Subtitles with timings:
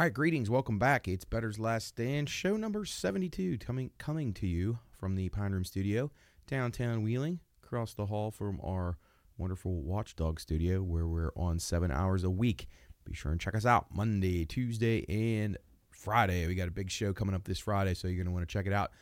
[0.00, 0.48] All right, greetings.
[0.48, 1.08] Welcome back.
[1.08, 5.62] It's Bettor's Last Stand, show number 72, coming coming to you from the Pine Room
[5.62, 6.10] Studio,
[6.46, 8.96] downtown Wheeling, across the hall from our
[9.36, 12.66] wonderful Watchdog studio, where we're on seven hours a week.
[13.04, 15.58] Be sure and check us out Monday, Tuesday, and
[15.90, 16.46] Friday.
[16.46, 18.50] We got a big show coming up this Friday, so you're going to want to
[18.50, 18.92] check it out.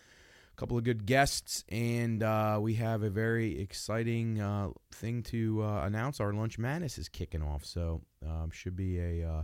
[0.52, 5.62] A couple of good guests, and uh, we have a very exciting uh, thing to
[5.62, 6.18] uh, announce.
[6.18, 9.42] Our Lunch Madness is kicking off, so um, should be a uh,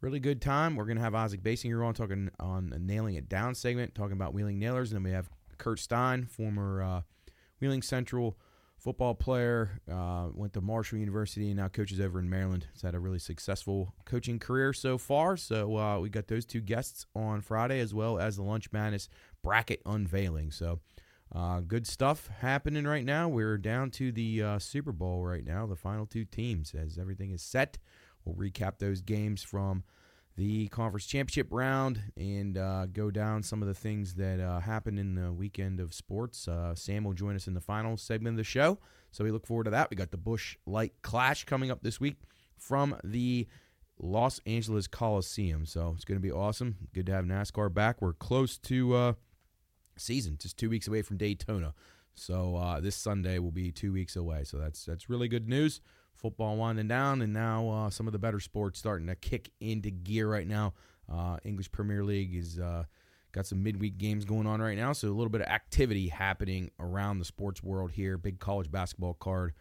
[0.00, 0.76] really good time.
[0.76, 4.12] We're going to have Isaac Basinger on talking on a Nailing It Down segment, talking
[4.12, 4.92] about Wheeling Nailers.
[4.92, 7.00] And then we have Kurt Stein, former uh,
[7.60, 8.38] Wheeling Central
[8.78, 12.66] football player, uh, went to Marshall University and now coaches over in Maryland.
[12.72, 15.36] He's had a really successful coaching career so far.
[15.36, 19.10] So uh, we got those two guests on Friday as well as the Lunch Madness
[19.42, 20.50] bracket unveiling.
[20.50, 20.80] So
[21.34, 23.28] uh, good stuff happening right now.
[23.28, 27.32] We're down to the uh, Super Bowl right now, the final two teams, as everything
[27.32, 27.76] is set.
[28.24, 29.84] We'll recap those games from
[30.36, 34.98] the conference championship round and uh, go down some of the things that uh, happened
[34.98, 36.48] in the weekend of sports.
[36.48, 38.78] Uh, Sam will join us in the final segment of the show,
[39.10, 39.90] so we look forward to that.
[39.90, 42.16] We got the Busch Light Clash coming up this week
[42.56, 43.48] from the
[43.98, 46.76] Los Angeles Coliseum, so it's going to be awesome.
[46.94, 48.00] Good to have NASCAR back.
[48.00, 49.12] We're close to uh,
[49.98, 51.74] season, just two weeks away from Daytona.
[52.14, 54.44] So uh, this Sunday will be two weeks away.
[54.44, 55.80] So that's that's really good news
[56.20, 59.90] football winding down, and now uh, some of the better sports starting to kick into
[59.90, 60.74] gear right now.
[61.10, 62.84] Uh, English Premier League is uh,
[63.32, 66.70] got some midweek games going on right now, so a little bit of activity happening
[66.78, 68.16] around the sports world here.
[68.18, 69.54] Big college basketball card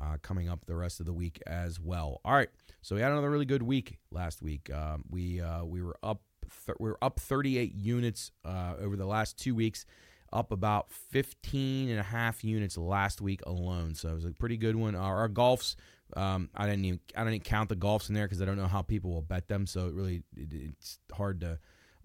[0.00, 2.20] uh, coming up the rest of the week as well.
[2.24, 2.50] All right,
[2.82, 4.72] so we had another really good week last week.
[4.72, 6.22] Um, we uh, we were up
[6.66, 9.86] th- we were up 38 units uh, over the last two weeks
[10.32, 13.94] up about 15 and a half units last week alone.
[13.94, 14.94] So it was a pretty good one.
[14.94, 15.76] Our, our golfs
[16.14, 18.66] um, I didn't even I didn't count the golfs in there because I don't know
[18.66, 19.66] how people will bet them.
[19.66, 21.58] So it really it, it's hard to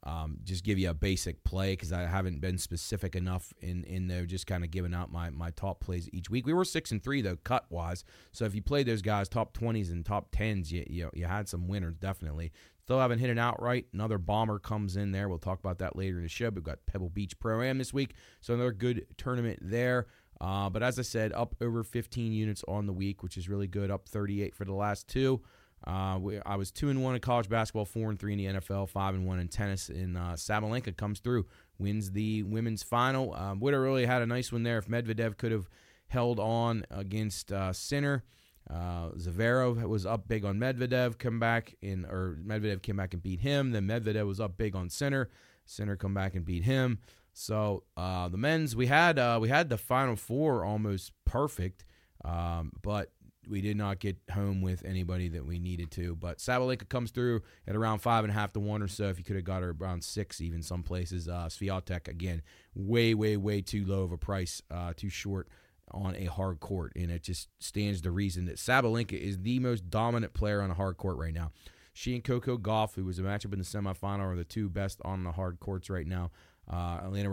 [0.03, 4.07] um, just give you a basic play because I haven't been specific enough in in
[4.07, 4.25] there.
[4.25, 6.45] Just kind of giving out my my top plays each week.
[6.45, 8.03] We were six and three though cut wise.
[8.31, 11.47] So if you played those guys top twenties and top tens, you you, you had
[11.47, 12.51] some winners definitely.
[12.81, 13.85] Still haven't hit an outright.
[13.93, 15.29] Another bomber comes in there.
[15.29, 16.49] We'll talk about that later in the show.
[16.49, 20.07] We've got Pebble Beach Pro Am this week, so another good tournament there.
[20.41, 23.67] Uh, but as I said, up over 15 units on the week, which is really
[23.67, 23.91] good.
[23.91, 25.41] Up 38 for the last two.
[25.85, 28.59] Uh, we, I was two and one in college basketball, four and three in the
[28.59, 29.89] NFL, five and one in tennis.
[29.89, 31.45] And uh, Sabalenka comes through,
[31.77, 33.35] wins the women's final.
[33.35, 35.69] Um, would have really had a nice one there if Medvedev could have
[36.07, 38.23] held on against uh, Sinner.
[38.69, 43.21] Uh, Zverev was up big on Medvedev, come back in, or Medvedev came back and
[43.21, 43.71] beat him.
[43.71, 45.29] Then Medvedev was up big on Sinner.
[45.65, 46.99] Sinner come back and beat him.
[47.33, 51.85] So uh, the men's we had uh, we had the final four almost perfect,
[52.25, 53.11] um, but
[53.47, 56.15] we did not get home with anybody that we needed to.
[56.15, 59.05] But Sabalenka comes through at around five and a half to one or so.
[59.05, 61.27] If you could have got her around six, even some places.
[61.27, 62.41] Uh, Swiatek again,
[62.75, 65.47] way way way too low of a price, uh, too short
[65.93, 69.89] on a hard court, and it just stands to reason that Sabalenka is the most
[69.89, 71.51] dominant player on a hard court right now.
[71.93, 75.01] She and Coco Gauff, who was a matchup in the semifinal, are the two best
[75.03, 76.31] on the hard courts right now.
[76.71, 77.29] Uh, Elena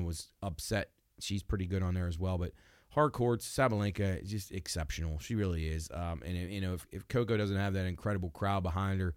[0.00, 0.90] was upset.
[1.20, 2.38] She's pretty good on there as well.
[2.38, 2.52] But
[2.90, 5.18] hard courts, Sabalenka just exceptional.
[5.18, 5.90] She really is.
[5.92, 9.14] Um, and you know, if, if Coco doesn't have that incredible crowd behind her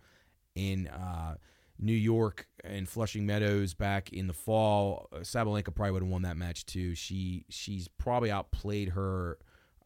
[0.55, 1.35] in uh,
[1.79, 6.21] New York and Flushing Meadows back in the fall, uh, Sabalenka probably would have won
[6.23, 6.93] that match too.
[6.95, 9.37] She she's probably outplayed her.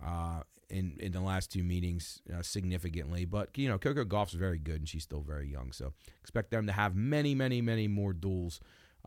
[0.04, 3.24] Uh, in in the last two meetings uh, significantly.
[3.24, 5.72] But you know, Coco Gauff's very good, and she's still very young.
[5.72, 8.60] So expect them to have many, many, many more duels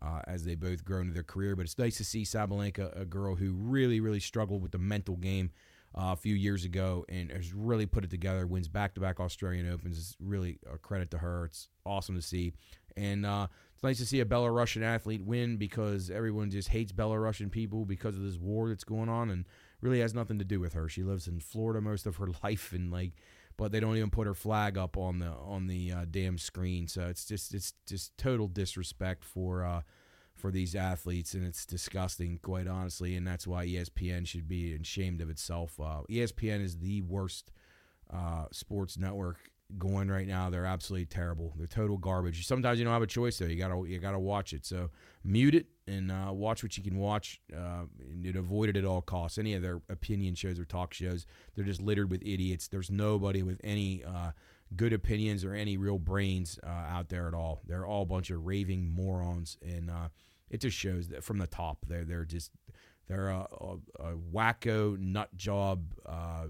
[0.03, 1.57] uh, as they both grow into their career.
[1.57, 5.17] But it's nice to see Sabalenka, a girl who really, really struggled with the mental
[5.17, 5.51] game
[5.95, 8.47] uh, a few years ago and has really put it together.
[8.47, 9.99] Wins back-to-back Australian Opens.
[9.99, 11.47] It's really a credit to her.
[11.47, 12.53] It's awesome to see,
[12.97, 17.51] and uh, it's nice to see a Belarusian athlete win because everyone just hates Belarusian
[17.51, 19.47] people because of this war that's going on, and
[19.81, 20.89] really has nothing to do with her.
[20.89, 23.13] She lives in Florida most of her life, and like
[23.61, 26.89] but they don't even put her flag up on the on the uh, damn screen.
[26.89, 29.83] So it's just it's just total disrespect for uh,
[30.35, 33.17] for these athletes, and it's disgusting, quite honestly.
[33.17, 35.79] And that's why ESPN should be ashamed of itself.
[35.79, 37.53] Uh, ESPN is the worst
[38.11, 39.37] uh, sports network
[39.79, 40.51] going right now.
[40.51, 41.55] They're absolutely terrible.
[41.57, 42.47] They're total garbage.
[42.47, 43.47] Sometimes you don't have a choice though.
[43.47, 44.65] You gotta you gotta watch it.
[44.67, 44.91] So
[45.25, 47.41] mute it and uh, watch what you can watch.
[47.55, 49.39] Uh, and avoid it at all costs.
[49.39, 52.69] Any of their opinion shows or talk shows, they're just littered with idiots.
[52.69, 54.33] There's nobody with any uh,
[54.77, 57.61] good opinions or any real brains uh, out there at all.
[57.67, 60.09] They're all a bunch of raving morons, and uh,
[60.51, 61.79] it just shows that from the top.
[61.87, 62.53] They're they're just
[63.09, 66.47] they're a, a, a wacko nut job uh,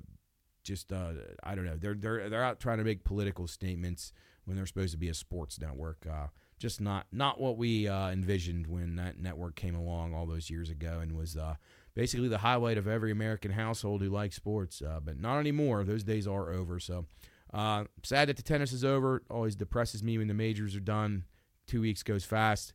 [0.63, 1.13] just uh,
[1.43, 1.77] I don't know.
[1.77, 4.13] They're they're they're out trying to make political statements
[4.45, 6.07] when they're supposed to be a sports network.
[6.11, 6.27] Uh,
[6.59, 10.71] just not not what we uh, envisioned when that network came along all those years
[10.71, 11.55] ago and was uh,
[11.95, 14.83] basically the highlight of every American household who likes sports.
[14.83, 15.85] Uh, but not anymore.
[15.85, 16.79] Those days are over.
[16.79, 17.07] So
[17.53, 19.23] uh, sad that the tennis is over.
[19.31, 21.25] Always depresses me when the majors are done.
[21.67, 22.73] Two weeks goes fast.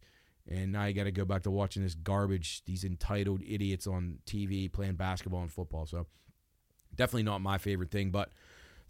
[0.47, 4.19] And now you got to go back to watching this garbage, these entitled idiots on
[4.27, 5.87] TV playing basketball and football.
[5.87, 6.05] So
[6.95, 8.11] definitely not my favorite thing.
[8.11, 8.31] But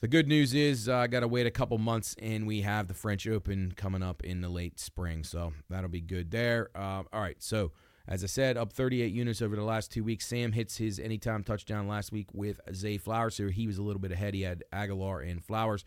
[0.02, 2.88] the good news is uh, I got to wait a couple months, and we have
[2.88, 5.24] the French Open coming up in the late spring.
[5.24, 6.70] So that'll be good there.
[6.76, 7.42] Uh, all right.
[7.42, 7.72] So
[8.08, 10.28] as I said, up 38 units over the last two weeks.
[10.28, 14.02] Sam hits his anytime touchdown last week with Zay Flowers, so he was a little
[14.02, 14.36] bit ahead.
[14.36, 15.84] He had Aguilar and Flowers.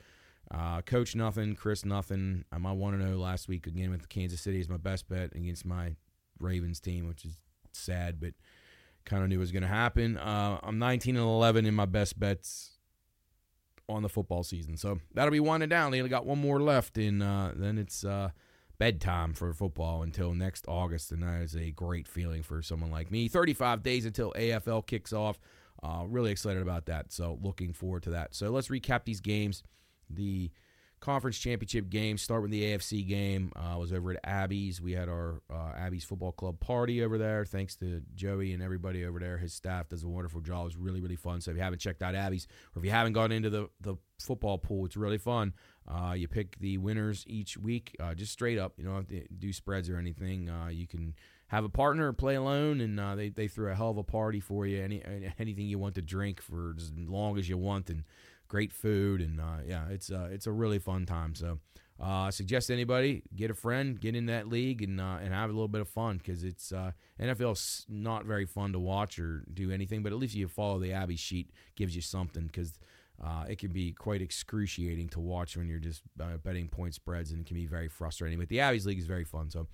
[0.50, 2.44] Uh, Coach nothing, Chris nothing.
[2.50, 5.64] I'm want to know last week again with Kansas City is my best bet against
[5.64, 5.94] my
[6.40, 7.36] Ravens team, which is
[7.72, 8.32] sad, but
[9.08, 10.16] kind of knew was going to happen.
[10.16, 12.72] Uh, I'm 19 and 11 in my best bets
[13.88, 15.90] on the football season, so that'll be winding down.
[15.90, 18.30] They only got one more left, and uh, then it's uh,
[18.78, 23.10] bedtime for football until next August, and that is a great feeling for someone like
[23.10, 23.28] me.
[23.28, 25.40] 35 days until AFL kicks off.
[25.82, 28.34] Uh, really excited about that, so looking forward to that.
[28.34, 29.62] So let's recap these games
[30.10, 30.50] the
[31.00, 32.18] conference championship game.
[32.18, 33.52] Start with the AFC game.
[33.56, 34.80] Uh, I was over at Abby's.
[34.80, 37.44] We had our uh, Abby's football club party over there.
[37.44, 39.38] Thanks to Joey and everybody over there.
[39.38, 40.62] His staff does a wonderful job.
[40.62, 41.40] It was really really fun.
[41.40, 43.96] So if you haven't checked out Abby's, or if you haven't gone into the the
[44.18, 45.54] football pool, it's really fun.
[45.86, 48.74] Uh, you pick the winners each week, uh, just straight up.
[48.76, 50.50] You don't have to do spreads or anything.
[50.50, 51.14] Uh, you can
[51.48, 54.40] have a partner play alone, and uh, they they throw a hell of a party
[54.40, 54.82] for you.
[54.82, 55.02] Any
[55.38, 58.04] anything you want to drink for as long as you want, and
[58.48, 61.34] great food, and uh, yeah, it's uh, it's a really fun time.
[61.34, 61.58] So
[62.00, 65.50] uh, I suggest anybody get a friend, get in that league, and uh, and have
[65.50, 69.44] a little bit of fun because it's uh, NFL's not very fun to watch or
[69.52, 72.78] do anything, but at least you follow the Abby sheet gives you something because.
[73.20, 77.32] Uh, it can be quite excruciating to watch when you're just uh, betting point spreads,
[77.32, 78.38] and it can be very frustrating.
[78.38, 79.50] But the Abby's League is very fun.
[79.50, 79.66] So,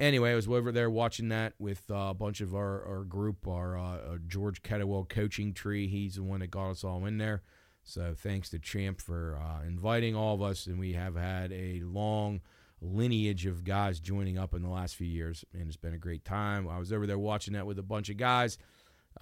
[0.00, 3.46] anyway, I was over there watching that with uh, a bunch of our, our group,
[3.46, 5.86] our George Kettlewell coaching tree.
[5.86, 7.44] He's the one that got us all in there.
[7.88, 11.80] So thanks to Champ for uh, inviting all of us, and we have had a
[11.80, 12.42] long
[12.82, 16.22] lineage of guys joining up in the last few years, and it's been a great
[16.22, 16.68] time.
[16.68, 18.58] I was over there watching that with a bunch of guys.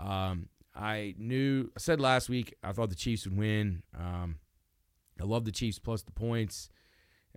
[0.01, 3.85] Um, I knew, I said last week, I thought the Chiefs would win.
[3.97, 4.41] Um,
[5.21, 6.69] I love the Chiefs plus the points.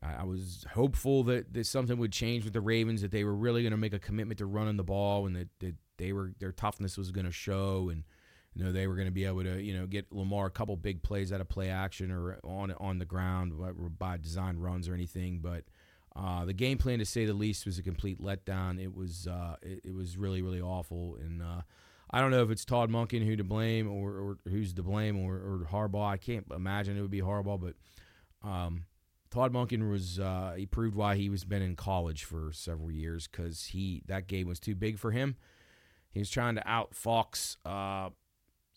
[0.01, 3.35] I, I was hopeful that, that something would change with the Ravens, that they were
[3.35, 6.33] really going to make a commitment to running the ball, and that, that they were
[6.39, 8.03] their toughness was going to show, and
[8.55, 10.75] you know they were going to be able to you know get Lamar a couple
[10.75, 13.53] big plays out of play action or on on the ground
[13.97, 15.39] by design runs or anything.
[15.39, 15.65] But
[16.15, 18.81] uh, the game plan, to say the least, was a complete letdown.
[18.81, 21.61] It was uh, it, it, was really really awful, and uh,
[22.11, 25.17] I don't know if it's Todd Monken who to blame or, or who's to blame
[25.17, 26.09] or, or, Harbaugh.
[26.09, 27.75] I can't imagine it would be Harbaugh, but.
[28.41, 28.85] Um,
[29.31, 33.27] Todd Monken was uh, he proved why he was been in college for several years
[33.27, 35.35] because he that game was too big for him.
[36.11, 38.09] He was trying to outfox uh,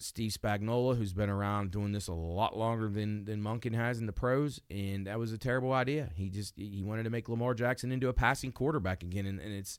[0.03, 4.07] Steve Spagnuolo, who's been around doing this a lot longer than than Monken has in
[4.07, 6.11] the pros, and that was a terrible idea.
[6.15, 9.53] He just he wanted to make Lamar Jackson into a passing quarterback again, and, and
[9.53, 9.79] it's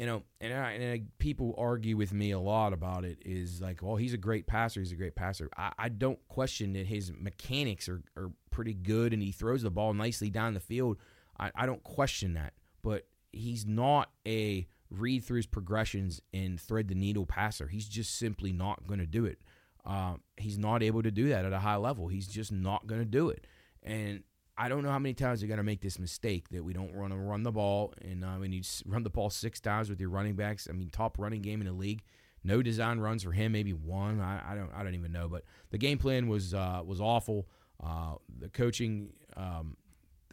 [0.00, 3.18] you know, and, I, and I, people argue with me a lot about it.
[3.22, 4.80] Is like, well, he's a great passer.
[4.80, 5.50] He's a great passer.
[5.58, 9.70] I, I don't question that his mechanics are, are pretty good, and he throws the
[9.70, 10.96] ball nicely down the field.
[11.38, 16.88] I, I don't question that, but he's not a read through his progressions and thread
[16.88, 17.68] the needle passer.
[17.68, 19.38] He's just simply not going to do it.
[19.84, 22.08] Uh, he's not able to do that at a high level.
[22.08, 23.46] He's just not going to do it.
[23.82, 24.22] And
[24.58, 26.92] I don't know how many times you're going to make this mistake that we don't
[26.92, 30.10] run run the ball, and uh, when you run the ball six times with your
[30.10, 30.68] running backs.
[30.68, 32.02] I mean, top running game in the league.
[32.44, 34.20] No design runs for him, maybe one.
[34.20, 35.28] I, I don't I don't even know.
[35.28, 37.48] But the game plan was uh, was awful.
[37.82, 39.78] Uh, the coaching um,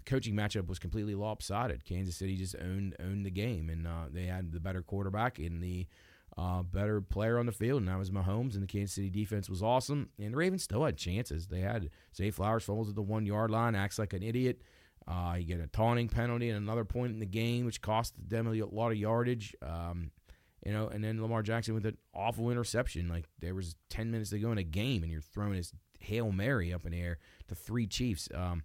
[0.07, 1.85] coaching matchup was completely lopsided.
[1.85, 5.61] Kansas City just owned owned the game, and uh, they had the better quarterback and
[5.61, 5.85] the
[6.37, 8.53] uh, better player on the field, and that was Mahomes.
[8.53, 11.47] And the Kansas City defense was awesome, and the Ravens still had chances.
[11.47, 14.61] They had Zay Flowers fumbles at the one yard line, acts like an idiot.
[15.07, 18.47] Uh, you get a taunting penalty and another point in the game, which cost them
[18.47, 19.55] a lot of yardage.
[19.61, 20.11] Um,
[20.65, 23.07] you know, and then Lamar Jackson with an awful interception.
[23.07, 26.31] Like there was ten minutes to go in a game, and you're throwing this hail
[26.31, 28.27] mary up in the air to three Chiefs.
[28.33, 28.63] Um,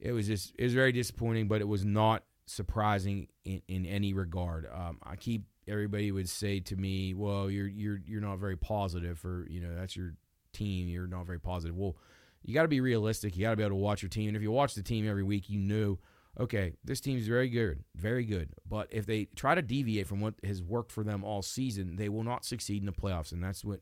[0.00, 4.12] it was just it was very disappointing, but it was not surprising in, in any
[4.12, 4.68] regard.
[4.72, 9.24] Um, I keep everybody would say to me, "Well, you're you're you're not very positive,
[9.24, 10.14] or you know that's your
[10.52, 10.88] team.
[10.88, 11.96] You're not very positive." Well,
[12.42, 13.36] you got to be realistic.
[13.36, 15.08] You got to be able to watch your team, and if you watch the team
[15.08, 15.98] every week, you know,
[16.38, 18.50] okay, this team is very good, very good.
[18.68, 22.08] But if they try to deviate from what has worked for them all season, they
[22.08, 23.80] will not succeed in the playoffs, and that's what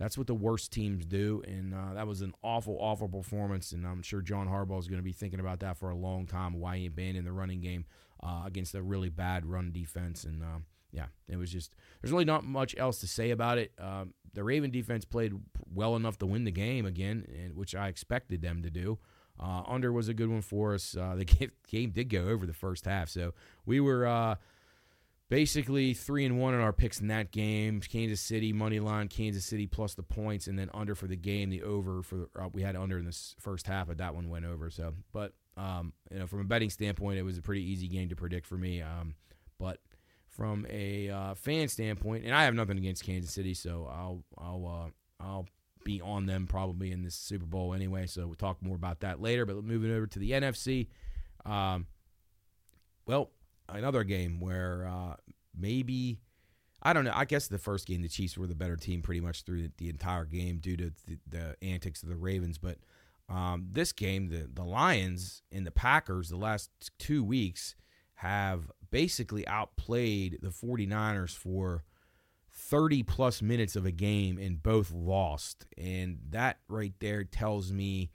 [0.00, 3.72] That's what the worst teams do, and uh, that was an awful, awful performance.
[3.72, 6.26] And I'm sure John Harbaugh is going to be thinking about that for a long
[6.26, 6.58] time.
[6.58, 7.84] Why he abandoned the running game
[8.22, 12.24] uh, against a really bad run defense, and uh, yeah, it was just there's really
[12.24, 13.72] not much else to say about it.
[13.78, 15.34] Um, the Raven defense played
[15.70, 18.98] well enough to win the game again, and, which I expected them to do.
[19.38, 20.96] Uh, under was a good one for us.
[20.96, 23.34] Uh, the game, did go over the first half, so
[23.66, 24.36] we were uh,
[25.30, 27.80] basically three and one in our picks in that game.
[27.80, 31.48] Kansas City money line, Kansas City plus the points, and then under for the game.
[31.48, 34.44] The over for uh, we had under in the first half, but that one went
[34.44, 34.68] over.
[34.68, 38.10] So, but um, you know, from a betting standpoint, it was a pretty easy game
[38.10, 38.82] to predict for me.
[38.82, 39.14] Um,
[39.58, 39.78] but
[40.28, 44.66] from a uh, fan standpoint, and I have nothing against Kansas City, so I'll I'll
[44.66, 45.46] uh, I'll
[45.84, 48.06] be on them probably in this Super Bowl anyway.
[48.06, 49.46] So we'll talk more about that later.
[49.46, 50.88] But moving over to the NFC,
[51.46, 51.86] um,
[53.06, 53.30] well,
[53.72, 55.16] another game where uh,
[55.56, 56.20] maybe
[56.82, 57.12] I don't know.
[57.14, 59.88] I guess the first game the Chiefs were the better team pretty much through the,
[59.88, 62.56] entire game due to the, the, antics of the Ravens.
[62.56, 62.78] But
[63.28, 67.74] um, this game, the the Lions and the Packers, the last two weeks
[68.14, 71.84] have basically outplayed the 49ers for
[72.52, 75.66] 30 plus minutes of a game and both lost.
[75.78, 78.10] And that right there tells me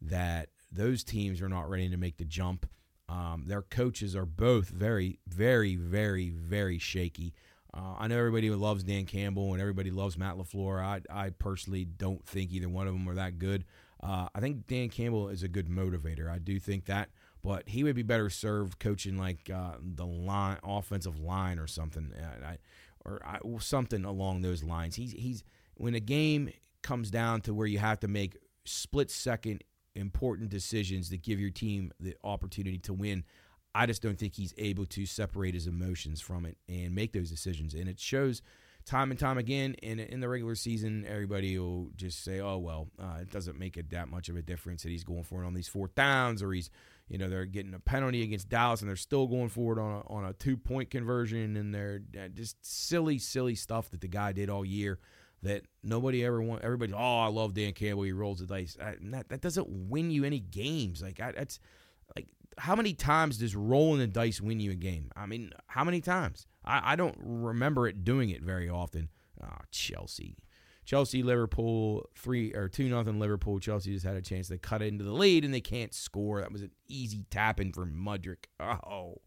[0.00, 2.66] that those teams are not ready to make the jump.
[3.10, 7.34] Um, their coaches are both very, very, very, very shaky.
[7.74, 10.80] Uh, I know everybody loves Dan Campbell and everybody loves Matt LaFleur.
[10.80, 13.64] I, I personally don't think either one of them are that good.
[14.02, 16.30] Uh, I think Dan Campbell is a good motivator.
[16.30, 17.10] I do think that,
[17.42, 22.12] but he would be better served coaching like uh, the line, offensive line or something,
[22.16, 22.58] uh, I,
[23.04, 24.96] or I, something along those lines.
[24.96, 26.50] He's he's when a game
[26.82, 29.64] comes down to where you have to make split second
[30.00, 33.24] important decisions that give your team the opportunity to win.
[33.74, 37.30] I just don't think he's able to separate his emotions from it and make those
[37.30, 37.74] decisions.
[37.74, 38.42] And it shows
[38.84, 39.76] time and time again.
[39.82, 43.76] And in the regular season, everybody will just say, "Oh well, uh, it doesn't make
[43.76, 46.42] it that much of a difference that he's going for it on these fourth downs,
[46.42, 46.70] or he's,
[47.08, 50.02] you know, they're getting a penalty against Dallas and they're still going for it on
[50.02, 54.08] a, on a two point conversion, and they're uh, just silly, silly stuff that the
[54.08, 54.98] guy did all year."
[55.42, 56.62] That nobody ever want.
[56.62, 58.02] Everybody, oh, I love Dan Campbell.
[58.02, 58.76] He rolls the dice.
[58.80, 61.02] I, that that doesn't win you any games.
[61.02, 61.60] Like I, that's
[62.16, 62.28] like
[62.58, 65.10] how many times does rolling the dice win you a game?
[65.16, 66.46] I mean, how many times?
[66.64, 69.08] I, I don't remember it doing it very often.
[69.42, 70.36] Oh, Chelsea.
[70.84, 73.60] Chelsea, Liverpool, three or two nothing Liverpool.
[73.60, 76.40] Chelsea just had a chance to cut into the lead and they can't score.
[76.40, 78.46] That was an easy tap in for Mudryk.
[78.58, 79.18] Oh,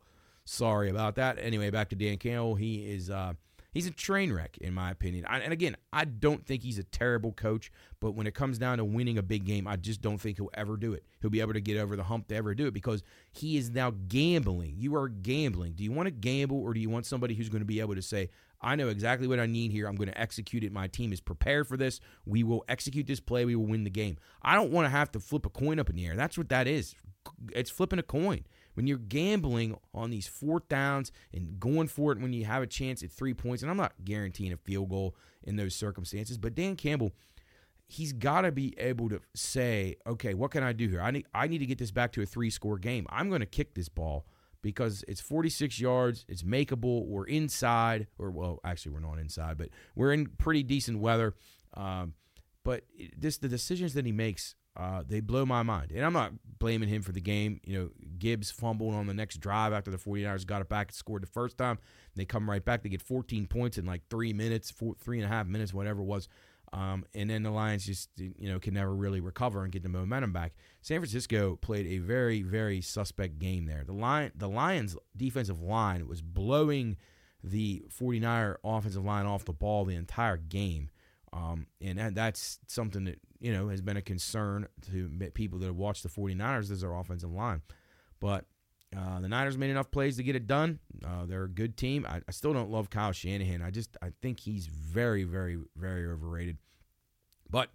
[0.46, 1.38] sorry about that.
[1.40, 2.56] Anyway, back to Dan Campbell.
[2.56, 3.34] He is uh,
[3.74, 5.26] He's a train wreck, in my opinion.
[5.28, 8.78] I, and again, I don't think he's a terrible coach, but when it comes down
[8.78, 11.04] to winning a big game, I just don't think he'll ever do it.
[11.22, 13.02] He'll be able to get over the hump to ever do it because
[13.32, 14.76] he is now gambling.
[14.78, 15.74] You are gambling.
[15.74, 17.96] Do you want to gamble or do you want somebody who's going to be able
[17.96, 18.30] to say,
[18.62, 19.88] I know exactly what I need here.
[19.88, 20.72] I'm going to execute it.
[20.72, 22.00] My team is prepared for this.
[22.26, 23.44] We will execute this play.
[23.44, 24.18] We will win the game.
[24.42, 26.16] I don't want to have to flip a coin up in the air.
[26.16, 26.96] That's what that is.
[27.54, 32.20] It's flipping a coin when you're gambling on these fourth downs and going for it
[32.20, 35.16] when you have a chance at three points, and I'm not guaranteeing a field goal
[35.44, 37.12] in those circumstances, but Dan Campbell,
[37.88, 41.02] he's got to be able to say, okay, what can I do here?
[41.02, 43.06] I need, I need to get this back to a three score game.
[43.10, 44.26] I'm going to kick this ball
[44.62, 47.06] because it's 46 yards, it's makeable.
[47.06, 51.36] We're inside, or well, actually, we're not inside, but we're in pretty decent weather.
[51.76, 52.14] Um,
[52.64, 52.84] but
[53.18, 55.92] this the decisions that he makes uh, they blow my mind.
[55.92, 57.60] And I'm not blaming him for the game.
[57.64, 60.96] You know, Gibbs fumbled on the next drive after the 49ers got it back and
[60.96, 61.78] scored the first time.
[62.16, 62.84] They come right back.
[62.84, 66.02] They get 14 points in like three minutes, four, three and a half minutes, whatever
[66.02, 66.28] it was.
[66.74, 69.90] Um, and then the Lions just, you know, can never really recover and get the
[69.90, 70.54] momentum back.
[70.82, 73.84] San Francisco played a very, very suspect game there.
[73.86, 76.98] The, Lion, the Lions' defensive line was blowing
[77.44, 80.90] the 49er offensive line off the ball the entire game.
[81.34, 85.66] Um, and that, that's something that you know, has been a concern to people that
[85.66, 87.62] have watched the 49ers as their offensive line.
[88.22, 88.46] But
[88.96, 90.80] uh, the Niners made enough plays to get it done.
[91.06, 92.06] Uh, they're a good team.
[92.08, 93.62] I, I, still don't love Kyle Shanahan.
[93.62, 96.58] I just I think he's very, very, very overrated.
[97.50, 97.70] But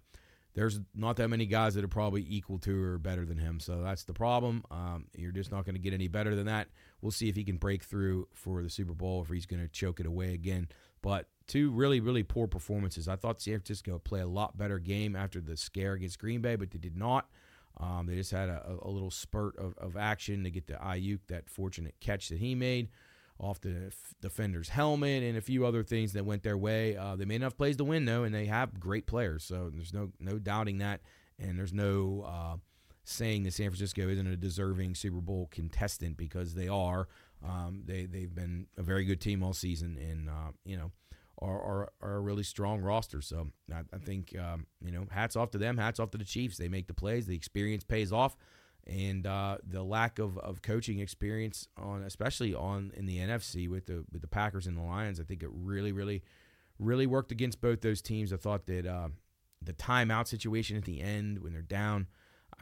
[0.55, 3.59] there's not that many guys that are probably equal to or better than him.
[3.59, 4.63] So that's the problem.
[4.71, 6.69] Um, you're just not going to get any better than that.
[7.01, 9.69] We'll see if he can break through for the Super Bowl, if he's going to
[9.69, 10.67] choke it away again.
[11.03, 13.09] But two really, really poor performances.
[13.09, 16.39] I thought San Francisco would play a lot better game after the scare against Green
[16.39, 17.27] Bay, but they did not.
[17.77, 21.19] Um, they just had a, a, little spurt of, of action to get the Aiyuk
[21.27, 22.89] that fortunate catch that he made
[23.39, 26.97] off the f- defender's helmet and a few other things that went their way.
[26.97, 29.93] Uh, they made enough plays to win though, and they have great players, so there's
[29.93, 30.99] no no doubting that,
[31.39, 32.57] and there's no uh,
[33.05, 37.07] saying that San Francisco isn't a deserving Super Bowl contestant because they are.
[37.47, 40.91] Um, they they've been a very good team all season, and uh, you know
[41.41, 43.21] are, are, are a really strong roster.
[43.21, 46.25] So I, I think um, you know, hats off to them, hats off to the
[46.25, 46.57] Chiefs.
[46.57, 48.35] They make the plays, the experience pays off,
[48.85, 53.85] and uh, the lack of, of coaching experience on, especially on in the NFC with
[53.87, 56.23] the with the Packers and the Lions, I think it really, really,
[56.77, 58.33] really worked against both those teams.
[58.33, 59.09] I thought that uh,
[59.61, 62.07] the timeout situation at the end when they're down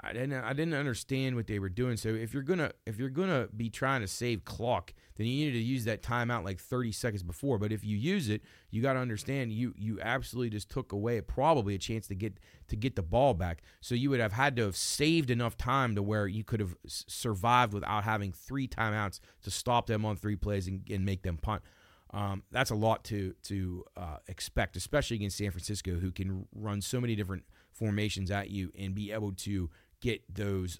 [0.01, 1.97] I didn't I didn't understand what they were doing.
[1.97, 5.57] So if you're gonna if you're gonna be trying to save clock, then you needed
[5.57, 7.57] to use that timeout like 30 seconds before.
[7.57, 11.19] But if you use it, you got to understand you you absolutely just took away
[11.21, 13.63] probably a chance to get to get the ball back.
[13.81, 16.75] So you would have had to have saved enough time to where you could have
[16.85, 21.37] survived without having three timeouts to stop them on three plays and, and make them
[21.37, 21.63] punt.
[22.13, 26.81] Um, that's a lot to to uh, expect, especially against San Francisco, who can run
[26.81, 29.69] so many different formations at you and be able to
[30.01, 30.79] get those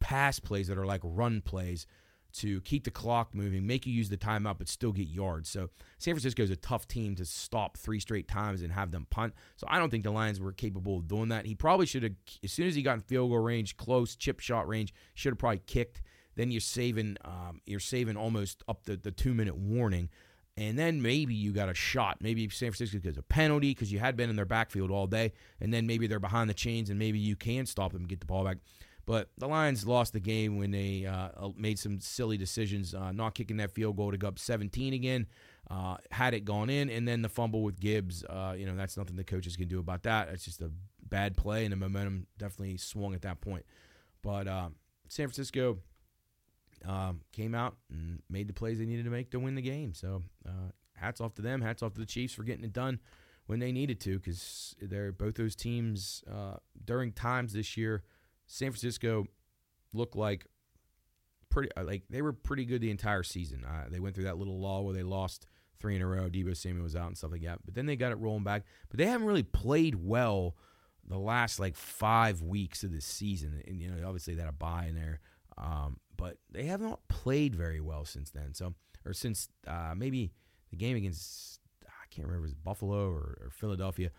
[0.00, 1.86] pass plays that are like run plays
[2.30, 5.48] to keep the clock moving, make you use the timeout, but still get yards.
[5.48, 9.06] So San Francisco is a tough team to stop three straight times and have them
[9.10, 9.34] punt.
[9.56, 11.46] So I don't think the Lions were capable of doing that.
[11.46, 12.12] He probably should have,
[12.44, 15.38] as soon as he got in field goal range, close chip shot range, should have
[15.38, 16.02] probably kicked.
[16.36, 20.10] Then you're saving, um, you're saving almost up the, the two minute warning
[20.58, 22.18] and then maybe you got a shot.
[22.20, 25.32] Maybe San Francisco gets a penalty because you had been in their backfield all day,
[25.60, 28.18] and then maybe they're behind the chains, and maybe you can stop them and get
[28.18, 28.58] the ball back.
[29.06, 33.34] But the Lions lost the game when they uh, made some silly decisions, uh, not
[33.34, 35.26] kicking that field goal to go up 17 again.
[35.70, 38.24] Uh, had it gone in, and then the fumble with Gibbs.
[38.24, 40.28] Uh, you know that's nothing the coaches can do about that.
[40.30, 40.72] It's just a
[41.08, 43.64] bad play, and the momentum definitely swung at that point.
[44.22, 44.70] But uh,
[45.06, 45.78] San Francisco
[46.86, 49.94] um, came out and made the plays they needed to make to win the game.
[49.94, 51.60] So uh, hats off to them.
[51.60, 53.00] Hats off to the Chiefs for getting it done
[53.46, 58.04] when they needed to because they're both those teams uh, during times this year.
[58.46, 59.26] San Francisco
[59.92, 60.46] looked like
[61.50, 63.64] pretty uh, like they were pretty good the entire season.
[63.64, 65.46] Uh, they went through that little lull where they lost
[65.80, 66.28] three in a row.
[66.28, 68.64] Deebo Samuel was out and stuff like that, but then they got it rolling back.
[68.88, 70.56] But they haven't really played well
[71.06, 74.86] the last like five weeks of the season, and you know obviously that a bye
[74.88, 75.20] in there.
[75.56, 78.52] Um, but they have not played very well since then.
[78.52, 78.74] So,
[79.06, 80.32] or since uh, maybe
[80.70, 84.10] the game against I can't remember it was Buffalo or, or Philadelphia.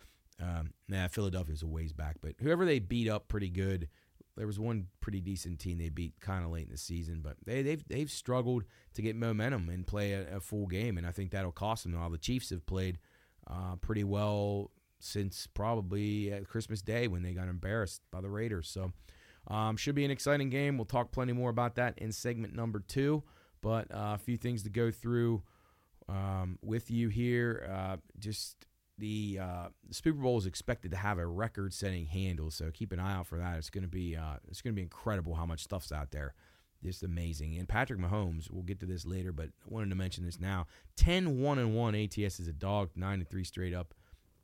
[0.42, 3.90] Um, nah, Philadelphia was a ways back, but whoever they beat up pretty good.
[4.38, 7.36] There was one pretty decent team they beat kind of late in the season, but
[7.46, 11.12] they, they've they've struggled to get momentum and play a, a full game, and I
[11.12, 12.00] think that'll cost them.
[12.00, 13.00] All the Chiefs have played
[13.48, 18.70] uh, pretty well since probably Christmas Day when they got embarrassed by the Raiders.
[18.70, 18.94] So
[19.50, 20.78] um, should be an exciting game.
[20.78, 23.24] We'll talk plenty more about that in segment number two.
[23.62, 25.44] But uh, a few things to go through
[26.08, 27.70] um, with you here.
[27.72, 32.70] Uh, just the, uh, the, Super Bowl is expected to have a record-setting handle, so
[32.72, 33.58] keep an eye out for that.
[33.58, 36.34] It's going to be uh, it's going to be incredible how much stuff's out there.
[36.84, 37.58] Just amazing.
[37.58, 40.68] And Patrick Mahomes, we'll get to this later, but I wanted to mention this now.
[40.96, 43.94] 10 1 and 1 ATS is a dog, 9 and 3 straight up.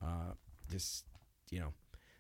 [0.04, 0.34] Uh,
[0.70, 1.06] just,
[1.50, 1.74] you know,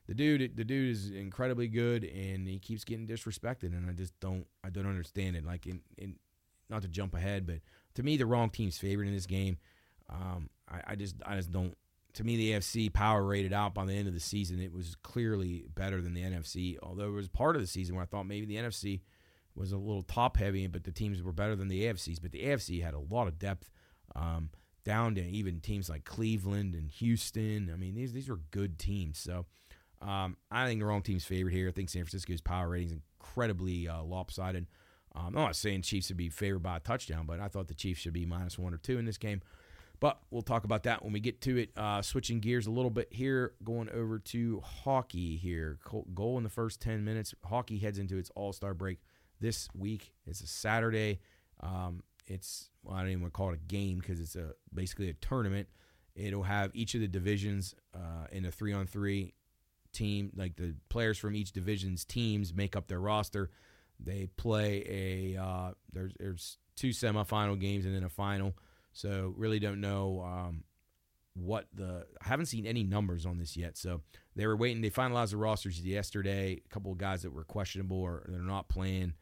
[0.07, 4.17] the dude the dude is incredibly good and he keeps getting disrespected and I just
[4.19, 5.45] don't I don't understand it.
[5.45, 6.15] Like in, in
[6.69, 7.57] not to jump ahead but
[7.95, 9.57] to me the wrong team's favorite in this game.
[10.09, 11.75] Um, I, I just I just don't
[12.13, 14.61] to me the AFC power rated out by the end of the season.
[14.61, 18.03] It was clearly better than the NFC although it was part of the season where
[18.03, 19.01] I thought maybe the NFC
[19.55, 22.43] was a little top heavy but the teams were better than the AFCs but the
[22.43, 23.71] AFC had a lot of depth
[24.15, 24.49] um,
[24.83, 27.71] down to even teams like Cleveland and Houston.
[27.73, 29.17] I mean these these were good teams.
[29.17, 29.47] So
[30.01, 31.67] um, I think the wrong team's favorite here.
[31.69, 34.67] I think San Francisco's power rating is incredibly uh, lopsided.
[35.15, 37.73] Um, I'm not saying Chiefs would be favored by a touchdown, but I thought the
[37.73, 39.41] Chiefs should be minus one or two in this game.
[39.99, 41.69] But we'll talk about that when we get to it.
[41.77, 45.79] Uh, switching gears a little bit here, going over to hockey here.
[46.13, 47.33] Goal in the first 10 minutes.
[47.45, 48.99] Hockey heads into its All Star break
[49.39, 50.13] this week.
[50.25, 51.19] It's a Saturday.
[51.61, 54.53] Um, it's well, I don't even want to call it a game because it's a
[54.73, 55.69] basically a tournament.
[56.15, 59.33] It'll have each of the divisions uh, in a three on three
[59.95, 63.49] team, like the players from each division's teams, make up their roster.
[63.99, 68.53] They play a uh, there's there's two semifinal games and then a final.
[68.93, 70.63] So really don't know um,
[71.33, 73.77] what the I haven't seen any numbers on this yet.
[73.77, 74.01] So
[74.35, 74.81] they were waiting.
[74.81, 76.61] They finalized the rosters yesterday.
[76.65, 79.13] A couple of guys that were questionable or they're not playing.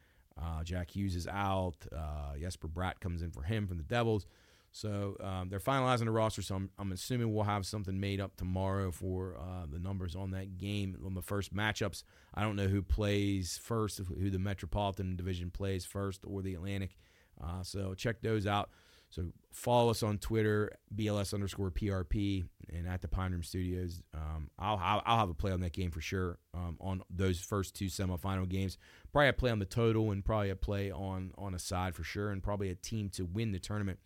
[0.41, 1.75] Uh, Jack Hughes is out.
[1.95, 4.25] Uh, Jesper Bratt comes in for him from the Devils.
[4.73, 6.41] So um, they're finalizing the roster.
[6.41, 10.31] So I'm, I'm, assuming we'll have something made up tomorrow for uh, the numbers on
[10.31, 12.03] that game on the first matchups.
[12.33, 16.97] I don't know who plays first, who the Metropolitan Division plays first, or the Atlantic.
[17.41, 18.71] Uh, so check those out.
[19.11, 24.01] So follow us on Twitter, BLS underscore PRP, and at the Pine Room Studios.
[24.15, 26.39] Um, I'll, I'll, have a play on that game for sure.
[26.55, 28.79] Um, on those first two semifinal games,
[29.11, 32.03] probably a play on the total, and probably a play on on a side for
[32.03, 33.99] sure, and probably a team to win the tournament.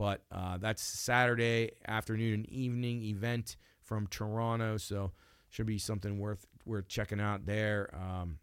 [0.00, 5.12] But uh, that's Saturday afternoon and evening event from Toronto, so
[5.50, 7.94] should be something worth worth checking out there.
[7.94, 8.38] Um,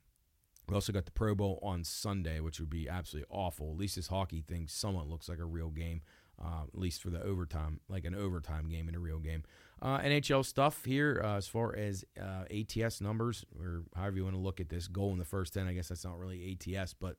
[0.70, 3.72] we also got the Pro Bowl on Sunday, which would be absolutely awful.
[3.72, 6.04] At least this hockey thing somewhat looks like a real game,
[6.40, 9.42] uh, at least for the overtime, like an overtime game in a real game.
[9.82, 14.36] Uh, NHL stuff here uh, as far as uh, ATS numbers, or however you want
[14.36, 14.88] to look at this.
[14.88, 17.16] Goal in the first 10, I guess that's not really ATS, but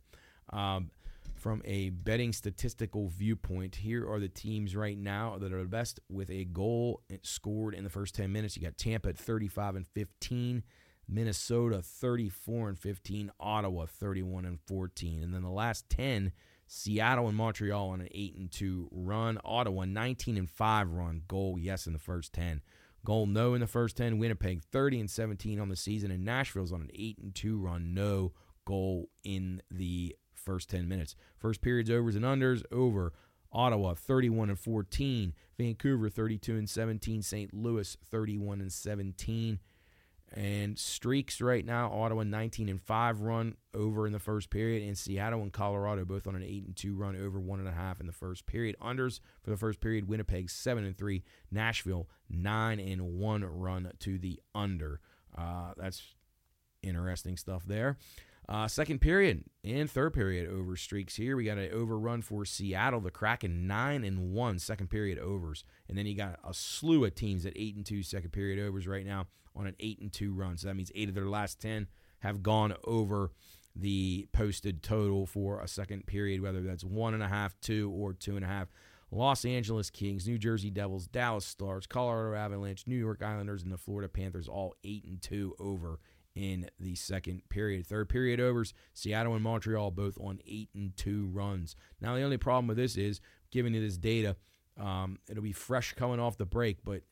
[0.53, 0.93] um,
[1.39, 6.01] from a betting statistical viewpoint, here are the teams right now that are the best
[6.09, 8.57] with a goal scored in the first 10 minutes.
[8.57, 10.63] You got Tampa at 35 and 15.
[11.09, 15.23] Minnesota 34 and 15, Ottawa 31 and 14.
[15.23, 16.33] And then the last 10,
[16.67, 21.57] Seattle and Montreal on an 8 and 2 run, Ottawa 19 and 5 run, goal
[21.59, 22.61] yes in the first 10.
[23.05, 26.73] Goal no in the first 10, Winnipeg 30 and 17 on the season and Nashville's
[26.73, 28.33] on an 8 and 2 run, no
[28.67, 31.15] goal in the first 10 minutes.
[31.37, 33.13] First periods overs and unders over
[33.53, 37.55] Ottawa 31 and 14, Vancouver 32 and 17, St.
[37.55, 39.59] Louis 31 and 17
[40.35, 41.91] and streaks right now.
[41.91, 46.27] Ottawa 19 and 5 run over in the first period, and Seattle and Colorado both
[46.27, 48.77] on an 8 and 2 run over one and a half in the first period.
[48.81, 50.09] Unders for the first period.
[50.09, 51.23] Winnipeg 7 and 3.
[51.51, 55.01] Nashville 9 and 1 run to the under.
[55.37, 56.03] Uh, that's
[56.83, 57.97] interesting stuff there.
[58.49, 61.37] Uh, second period and third period over streaks here.
[61.37, 65.99] We got an overrun for Seattle, the Kraken nine and one second period overs, and
[65.99, 69.05] then you got a slew of teams at eight and two second period overs right
[69.05, 70.57] now on an eight and two run.
[70.57, 71.89] So that means eight of their last ten
[72.21, 73.33] have gone over
[73.77, 78.15] the posted total for a second period, whether that's one and a half, two, or
[78.15, 78.69] two and a half.
[79.11, 83.79] Los Angeles Kings, New Jersey Devils, Dallas Stars, Colorado Avalanche, New York Islanders, and the
[83.79, 85.99] Florida Panthers all eight and two over
[86.35, 87.87] in the second period.
[87.87, 91.75] Third period overs, Seattle and Montreal both on eight and two runs.
[92.01, 94.37] Now the only problem with this is, giving you this data,
[94.79, 97.03] um, it'll be fresh coming off the break, but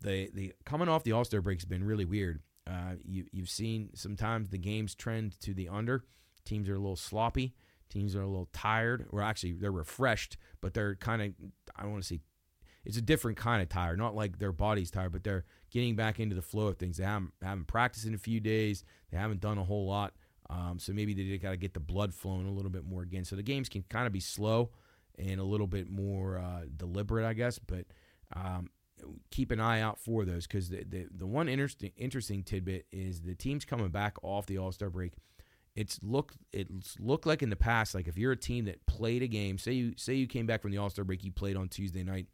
[0.00, 2.40] the the coming off the All Star break has been really weird.
[2.66, 6.04] Uh, you you've seen sometimes the games trend to the under.
[6.44, 7.54] Teams are a little sloppy.
[7.90, 11.28] Teams are a little tired, or actually they're refreshed, but they're kind of
[11.76, 12.20] I don't want to say
[12.84, 13.98] it's a different kind of tired.
[13.98, 16.98] Not like their body's tired, but they're getting back into the flow of things.
[16.98, 18.84] They haven't, haven't practiced in a few days.
[19.10, 20.12] They haven't done a whole lot.
[20.50, 23.24] Um, so maybe they got to get the blood flowing a little bit more again.
[23.24, 24.70] So the games can kind of be slow
[25.18, 27.58] and a little bit more uh, deliberate, I guess.
[27.58, 27.86] But
[28.34, 28.68] um,
[29.30, 33.22] keep an eye out for those because the, the, the one interesting interesting tidbit is
[33.22, 35.14] the teams coming back off the All Star break.
[35.74, 39.22] It's looked it's looked like in the past, like if you're a team that played
[39.22, 41.56] a game, say you say you came back from the All Star break, you played
[41.56, 42.26] on Tuesday night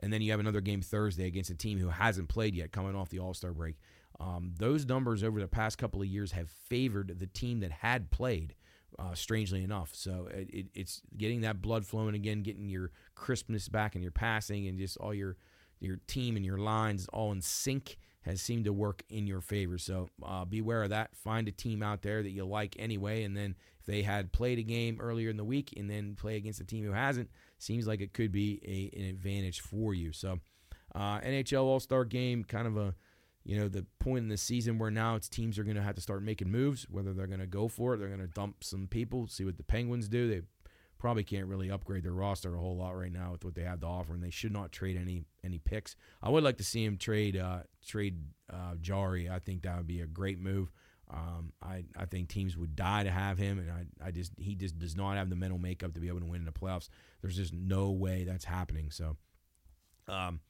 [0.00, 2.94] and then you have another game Thursday against a team who hasn't played yet coming
[2.94, 3.76] off the All Star break.
[4.18, 8.10] Um, those numbers over the past couple of years have favored the team that had
[8.10, 8.54] played.
[8.98, 13.68] Uh, strangely enough, so it, it, it's getting that blood flowing again, getting your crispness
[13.68, 15.36] back in your passing, and just all your
[15.80, 19.78] your team and your lines all in sync has seemed to work in your favor.
[19.78, 21.14] So uh, beware of that.
[21.14, 24.58] Find a team out there that you like anyway, and then if they had played
[24.58, 27.86] a game earlier in the week and then play against a team who hasn't, seems
[27.86, 30.12] like it could be a, an advantage for you.
[30.12, 30.38] So,
[30.94, 32.94] uh, NHL All Star Game, kind of a
[33.44, 35.94] you know the point in the season where now it's teams are going to have
[35.94, 36.86] to start making moves.
[36.90, 39.56] Whether they're going to go for it, they're going to dump some people, see what
[39.56, 40.28] the Penguins do.
[40.28, 40.42] They
[40.98, 43.80] probably can't really upgrade their roster a whole lot right now with what they have
[43.80, 45.96] to offer, and they should not trade any any picks.
[46.22, 48.18] I would like to see him trade uh, trade
[48.52, 49.30] uh, Jarry.
[49.30, 50.72] I think that would be a great move.
[51.08, 54.56] Um, I, I think teams would die to have him, and I, I just he
[54.56, 56.88] just does not have the mental makeup to be able to win in the playoffs.
[57.22, 58.90] There's just no way that's happening.
[58.90, 59.16] So,
[60.08, 60.40] um,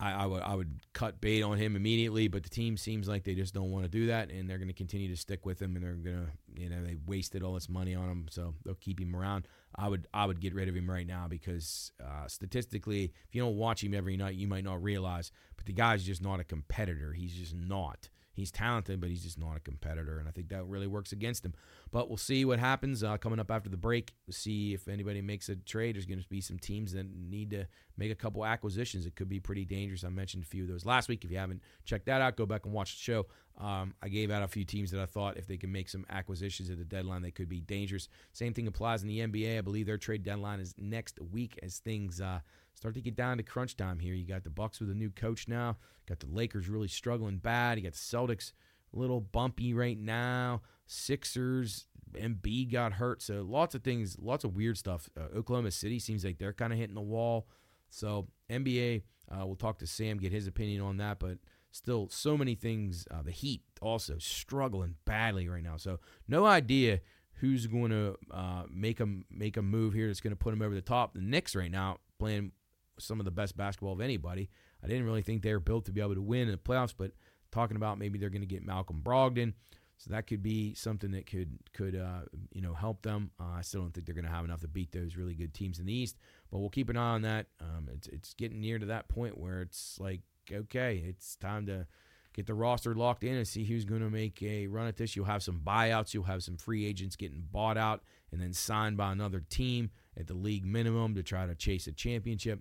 [0.00, 3.24] I, I would I would cut bait on him immediately, but the team seems like
[3.24, 5.60] they just don't want to do that, and they're going to continue to stick with
[5.60, 8.54] him, and they're going to you know they wasted all this money on him, so
[8.64, 9.48] they'll keep him around.
[9.74, 13.42] I would I would get rid of him right now because uh, statistically, if you
[13.42, 16.44] don't watch him every night, you might not realize, but the guy's just not a
[16.44, 17.12] competitor.
[17.12, 20.64] He's just not he's talented, but he's just not a competitor, and I think that
[20.64, 21.54] really works against him.
[21.90, 24.12] But we'll see what happens uh, coming up after the break.
[24.26, 25.96] We'll see if anybody makes a trade.
[25.96, 29.06] There's going to be some teams that need to make a couple acquisitions.
[29.06, 30.04] It could be pretty dangerous.
[30.04, 31.24] I mentioned a few of those last week.
[31.24, 33.26] If you haven't checked that out, go back and watch the show.
[33.58, 36.06] Um, I gave out a few teams that I thought if they can make some
[36.10, 38.08] acquisitions at the deadline, they could be dangerous.
[38.32, 39.58] Same thing applies in the NBA.
[39.58, 42.40] I believe their trade deadline is next week as things uh,
[42.74, 44.14] start to get down to crunch time here.
[44.14, 45.76] You got the Bucks with a new coach now.
[46.06, 47.78] Got the Lakers really struggling bad.
[47.78, 48.52] You got the Celtics
[48.92, 50.62] little bumpy right now.
[50.86, 53.22] Sixers, Embiid got hurt.
[53.22, 55.08] So lots of things, lots of weird stuff.
[55.18, 57.48] Uh, Oklahoma City seems like they're kind of hitting the wall.
[57.90, 61.18] So NBA, uh, we'll talk to Sam, get his opinion on that.
[61.18, 61.38] But
[61.70, 63.06] still, so many things.
[63.10, 65.76] Uh, the Heat also struggling badly right now.
[65.76, 67.00] So no idea
[67.34, 70.62] who's going to uh, make a make a move here that's going to put them
[70.62, 71.14] over the top.
[71.14, 72.52] The Knicks right now playing
[72.98, 74.50] some of the best basketball of anybody.
[74.82, 76.94] I didn't really think they were built to be able to win in the playoffs,
[76.96, 77.12] but
[77.50, 79.54] talking about maybe they're going to get Malcolm Brogdon.
[79.98, 82.20] So that could be something that could could uh,
[82.52, 83.32] you know help them.
[83.40, 85.52] Uh, I still don't think they're going to have enough to beat those really good
[85.52, 86.16] teams in the East,
[86.52, 87.46] but we'll keep an eye on that.
[87.60, 90.20] Um, it's it's getting near to that point where it's like
[90.52, 91.86] okay, it's time to
[92.32, 95.16] get the roster locked in and see who's going to make a run at this.
[95.16, 98.96] You'll have some buyouts, you'll have some free agents getting bought out and then signed
[98.96, 102.60] by another team at the league minimum to try to chase a championship.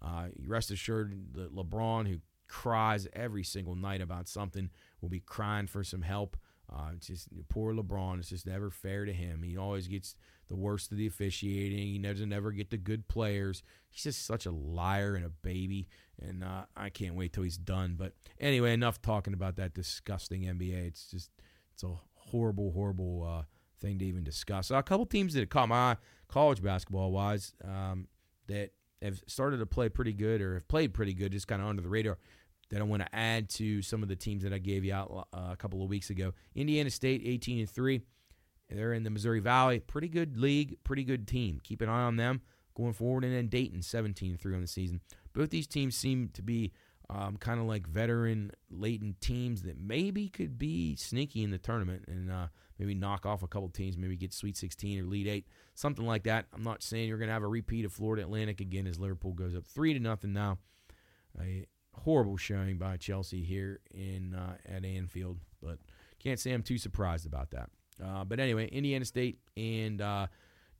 [0.00, 5.66] Uh, rest assured that LeBron, who cries every single night about something, will be crying
[5.66, 6.36] for some help.
[6.70, 8.18] Uh, it's just poor LeBron.
[8.18, 9.42] It's just never fair to him.
[9.42, 10.14] He always gets
[10.48, 11.78] the worst of the officiating.
[11.78, 13.62] He doesn't ever get the good players.
[13.88, 15.88] He's just such a liar and a baby.
[16.20, 17.96] And uh, I can't wait till he's done.
[17.98, 20.88] But anyway, enough talking about that disgusting NBA.
[20.88, 21.30] It's just
[21.72, 23.42] it's a horrible, horrible uh,
[23.80, 24.70] thing to even discuss.
[24.70, 25.96] a couple teams that have caught my eye,
[26.28, 28.08] college basketball wise, um,
[28.48, 31.68] that have started to play pretty good or have played pretty good, just kind of
[31.68, 32.18] under the radar
[32.70, 35.28] that I want to add to some of the teams that I gave you out
[35.32, 36.34] uh, a couple of weeks ago.
[36.54, 38.02] Indiana State, 18 and three.
[38.70, 39.80] They're in the Missouri Valley.
[39.80, 41.60] Pretty good league, pretty good team.
[41.62, 42.42] Keep an eye on them
[42.76, 43.24] going forward.
[43.24, 45.00] And then Dayton, 17 3 on the season.
[45.32, 46.72] Both these teams seem to be
[47.10, 52.04] um, kind of like veteran latent teams that maybe could be sneaky in the tournament
[52.06, 55.46] and uh, maybe knock off a couple teams, maybe get Sweet 16 or Elite 8,
[55.74, 56.46] something like that.
[56.52, 59.32] I'm not saying you're going to have a repeat of Florida Atlantic again as Liverpool
[59.32, 60.58] goes up 3 to nothing now.
[61.40, 61.64] A
[61.98, 65.78] horrible showing by Chelsea here in uh, at Anfield, but
[66.18, 67.70] can't say I'm too surprised about that.
[68.02, 70.26] Uh, but anyway, Indiana State and uh,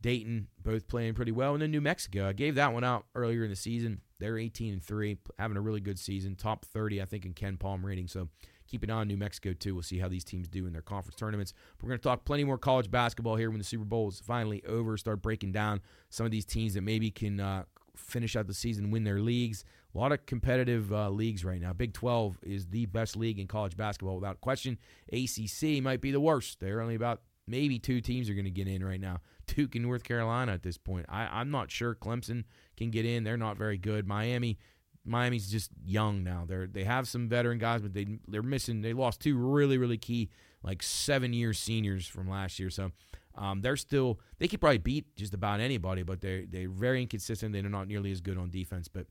[0.00, 2.28] Dayton both playing pretty well, and then New Mexico.
[2.28, 4.00] I gave that one out earlier in the season.
[4.18, 7.84] They're 18 and three, having a really good season, top 30 I think in KenPom
[7.84, 8.08] rating.
[8.08, 8.28] So
[8.68, 9.74] keep an eye on New Mexico too.
[9.74, 11.54] We'll see how these teams do in their conference tournaments.
[11.80, 14.62] We're going to talk plenty more college basketball here when the Super Bowl is finally
[14.66, 14.96] over.
[14.96, 17.64] Start breaking down some of these teams that maybe can uh,
[17.98, 19.64] finish out the season, win their leagues.
[19.94, 21.72] A lot of competitive uh, leagues right now.
[21.72, 24.78] Big 12 is the best league in college basketball without question.
[25.12, 26.60] ACC might be the worst.
[26.60, 29.20] They're only about maybe two teams are going to get in right now.
[29.46, 31.06] Duke and North Carolina at this point.
[31.08, 32.44] I, I'm not sure Clemson
[32.76, 33.24] can get in.
[33.24, 34.06] They're not very good.
[34.06, 34.58] Miami,
[35.04, 36.44] Miami's just young now.
[36.46, 38.82] They're they have some veteran guys, but they they're missing.
[38.82, 40.28] They lost two really really key
[40.62, 42.70] like seven year seniors from last year.
[42.70, 42.92] So
[43.38, 47.52] um, they're still they could probably beat just about anybody, but they're they're very inconsistent.
[47.52, 49.06] They're not nearly as good on defense, but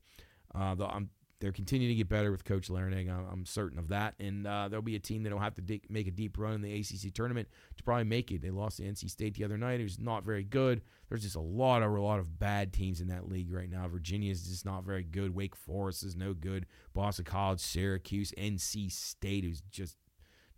[0.54, 1.10] uh, the, I'm
[1.40, 3.32] they're continuing to get better with Coach Larrañaga.
[3.32, 4.14] I'm certain of that.
[4.18, 6.74] And uh, there'll be a team that'll have to make a deep run in the
[6.74, 8.42] ACC tournament to probably make it.
[8.42, 9.78] They lost to NC State the other night.
[9.80, 10.82] It was not very good.
[11.08, 13.86] There's just a lot of a lot of bad teams in that league right now.
[13.86, 15.34] Virginia is just not very good.
[15.34, 16.66] Wake Forest is no good.
[16.92, 19.96] Boston College, Syracuse, NC State is just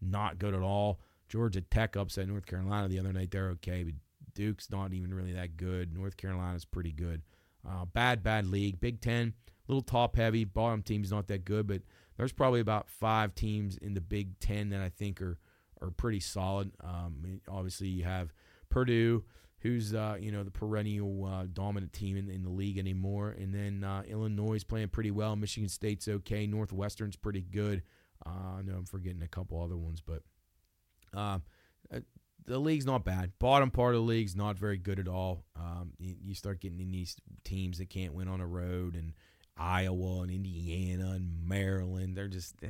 [0.01, 1.01] not good at all.
[1.31, 3.31] Georgia Tech upset North Carolina the other night.
[3.31, 3.95] They're okay, but
[4.35, 5.95] Duke's not even really that good.
[5.95, 7.23] North Carolina's pretty good.
[7.67, 8.81] Uh, bad, bad league.
[8.81, 9.33] Big Ten
[9.71, 10.45] little top heavy.
[10.45, 11.83] Bottom team's not that good, but
[12.17, 15.39] there's probably about five teams in the Big Ten that I think are
[15.81, 16.73] are pretty solid.
[16.85, 18.35] Um, obviously, you have
[18.69, 19.25] Purdue,
[19.61, 23.55] who's uh, you know the perennial uh, dominant team in, in, the league anymore, and
[23.55, 25.37] then uh, Illinois is playing pretty well.
[25.37, 26.47] Michigan State's okay.
[26.47, 27.83] Northwestern's pretty good.
[28.27, 30.23] Uh, I know I'm forgetting a couple other ones, but
[31.15, 31.39] uh,
[31.93, 32.01] uh,
[32.47, 33.33] the league's not bad.
[33.39, 35.45] Bottom part of the league's not very good at all.
[35.57, 39.13] Um, you, you, start getting in these teams that can't win on a road and
[39.61, 42.17] Iowa and Indiana and Maryland.
[42.17, 42.69] They're just eh,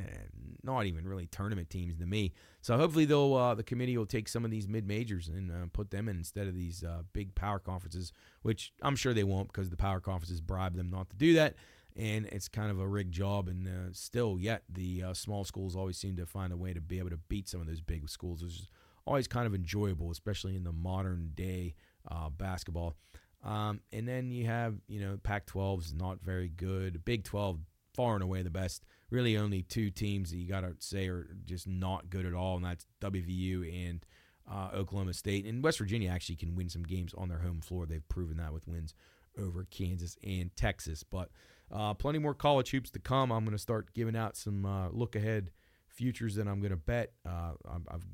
[0.63, 2.33] not even really tournament teams to me.
[2.63, 5.67] So hopefully, they'll uh, the committee will take some of these mid majors and uh,
[5.73, 9.49] put them in instead of these uh, big power conferences, which I'm sure they won't
[9.49, 11.55] because the power conferences bribe them not to do that.
[11.97, 13.49] And it's kind of a rigged job.
[13.49, 16.81] And uh, still, yet the uh, small schools always seem to find a way to
[16.81, 18.69] be able to beat some of those big schools, which is
[19.07, 21.75] always kind of enjoyable, especially in the modern day
[22.11, 22.95] uh, basketball.
[23.43, 27.05] Um, and then you have, you know, Pac 12 is not very good.
[27.05, 27.59] Big 12,
[27.95, 28.85] far and away the best.
[29.11, 32.57] Really, only two teams that you got to say are just not good at all,
[32.57, 34.07] and that's WVU and
[34.51, 35.47] uh, Oklahoma State.
[35.47, 37.87] And West Virginia actually can win some games on their home floor.
[37.87, 38.95] They've proven that with wins
[39.39, 41.03] over Kansas and Texas.
[41.03, 41.31] But
[41.73, 43.31] uh, plenty more college hoops to come.
[43.31, 45.51] I'm going to start giving out some uh, look ahead
[45.89, 47.13] futures that I'm going to bet.
[47.27, 47.53] Uh,
[47.89, 48.07] I've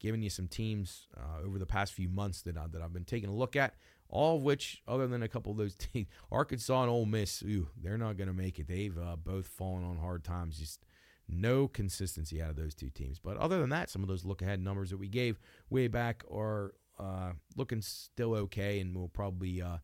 [0.00, 3.04] given you some teams uh, over the past few months that, I, that I've been
[3.04, 3.74] taking a look at.
[4.08, 7.68] All of which, other than a couple of those teams, Arkansas and Ole Miss, ooh,
[7.82, 8.68] they're not going to make it.
[8.68, 10.58] They've uh, both fallen on hard times.
[10.58, 10.84] Just
[11.28, 13.18] no consistency out of those two teams.
[13.18, 15.40] But other than that, some of those look ahead numbers that we gave
[15.70, 19.78] way back are uh, looking still okay, and we'll probably uh,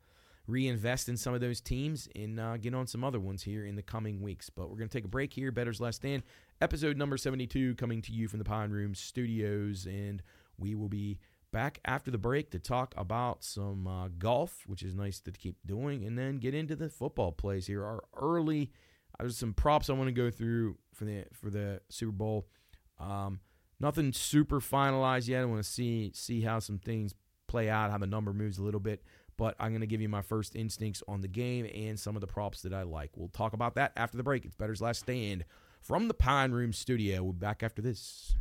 [0.46, 3.76] reinvest in some of those teams and uh, get on some other ones here in
[3.76, 4.50] the coming weeks.
[4.50, 5.52] But we're going to take a break here.
[5.52, 6.22] Bettor's Last Stand,
[6.60, 10.22] episode number 72, coming to you from the Pine Room Studios, and
[10.58, 11.18] we will be
[11.52, 15.56] back after the break to talk about some uh, golf, which is nice to keep
[15.66, 17.84] doing, and then get into the football plays here.
[17.84, 18.70] Our early,
[19.14, 22.48] uh, there's some props I want to go through for the for the Super Bowl.
[22.98, 23.40] Um,
[23.78, 25.42] nothing super finalized yet.
[25.42, 27.14] I want to see see how some things
[27.46, 29.04] play out, how the number moves a little bit.
[29.42, 32.20] But I'm going to give you my first instincts on the game and some of
[32.20, 33.10] the props that I like.
[33.16, 34.44] We'll talk about that after the break.
[34.44, 35.44] It's Bettor's Last Stand
[35.80, 37.24] from the Pine Room Studio.
[37.24, 38.36] We'll be back after this.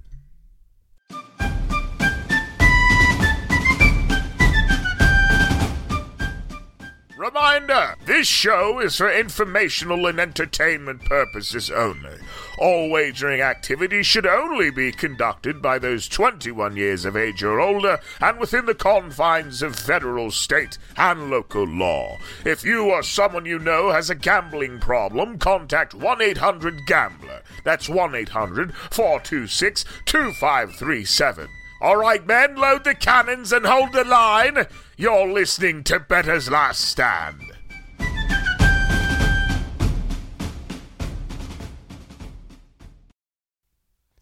[7.21, 12.17] Reminder this show is for informational and entertainment purposes only.
[12.57, 17.99] All wagering activities should only be conducted by those 21 years of age or older
[18.21, 22.17] and within the confines of federal, state, and local law.
[22.43, 27.43] If you or someone you know has a gambling problem, contact 1 800 Gambler.
[27.63, 31.49] That's 1 800 426 2537.
[31.81, 34.67] All right, men, load the cannons and hold the line.
[35.01, 37.41] You're listening to Bettor's Last Stand.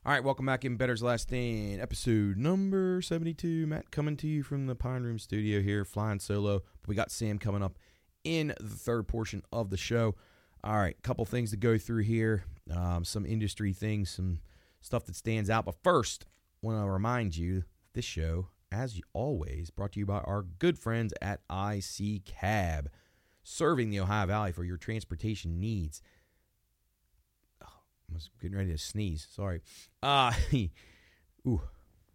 [0.06, 3.68] All right, welcome back in Bettor's Last Stand, episode number 72.
[3.68, 6.62] Matt coming to you from the Pine Room studio here, flying solo.
[6.88, 7.78] We got Sam coming up
[8.24, 10.16] in the third portion of the show.
[10.64, 14.40] All right, couple things to go through here, um, some industry things, some
[14.80, 15.66] stuff that stands out.
[15.66, 16.26] But first,
[16.62, 21.14] want to remind you this show, as always, brought to you by our good friends
[21.22, 22.90] at IC Cab,
[23.44, 26.02] serving the Ohio Valley for your transportation needs.
[27.64, 29.28] Oh, I was getting ready to sneeze.
[29.32, 29.62] Sorry.
[30.04, 30.34] Uh,
[31.48, 31.62] ooh.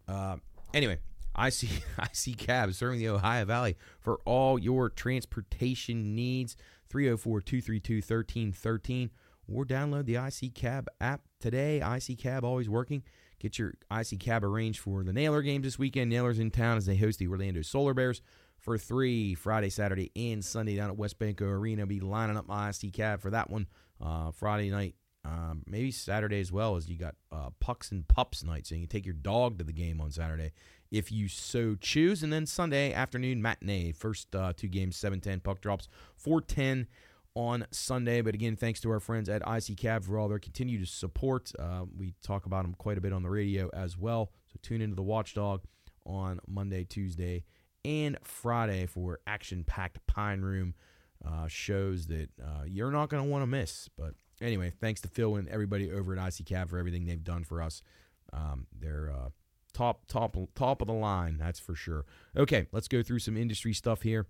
[0.07, 0.37] Uh,
[0.73, 0.99] anyway,
[1.37, 1.69] IC
[2.27, 6.55] IC Cab serving the Ohio Valley for all your transportation needs.
[6.89, 9.09] 304 232 1313
[9.51, 11.81] or download the IC Cab app today.
[11.81, 13.03] IC Cab always working.
[13.45, 16.09] Get your IC Cab arranged for the Nailer games this weekend.
[16.09, 18.23] Nailers in town as they host the Orlando Solar Bears
[18.57, 21.85] for three Friday, Saturday, and Sunday down at WesBanco Arena.
[21.85, 23.67] Be lining up my IC Cab for that one
[24.03, 28.43] uh, Friday night, um, maybe Saturday as well, as you got uh, Pucks and Pups
[28.43, 28.65] night.
[28.65, 30.51] So you can take your dog to the game on Saturday
[30.89, 32.23] if you so choose.
[32.23, 33.91] And then Sunday afternoon matinee.
[33.91, 36.87] First uh, two games, 710 puck drops, 410
[37.35, 38.21] on Sunday.
[38.21, 41.51] But again, thanks to our friends at IC Cab for all their continued support.
[41.59, 44.31] Uh, we talk about them quite a bit on the radio as well.
[44.47, 45.61] So tune into the Watchdog
[46.05, 47.43] on Monday, Tuesday,
[47.83, 50.73] and Friday for action packed Pine Room
[51.25, 53.89] uh, shows that uh, you're not going to want to miss.
[53.97, 57.43] But anyway, thanks to Phil and everybody over at IC Cab for everything they've done
[57.43, 57.81] for us.
[58.33, 59.29] Um, they're uh,
[59.73, 62.05] top, top, top of the line, that's for sure.
[62.35, 64.25] Okay, let's go through some industry stuff here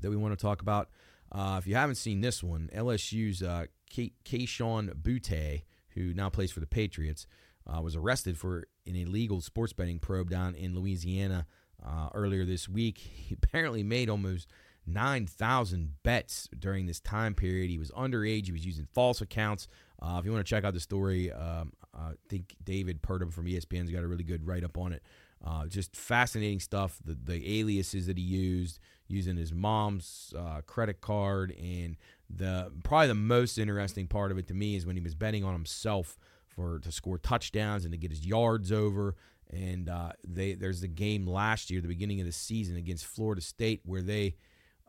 [0.00, 0.88] that we want to talk about.
[1.32, 6.60] Uh, if you haven't seen this one, LSU's uh, Kayshon Boutte, who now plays for
[6.60, 7.26] the Patriots,
[7.66, 11.46] uh, was arrested for an illegal sports betting probe down in Louisiana
[11.84, 12.98] uh, earlier this week.
[12.98, 14.48] He apparently made almost
[14.86, 17.70] 9,000 bets during this time period.
[17.70, 18.46] He was underage.
[18.46, 19.68] He was using false accounts.
[20.02, 23.46] Uh, if you want to check out the story, um, I think David Purdum from
[23.46, 25.02] ESPN's got a really good write up on it.
[25.44, 26.98] Uh, just fascinating stuff.
[27.04, 31.96] The, the aliases that he used, using his mom's uh, credit card, and
[32.28, 35.44] the probably the most interesting part of it to me is when he was betting
[35.44, 39.16] on himself for to score touchdowns and to get his yards over.
[39.50, 43.40] And uh, they there's the game last year, the beginning of the season against Florida
[43.40, 44.36] State, where they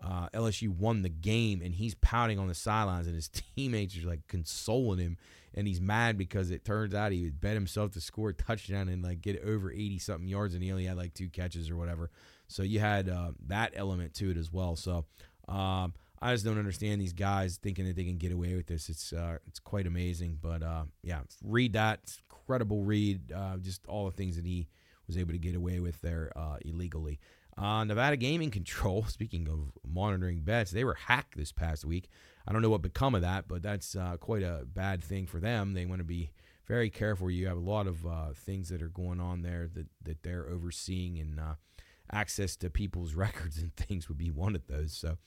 [0.03, 4.07] uh, LSU won the game, and he's pouting on the sidelines, and his teammates are
[4.07, 5.17] like consoling him,
[5.53, 8.89] and he's mad because it turns out he would bet himself to score a touchdown
[8.89, 11.75] and like get over eighty something yards, and he only had like two catches or
[11.75, 12.09] whatever.
[12.47, 14.75] So you had uh, that element to it as well.
[14.75, 15.05] So
[15.47, 18.89] um, I just don't understand these guys thinking that they can get away with this.
[18.89, 20.37] It's uh, it's quite amazing.
[20.41, 22.17] But uh, yeah, read that.
[22.29, 23.31] Incredible read.
[23.31, 24.67] Uh, just all the things that he
[25.07, 27.19] was able to get away with there uh, illegally.
[27.57, 32.09] Uh, Nevada Gaming Control, speaking of monitoring bets, they were hacked this past week.
[32.47, 35.39] I don't know what become of that, but that's uh, quite a bad thing for
[35.39, 35.73] them.
[35.73, 36.31] They want to be
[36.67, 37.29] very careful.
[37.29, 40.47] You have a lot of uh, things that are going on there that, that they're
[40.47, 41.55] overseeing, and uh,
[42.11, 44.93] access to people's records and things would be one of those.
[44.93, 45.17] So,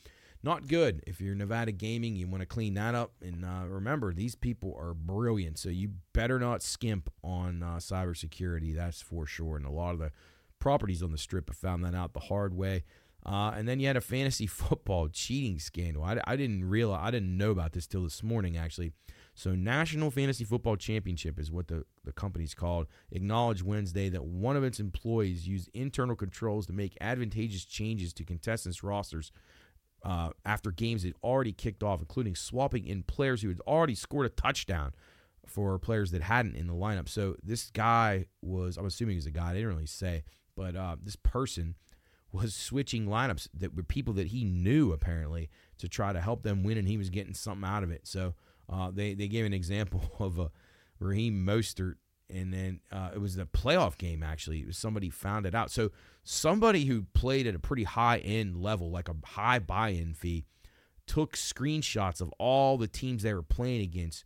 [0.43, 1.03] not good.
[1.07, 3.13] If you're Nevada Gaming, you want to clean that up.
[3.23, 8.77] And uh, remember, these people are brilliant, so you better not skimp on uh, cybersecurity.
[8.77, 9.57] That's for sure.
[9.57, 10.13] And a lot of the
[10.65, 12.85] properties on the strip have found that out the hard way.
[13.27, 16.03] Uh, and then you had a fantasy football cheating scandal.
[16.03, 18.93] I, I didn't realize, I didn't know about this till this morning actually.
[19.37, 22.87] So, National Fantasy Football Championship is what the, the company's called.
[23.11, 28.25] Acknowledged Wednesday that one of its employees used internal controls to make advantageous changes to
[28.25, 29.33] contestants' rosters
[30.05, 34.27] uh, after games had already kicked off, including swapping in players who had already scored
[34.27, 34.93] a touchdown
[35.49, 37.09] for players that hadn't in the lineup.
[37.09, 40.23] So, this guy was, I'm assuming he's a guy, they didn't really say,
[40.57, 41.75] but uh, this person
[42.33, 45.49] was switching lineups that were people that he knew apparently
[45.79, 48.07] to try to help them win, and he was getting something out of it.
[48.07, 48.35] So
[48.69, 50.51] uh, they they gave an example of a
[50.99, 51.95] Raheem Mostert,
[52.29, 54.23] and then uh, it was the playoff game.
[54.23, 55.71] Actually, it was somebody found it out.
[55.71, 55.91] So
[56.25, 60.45] somebody who played at a pretty high end level, like a high buy in fee,
[61.07, 64.25] took screenshots of all the teams they were playing against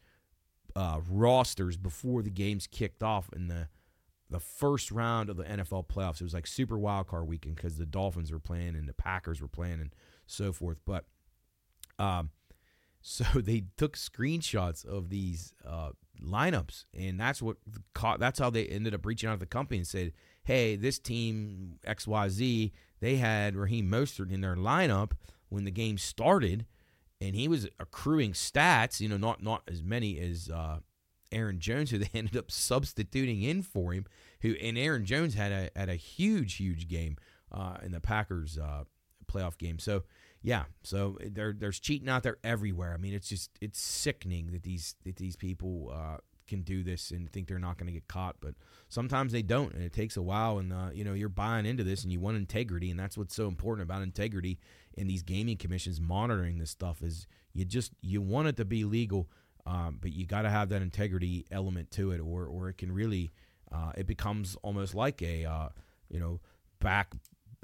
[0.77, 3.69] uh, rosters before the games kicked off in the
[4.31, 6.21] the first round of the NFL playoffs.
[6.21, 9.41] It was like super wild card weekend because the Dolphins were playing and the Packers
[9.41, 9.95] were playing and
[10.27, 10.79] so forth.
[10.85, 11.05] But
[11.99, 12.31] um,
[13.01, 15.91] so they took screenshots of these uh,
[16.23, 17.57] lineups, and that's what
[17.95, 18.21] caught.
[18.21, 20.13] That's how they ended up reaching out to the company and said,
[20.45, 25.13] "Hey, this team X Y Z, they had Raheem Mostert in their lineup
[25.49, 26.67] when the game started."
[27.21, 30.79] and he was accruing stats, you know, not not as many as uh,
[31.33, 34.07] Aaron Jones, who they ended up substituting in for him.
[34.43, 37.17] Who and Aaron Jones had a had a huge huge game
[37.53, 38.85] uh, in the Packers uh,
[39.27, 39.79] playoff game.
[39.79, 40.05] So
[40.43, 42.95] yeah, so there there's cheating out there everywhere.
[42.95, 47.11] I mean, it's just it's sickening that these that these people uh, can do this
[47.11, 48.55] and think they're not going to get caught, but
[48.89, 50.59] sometimes they don't, and it takes a while.
[50.59, 53.35] And uh, you know, you're buying into this, and you want integrity, and that's what's
[53.35, 54.59] so important about integrity
[54.95, 58.85] in these gaming commissions monitoring this stuff is you just you want it to be
[58.85, 59.29] legal,
[59.69, 62.91] um, but you got to have that integrity element to it, or or it can
[62.91, 63.31] really
[63.71, 65.69] uh, it becomes almost like a uh,
[66.09, 66.41] you know
[66.81, 67.13] back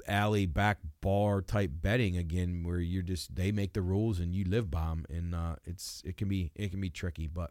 [0.07, 4.43] alley back bar type betting again where you're just they make the rules and you
[4.43, 7.49] live by them and uh, it's it can be it can be tricky but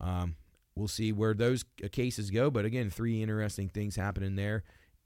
[0.00, 0.36] um,
[0.74, 4.62] we'll see where those cases go but again three interesting things happening there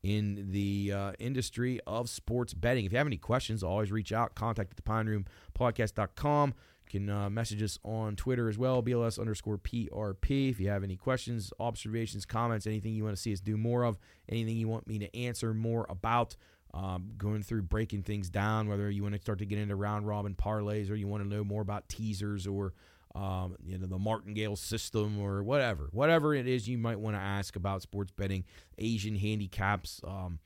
[0.07, 2.85] in the uh, industry of sports betting.
[2.85, 4.37] If you have any questions, always reach out.
[4.37, 5.25] Contact at the Pine Room
[5.59, 6.55] Podcast.com.
[6.87, 10.51] You can uh, message us on Twitter as well, BLS underscore PRP.
[10.51, 13.85] If you have any questions, observations, comments, anything you want to see us do more
[13.85, 16.37] of, anything you want me to answer more about,
[16.75, 20.07] um, going through breaking things down, whether you want to start to get into round
[20.07, 22.75] robin parlays or you want to know more about teasers or
[23.15, 27.21] um, you know, the martingale system or whatever, whatever it is you might want to
[27.21, 28.45] ask about sports betting,
[28.77, 30.03] Asian handicaps.
[30.07, 30.39] Um,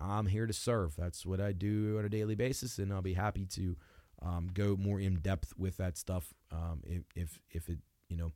[0.00, 0.96] I'm here to serve.
[0.96, 3.76] That's what I do on a daily basis, and I'll be happy to
[4.22, 8.32] um, go more in depth with that stuff um, if, if if it you know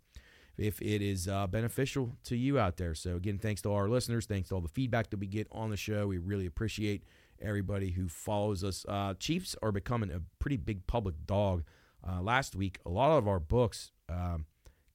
[0.59, 2.95] if it is uh, beneficial to you out there.
[2.95, 4.27] So again, thanks to all our listeners.
[4.27, 6.07] Thanks to all the feedback that we get on the show.
[6.07, 7.05] We really appreciate
[7.41, 8.85] everybody who follows us.
[8.87, 11.65] Uh, Chiefs are becoming a pretty big public dog
[12.07, 14.47] uh, last week, a lot of our books um,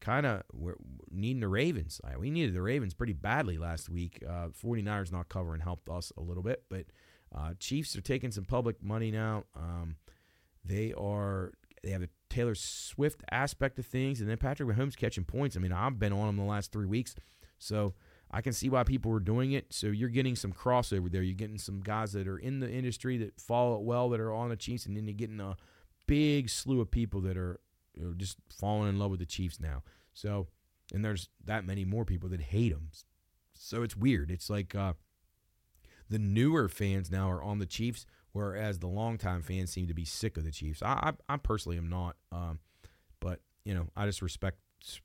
[0.02, 0.78] kind of were
[1.12, 2.02] needing the Ravens.
[2.18, 4.24] We needed the Ravens pretty badly last week.
[4.28, 6.86] Uh, 49ers not covering helped us a little bit, but
[7.36, 9.44] uh, Chiefs are taking some public money now.
[9.56, 9.96] Um,
[10.66, 11.52] they are
[11.84, 15.56] they have a Taylor Swift aspect of things, and then Patrick Mahomes catching points.
[15.56, 17.16] I mean, I've been on him the last three weeks,
[17.60, 17.94] so
[18.32, 19.72] I can see why people were doing it.
[19.72, 21.22] So you're getting some crossover there.
[21.22, 24.34] You're getting some guys that are in the industry that follow it well, that are
[24.34, 25.56] on the Chiefs, and then you're getting a
[26.08, 27.60] big slew of people that are
[27.94, 29.84] you know, just falling in love with the Chiefs now.
[30.14, 30.48] So,
[30.94, 32.90] and there's that many more people that hate them.
[33.54, 34.32] So it's weird.
[34.32, 34.94] It's like uh,
[36.10, 40.06] the newer fans now are on the Chiefs, whereas the longtime fans seem to be
[40.06, 40.82] sick of the Chiefs.
[40.82, 42.60] I, I, I personally am not, um,
[43.20, 44.60] but you know, I just respect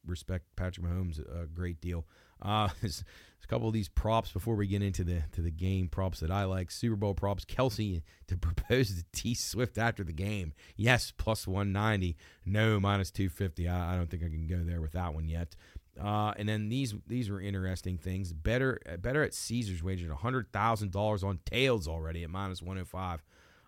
[0.06, 2.06] respect Patrick Mahomes a great deal.
[2.42, 3.04] Uh, there's,
[3.42, 6.30] a couple of these props before we get into the to the game props that
[6.30, 6.70] I like.
[6.70, 7.44] Super Bowl props.
[7.44, 10.52] Kelce to propose to T Swift after the game.
[10.76, 12.16] Yes, plus 190.
[12.44, 13.68] No, minus 250.
[13.68, 15.56] I, I don't think I can go there with that one yet.
[16.02, 18.32] Uh, and then these these were interesting things.
[18.32, 23.22] Better better at Caesars wagered hundred thousand dollars on tails already at minus 105.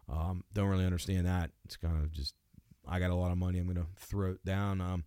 [0.08, 1.50] Um, don't really understand that.
[1.64, 2.34] It's kind of just
[2.88, 3.58] I got a lot of money.
[3.58, 4.80] I'm going to throw it down.
[4.80, 5.04] Um,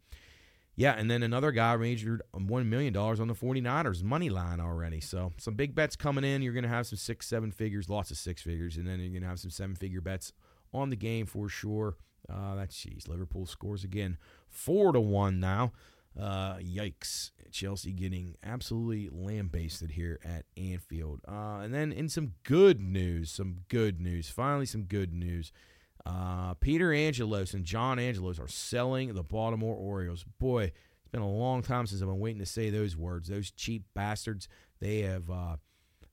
[0.78, 4.99] yeah, and then another guy wagered $1 million on the 49ers money line already.
[4.99, 6.41] So some big bets coming in.
[6.41, 9.11] You're going to have some six, seven figures, lots of six figures, and then you're
[9.11, 10.34] going to have some seven figure bets
[10.73, 11.95] on the game for sure.
[12.30, 13.07] Uh, that's jeez.
[13.07, 14.17] Liverpool scores again,
[14.49, 15.71] four to one now.
[16.20, 17.32] Uh, yikes!
[17.51, 21.22] Chelsea getting absolutely lambasted here at Anfield.
[21.28, 24.30] Uh, and then in some good news, some good news.
[24.30, 25.51] Finally, some good news.
[26.05, 30.26] Uh, Peter Angelos and John Angelos are selling the Baltimore Orioles.
[30.38, 33.30] Boy, it's been a long time since I've been waiting to say those words.
[33.30, 34.47] Those cheap bastards.
[34.80, 35.55] They have uh,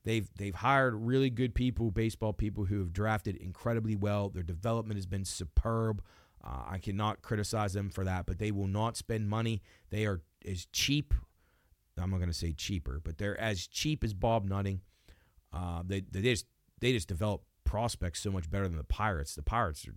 [0.04, 4.30] they've they've hired really good people, baseball people who have drafted incredibly well.
[4.30, 6.02] Their development has been superb.
[6.44, 9.62] Uh, I cannot criticize them for that, but they will not spend money.
[9.90, 11.14] They are as cheap.
[11.98, 14.80] I'm not going to say cheaper, but they're as cheap as Bob Nutting.
[15.52, 16.46] Uh, they they just
[16.80, 19.34] they just develop prospects so much better than the Pirates.
[19.34, 19.94] The Pirates are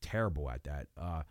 [0.00, 0.86] terrible at that.
[0.96, 1.22] Uh,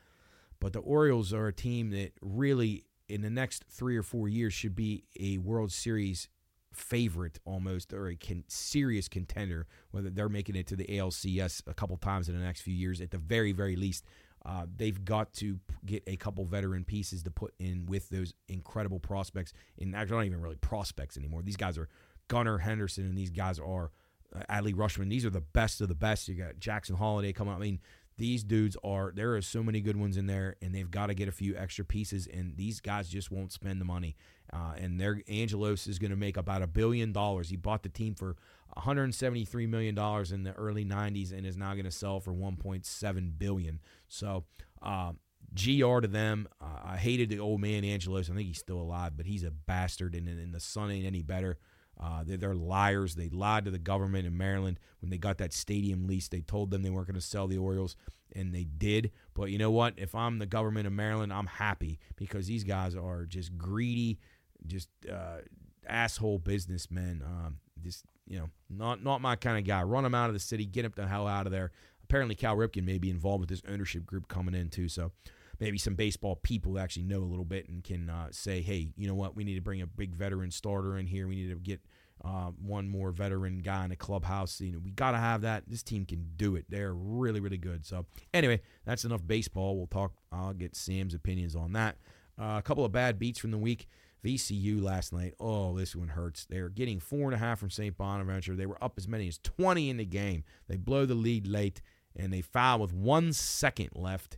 [0.60, 4.54] but the Orioles are a team that really, in the next three or four years,
[4.54, 6.30] should be a World Series
[6.74, 11.74] favorite almost or a con- serious contender, whether they're making it to the ALCS a
[11.74, 14.06] couple times in the next few years, at the very, very least.
[14.46, 19.00] Uh, they've got to get a couple veteran pieces to put in with those incredible
[19.00, 19.54] prospects.
[19.80, 21.42] And actually, not even really prospects anymore.
[21.44, 21.88] These guys are
[22.28, 23.92] Gunnar Henderson, and these guys are
[24.36, 25.10] uh, Adley Rutschman.
[25.10, 26.28] These are the best of the best.
[26.28, 27.54] You got Jackson Holliday coming.
[27.54, 27.80] I mean,
[28.18, 31.14] these dudes are there are so many good ones in there and they've got to
[31.14, 34.16] get a few extra pieces and these guys just won't spend the money
[34.52, 37.90] uh, and their angelos is going to make about a billion dollars he bought the
[37.90, 38.36] team for
[38.76, 43.38] 173 million dollars in the early 90s and is now going to sell for 1.7
[43.38, 44.44] billion so
[44.82, 45.12] uh,
[45.54, 49.14] gr to them uh, i hated the old man angelos i think he's still alive
[49.16, 51.58] but he's a bastard and, and the son ain't any better
[52.00, 53.16] uh, they're, they're, liars.
[53.16, 56.28] They lied to the government in Maryland when they got that stadium lease.
[56.28, 57.96] They told them they weren't going to sell the Orioles,
[58.36, 59.12] and they did.
[59.34, 59.94] But you know what?
[59.98, 64.20] If I'm the government of Maryland, I'm happy because these guys are just greedy,
[64.66, 65.40] just uh,
[65.88, 67.24] asshole businessmen.
[67.26, 69.84] Um, just you know, not not my kind of guy.
[69.84, 70.66] Run them out of the city.
[70.66, 71.72] Get them the hell out of there.
[72.04, 74.90] Apparently, Cal Ripken may be involved with this ownership group coming in too.
[74.90, 75.12] So
[75.60, 79.08] maybe some baseball people actually know a little bit and can uh, say, hey, you
[79.08, 81.28] know what, we need to bring a big veteran starter in here.
[81.28, 81.82] We need to get
[82.24, 84.60] uh, one more veteran guy in the clubhouse.
[84.62, 85.64] You know, we got to have that.
[85.68, 86.66] This team can do it.
[86.70, 87.86] They're really, really good.
[87.86, 89.78] So anyway, that's enough baseball.
[89.78, 90.14] We'll talk.
[90.32, 91.98] I'll get Sam's opinions on that.
[92.40, 93.88] Uh, a couple of bad beats from the week.
[94.24, 95.34] VCU last night.
[95.40, 96.46] Oh, this one hurts.
[96.46, 97.98] They're getting four and a half from St.
[97.98, 98.56] Bonaventure.
[98.56, 100.44] They were up as many as 20 in the game.
[100.68, 101.82] They blow the lead late,
[102.16, 104.38] and they foul with one second left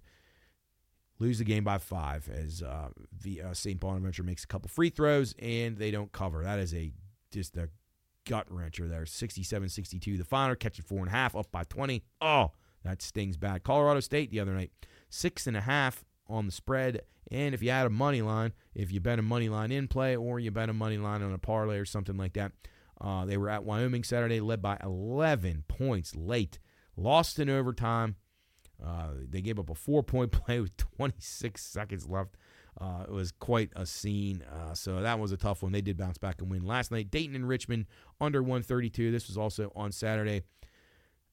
[1.20, 2.90] lose the game by five as uh,
[3.24, 3.80] the uh, St.
[3.80, 6.44] Bonaventure makes a couple free throws and they don't cover.
[6.44, 6.92] That is a
[7.32, 7.70] just a
[8.26, 9.04] gut wrencher there.
[9.04, 10.18] 67-62.
[10.18, 12.04] The final catching four and a half up by 20.
[12.22, 12.52] Oh,
[12.84, 13.64] that stings bad.
[13.64, 14.72] Colorado State the other night,
[15.10, 17.02] six and a half on the spread.
[17.32, 20.16] And if you add a money line, if you bet a money line in play
[20.16, 22.52] or you bet a money line on a parlay or something like that,
[23.02, 26.60] uh, they were at Wyoming Saturday, led by 11 points late,
[26.96, 28.16] lost in overtime.
[28.84, 32.36] Uh, they gave up a four point play with 26 seconds left.
[32.80, 34.44] Uh, it was quite a scene.
[34.44, 35.72] Uh, so that was a tough one.
[35.72, 37.10] They did bounce back and win last night.
[37.10, 37.86] Dayton and Richmond
[38.20, 39.12] under 132.
[39.12, 40.42] This was also on Saturday.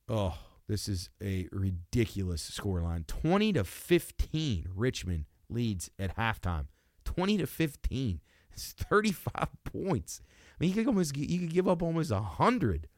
[0.09, 0.39] Oh,
[0.69, 3.07] this is a ridiculous scoreline.
[3.09, 4.69] 20 to 15.
[4.73, 6.67] Richmond leads at halftime.
[7.05, 8.21] 20 to 15.
[8.53, 10.21] It's 35 points.
[10.29, 12.89] I mean, you could almost you could give up almost 100.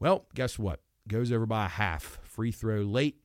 [0.00, 0.80] Well, guess what?
[1.08, 2.18] Goes over by a half.
[2.22, 3.20] Free throw late.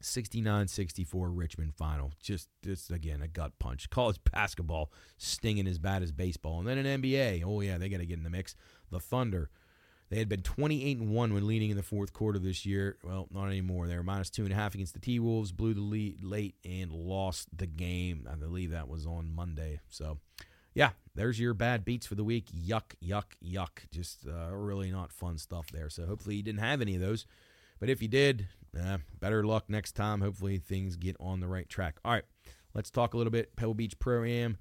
[0.00, 2.12] 69 64 Richmond final.
[2.20, 3.90] Just, just again, a gut punch.
[3.90, 6.60] College basketball stinging as bad as baseball.
[6.60, 7.42] And then an NBA.
[7.44, 8.54] Oh, yeah, they got to get in the mix.
[8.90, 9.50] The Thunder.
[10.10, 12.96] They had been 28 and 1 when leading in the fourth quarter this year.
[13.02, 13.86] Well, not anymore.
[13.86, 16.54] They were minus two and a half against the T Wolves, blew the lead late,
[16.64, 18.26] and lost the game.
[18.30, 19.80] I believe that was on Monday.
[19.90, 20.18] So,
[20.74, 22.46] yeah, there's your bad beats for the week.
[22.52, 23.90] Yuck, yuck, yuck.
[23.90, 25.90] Just uh, really not fun stuff there.
[25.90, 27.26] So, hopefully, you didn't have any of those.
[27.78, 28.48] But if you did,
[28.78, 30.22] eh, better luck next time.
[30.22, 31.98] Hopefully things get on the right track.
[32.04, 32.24] All right,
[32.74, 34.56] let's talk a little bit Pebble Beach Pro Am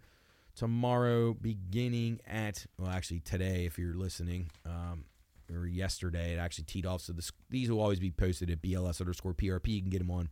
[0.58, 5.06] tomorrow, beginning at well, actually today, if you're listening, um,
[5.54, 6.34] or yesterday.
[6.34, 7.02] It actually teed off.
[7.02, 9.68] So this, these will always be posted at BLS underscore PRP.
[9.68, 10.30] You can get them on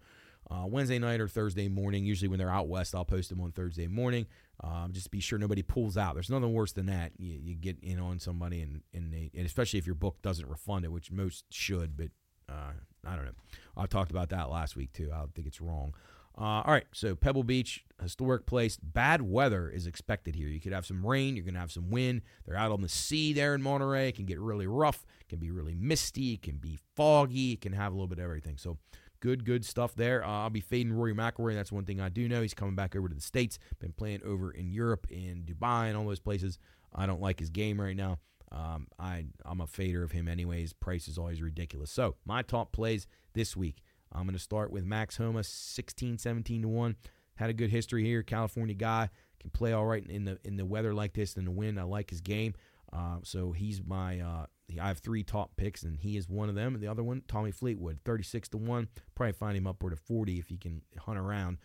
[0.49, 2.05] uh, Wednesday night or Thursday morning.
[2.05, 4.27] Usually when they're out west, I'll post them on Thursday morning.
[4.63, 6.13] Um, just be sure nobody pulls out.
[6.13, 7.11] There's nothing worse than that.
[7.17, 10.47] You, you get in on somebody, and, and, they, and especially if your book doesn't
[10.47, 12.09] refund it, which most should, but
[12.47, 12.71] uh,
[13.05, 13.31] I don't know.
[13.75, 15.11] I talked about that last week too.
[15.13, 15.93] I think it's wrong.
[16.37, 18.77] Uh, all right, so Pebble Beach, historic place.
[18.77, 20.49] Bad weather is expected here.
[20.49, 21.35] You could have some rain.
[21.35, 22.23] You're going to have some wind.
[22.45, 24.09] They're out on the sea there in Monterey.
[24.09, 25.05] It can get really rough.
[25.21, 26.33] It can be really misty.
[26.33, 27.53] It can be foggy.
[27.53, 28.57] It can have a little bit of everything.
[28.57, 28.77] So
[29.21, 30.25] good, good stuff there.
[30.25, 31.53] Uh, I'll be fading Rory McIlroy.
[31.53, 32.41] That's one thing I do know.
[32.41, 33.57] He's coming back over to the States.
[33.79, 36.59] Been playing over in Europe, in Dubai, and all those places.
[36.93, 38.19] I don't like his game right now.
[38.51, 40.73] Um, I I'm a fader of him anyways.
[40.73, 41.91] Price is always ridiculous.
[41.91, 43.81] So my top plays this week.
[44.15, 46.95] I'm going to start with Max Homa, 16, 17 to one.
[47.35, 48.23] Had a good history here.
[48.23, 49.09] California guy
[49.39, 51.79] can play all right in the in the weather like this in the wind.
[51.79, 52.53] I like his game.
[52.93, 54.19] Uh, so he's my.
[54.19, 54.45] Uh,
[54.81, 56.79] I have three top picks, and he is one of them.
[56.79, 58.87] The other one, Tommy Fleetwood, 36 to one.
[59.13, 61.57] Probably find him upward of 40 if he can hunt around.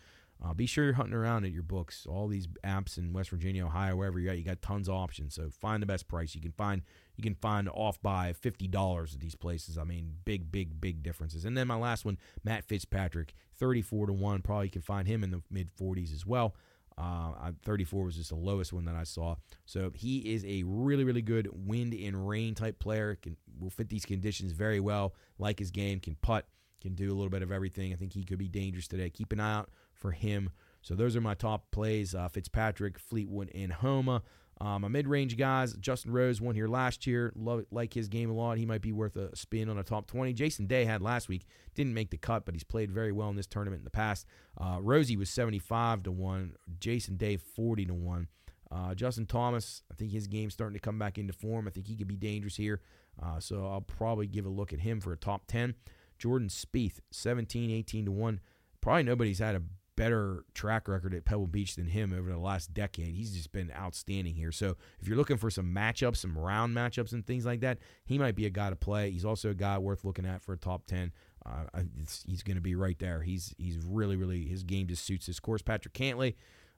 [0.43, 2.07] Uh, be sure you're hunting around at your books.
[2.09, 5.35] All these apps in West Virginia, Ohio, wherever you're at, you got tons of options.
[5.35, 6.33] So find the best price.
[6.33, 6.81] You can find
[7.23, 9.77] you can find off by fifty dollars at these places.
[9.77, 11.45] I mean, big, big, big differences.
[11.45, 14.41] And then my last one, Matt Fitzpatrick, thirty-four to one.
[14.41, 16.55] Probably you can find him in the mid forties as well.
[16.97, 19.35] Uh, 34 was just the lowest one that I saw.
[19.65, 23.15] So he is a really, really good wind and rain type player.
[23.15, 25.15] Can will fit these conditions very well.
[25.39, 26.45] Like his game, can putt,
[26.81, 27.93] can do a little bit of everything.
[27.93, 29.09] I think he could be dangerous today.
[29.09, 30.51] Keep an eye out for him.
[30.81, 34.23] So those are my top plays: uh, Fitzpatrick, Fleetwood, and Homa.
[34.61, 37.33] Um, my mid-range guys, Justin Rose won here last year.
[37.35, 38.59] Love like his game a lot.
[38.59, 40.33] He might be worth a spin on a top 20.
[40.33, 43.35] Jason Day had last week, didn't make the cut, but he's played very well in
[43.35, 44.27] this tournament in the past.
[44.55, 46.53] Uh, Rosie was 75 to one.
[46.79, 48.27] Jason Day 40 to one.
[48.71, 51.67] Uh, Justin Thomas, I think his game's starting to come back into form.
[51.67, 52.81] I think he could be dangerous here.
[53.21, 55.73] Uh, so I'll probably give a look at him for a top 10.
[56.19, 58.39] Jordan Spieth, 17, 18 to 1.
[58.79, 59.63] Probably nobody's had a
[60.01, 63.13] better track record at Pebble Beach than him over the last decade.
[63.13, 64.51] He's just been outstanding here.
[64.51, 68.17] So if you're looking for some matchups, some round matchups and things like that, he
[68.17, 69.11] might be a guy to play.
[69.11, 71.13] He's also a guy worth looking at for a top 10.
[71.45, 71.81] Uh,
[72.25, 73.21] he's going to be right there.
[73.21, 75.61] He's he's really, really, his game just suits his course.
[75.61, 76.33] Patrick Cantlay,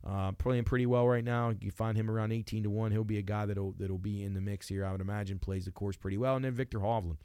[0.05, 1.53] uh, playing pretty well right now.
[1.61, 2.91] You find him around 18 to 1.
[2.91, 5.63] He'll be a guy that'll, that'll be in the mix here, I would imagine, plays
[5.63, 6.35] the course pretty well.
[6.35, 7.19] And then Viktor Hovland,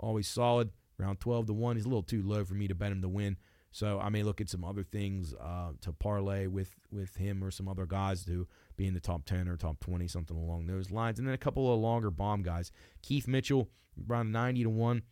[0.00, 1.76] always solid, around 12 to 1.
[1.76, 3.36] He's a little too low for me to bet him to win.
[3.72, 7.50] So I may look at some other things uh, to parlay with with him or
[7.50, 8.46] some other guys to
[8.76, 11.18] be in the top ten or top twenty, something along those lines.
[11.18, 12.70] And then a couple of longer bomb guys.
[13.00, 13.68] Keith Mitchell,
[14.08, 15.02] around ninety to one,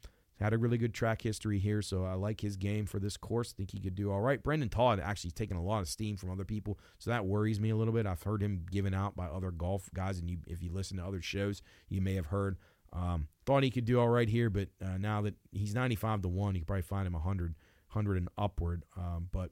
[0.41, 3.53] had a really good track history here, so I like his game for this course.
[3.53, 4.43] Think he could do all right.
[4.43, 7.71] Brendon Todd actually taking a lot of steam from other people, so that worries me
[7.71, 8.07] a little bit.
[8.07, 11.05] I've heard him given out by other golf guys, and you, if you listen to
[11.05, 12.59] other shows, you may have heard.
[12.93, 16.29] Um, thought he could do all right here, but uh, now that he's 95 to
[16.29, 17.55] 1, you could probably find him 100
[17.93, 18.85] 100 and upward.
[18.97, 19.51] Um, but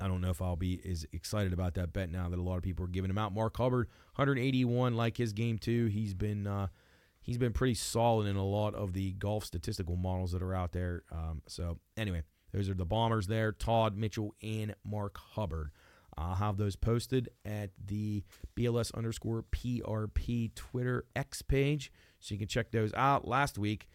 [0.00, 2.56] I don't know if I'll be as excited about that bet now that a lot
[2.56, 3.34] of people are giving him out.
[3.34, 5.86] Mark Hubbard, 181, like his game too.
[5.86, 6.68] He's been uh,
[7.20, 10.72] he's been pretty solid in a lot of the golf statistical models that are out
[10.72, 11.02] there.
[11.10, 12.22] Um, so anyway,
[12.52, 15.70] those are the bombers there: Todd Mitchell and Mark Hubbard.
[16.16, 18.24] I'll have those posted at the
[18.56, 23.26] BLS underscore PRP Twitter X page, so you can check those out.
[23.26, 23.88] Last week,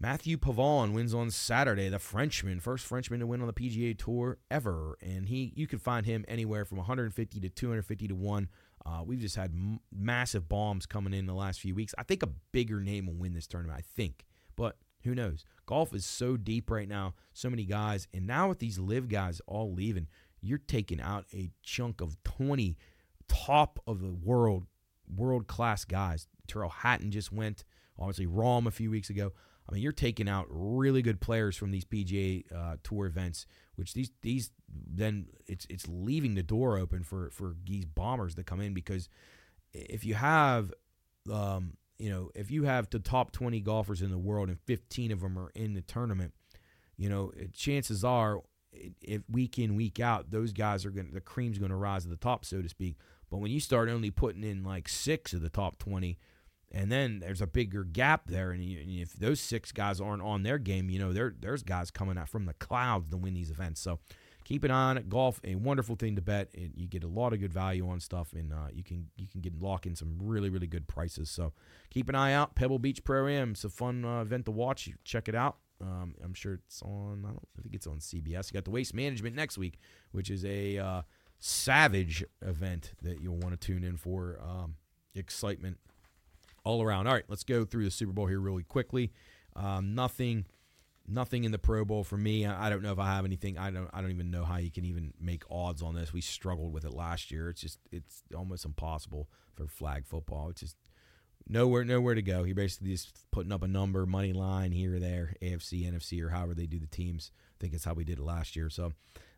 [0.00, 1.88] Matthieu Pavon wins on Saturday.
[1.88, 5.78] The Frenchman, first Frenchman to win on the PGA Tour ever, and he you can
[5.78, 8.48] find him anywhere from 150 to 250 to one.
[8.84, 11.94] Uh, we've just had m- massive bombs coming in the last few weeks.
[11.96, 13.78] I think a bigger name will win this tournament.
[13.78, 14.24] I think,
[14.56, 15.44] but who knows?
[15.64, 19.40] Golf is so deep right now, so many guys, and now with these live guys
[19.46, 20.08] all leaving,
[20.40, 22.76] you're taking out a chunk of 20
[23.28, 24.66] top of the world,
[25.08, 26.28] world class guys.
[26.46, 27.64] Tyrrell Hatton just went.
[27.98, 29.32] Obviously, Rahm a few weeks ago.
[29.68, 33.46] I mean, you're taking out really good players from these PGA uh, Tour events,
[33.76, 38.44] which these these then it's it's leaving the door open for for these bombers to
[38.44, 39.08] come in because
[39.72, 40.72] if you have
[41.32, 45.12] um, you know if you have the top 20 golfers in the world and 15
[45.12, 46.34] of them are in the tournament,
[46.96, 48.42] you know chances are
[49.00, 52.08] if week in week out those guys are going the cream's going to rise to
[52.08, 52.96] the top so to speak.
[53.30, 56.18] But when you start only putting in like six of the top 20
[56.74, 58.50] and then there's a bigger gap there.
[58.50, 62.18] And if those six guys aren't on their game, you know, there there's guys coming
[62.18, 63.80] out from the clouds to win these events.
[63.80, 64.00] So
[64.42, 65.08] keep an eye on it.
[65.08, 66.50] Golf, a wonderful thing to bet.
[66.52, 69.28] And you get a lot of good value on stuff, and uh, you can you
[69.28, 71.30] can get lock in some really really good prices.
[71.30, 71.52] So
[71.90, 72.56] keep an eye out.
[72.56, 73.52] Pebble Beach Pro Am.
[73.52, 74.90] It's a fun uh, event to watch.
[75.04, 75.58] Check it out.
[75.80, 77.24] Um, I'm sure it's on.
[77.24, 78.50] I don't I think it's on CBS.
[78.50, 79.78] You got the Waste Management next week,
[80.10, 81.02] which is a uh,
[81.38, 84.40] savage event that you'll want to tune in for.
[84.42, 84.74] Um,
[85.16, 85.78] excitement
[86.64, 87.06] all around.
[87.06, 89.12] All right, let's go through the Super Bowl here really quickly.
[89.54, 90.46] Um, nothing,
[91.06, 92.46] nothing in the Pro Bowl for me.
[92.46, 93.58] I, don't know if I have anything.
[93.58, 93.88] I don't.
[93.92, 96.12] I don't even know how you can even make odds on this.
[96.12, 97.48] We struggled with it last year.
[97.48, 100.48] It's just it's almost impossible for flag football.
[100.48, 100.76] It's just
[101.48, 102.44] nowhere nowhere to go.
[102.44, 106.30] He basically just putting up a number, money line here or there, AFC, NFC, or
[106.30, 107.30] however they do the teams.
[107.36, 108.70] I think it's how we did it last year.
[108.70, 108.92] So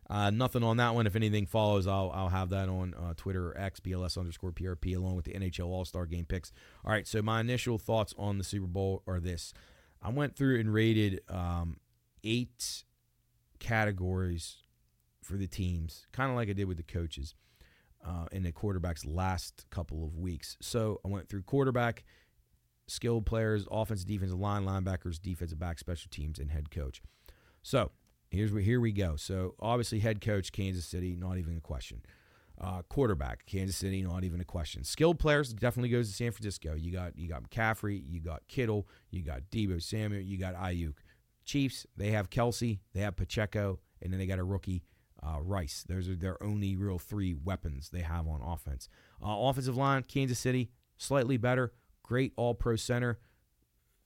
[0.09, 1.05] uh, nothing on that one.
[1.07, 4.95] If anything follows, I'll, I'll have that on uh, Twitter or X, BLS underscore PRP,
[4.95, 6.51] along with the NHL All Star game picks.
[6.85, 9.53] All right, so my initial thoughts on the Super Bowl are this
[10.01, 11.77] I went through and rated um,
[12.23, 12.83] eight
[13.59, 14.57] categories
[15.21, 17.35] for the teams, kind of like I did with the coaches
[18.05, 20.57] uh, and the quarterbacks last couple of weeks.
[20.61, 22.05] So I went through quarterback,
[22.87, 27.01] skilled players, offensive, defensive line, linebackers, defensive back, special teams, and head coach.
[27.61, 27.91] So
[28.29, 29.15] Here's where here we go.
[29.15, 32.01] So obviously, head coach Kansas City, not even a question.
[32.59, 34.83] Uh, quarterback Kansas City, not even a question.
[34.83, 36.73] Skilled players definitely goes to San Francisco.
[36.75, 40.95] You got you got McCaffrey, you got Kittle, you got Deebo Samuel, you got Aiyuk.
[41.45, 44.83] Chiefs they have Kelce, they have Pacheco, and then they got a rookie
[45.23, 45.85] uh, Rice.
[45.87, 48.89] Those are their only real three weapons they have on offense.
[49.23, 51.73] Uh, offensive line Kansas City slightly better,
[52.03, 53.19] great All Pro center.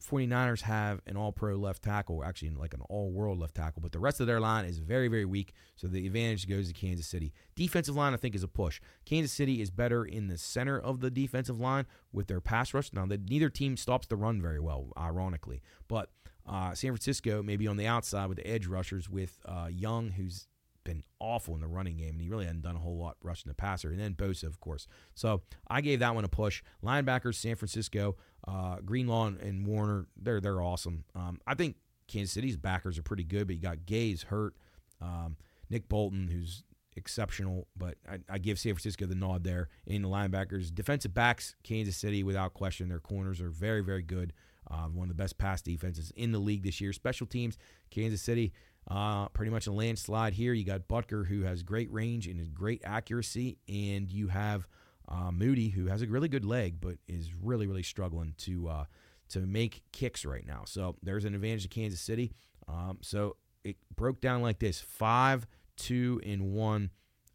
[0.02, 3.91] 49ers have an all pro left tackle, actually like an all world left tackle, but
[3.91, 5.54] the rest of their line is very, very weak.
[5.76, 7.34] So the advantage goes to Kansas City.
[7.56, 8.82] Defensive line, I think, is a push.
[9.06, 12.91] Kansas City is better in the center of the defensive line with their pass rush.
[12.93, 15.62] Now, the, neither team stops the run very well, ironically.
[15.88, 16.10] But
[16.47, 20.47] uh, San Francisco, maybe on the outside with the edge rushers with uh, Young, who's
[20.84, 23.49] been awful in the running game, and he really hadn't done a whole lot rushing
[23.49, 23.89] the passer.
[23.91, 24.88] And then Bosa, of course.
[25.14, 26.64] So I gave that one a push.
[26.84, 28.16] Linebackers, San Francisco,
[28.48, 31.04] uh, Greenlaw and Warner, they're they're awesome.
[31.16, 31.76] Um, I think
[32.08, 34.56] Kansas City's backers are pretty good, but you got Gay's hurt,
[35.02, 35.38] um,
[35.70, 36.64] Nick Bolton, who's
[36.96, 39.70] exceptional, but I, I, give San Francisco the nod there.
[39.88, 44.34] In the linebackers, defensive backs, Kansas City, without question, their corners are very, very good.
[44.70, 46.94] Uh, one of the best pass defenses in the league this year.
[46.94, 47.58] Special teams,
[47.89, 48.54] Kansas City,
[48.89, 50.54] uh, pretty much a landslide here.
[50.54, 54.68] You got Butker, who has great range and great accuracy, and you have
[55.12, 58.86] uh, Moody, who has a really good leg, but is really, really struggling to uh,
[59.30, 60.64] to make kicks right now.
[60.66, 62.34] So there's an advantage to Kansas City.
[62.68, 65.45] Um, so it broke down like this: five,
[65.76, 66.91] two, and one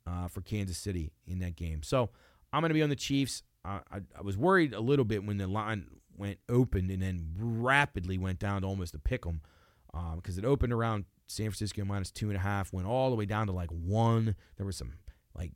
[0.07, 1.83] uh, for Kansas City in that game.
[1.83, 2.11] So
[2.53, 3.43] I'm going to be on the Chiefs.
[3.65, 7.35] I, I, I was worried a little bit when the line went open and then
[7.39, 9.43] rapidly went down to almost a pick 'em
[10.15, 13.17] because um, it opened around San Francisco minus two and a half, went all the
[13.17, 14.35] way down to like one.
[14.57, 14.95] There was some
[15.35, 15.53] like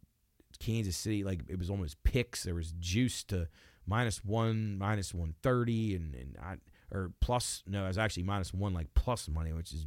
[0.60, 2.44] Kansas City, like it was almost picks.
[2.44, 3.48] There was juice to
[3.86, 6.56] minus one, minus one thirty, and and I
[6.94, 9.86] or plus no, it was actually minus one like plus money, which is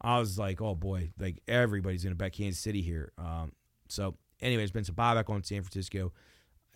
[0.00, 3.12] I was like, oh boy, like everybody's gonna bet Kansas City here.
[3.18, 3.52] Um,
[3.88, 6.12] so anyway, it's been some buyback on San Francisco.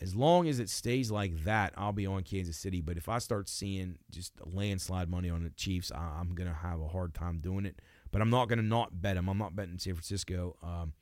[0.01, 2.81] As long as it stays like that, I'll be on Kansas City.
[2.81, 6.89] But if I start seeing just landslide money on the Chiefs, I'm gonna have a
[6.89, 7.81] hard time doing it.
[8.11, 9.29] But I'm not gonna not bet them.
[9.29, 10.57] I'm not betting San Francisco.
[10.63, 10.95] Um,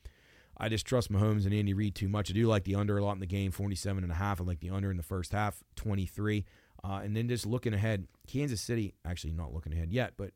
[0.63, 2.31] I just trust Mahomes and Andy Reid too much.
[2.31, 4.41] I do like the under a lot in the game, 47 and a half.
[4.41, 6.45] I like the under in the first half, 23.
[6.85, 10.31] Uh, and then just looking ahead, Kansas City, actually not looking ahead yet, but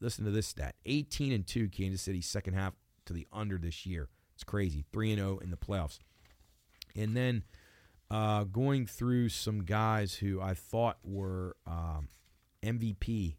[0.00, 2.74] listen to this stat 18 and 2 Kansas City second half
[3.06, 4.08] to the under this year.
[4.34, 4.84] It's crazy.
[4.92, 5.98] 3 and 0 in the playoffs.
[6.96, 7.44] And then
[8.10, 12.08] uh, going through some guys who I thought were um,
[12.64, 13.36] MVP,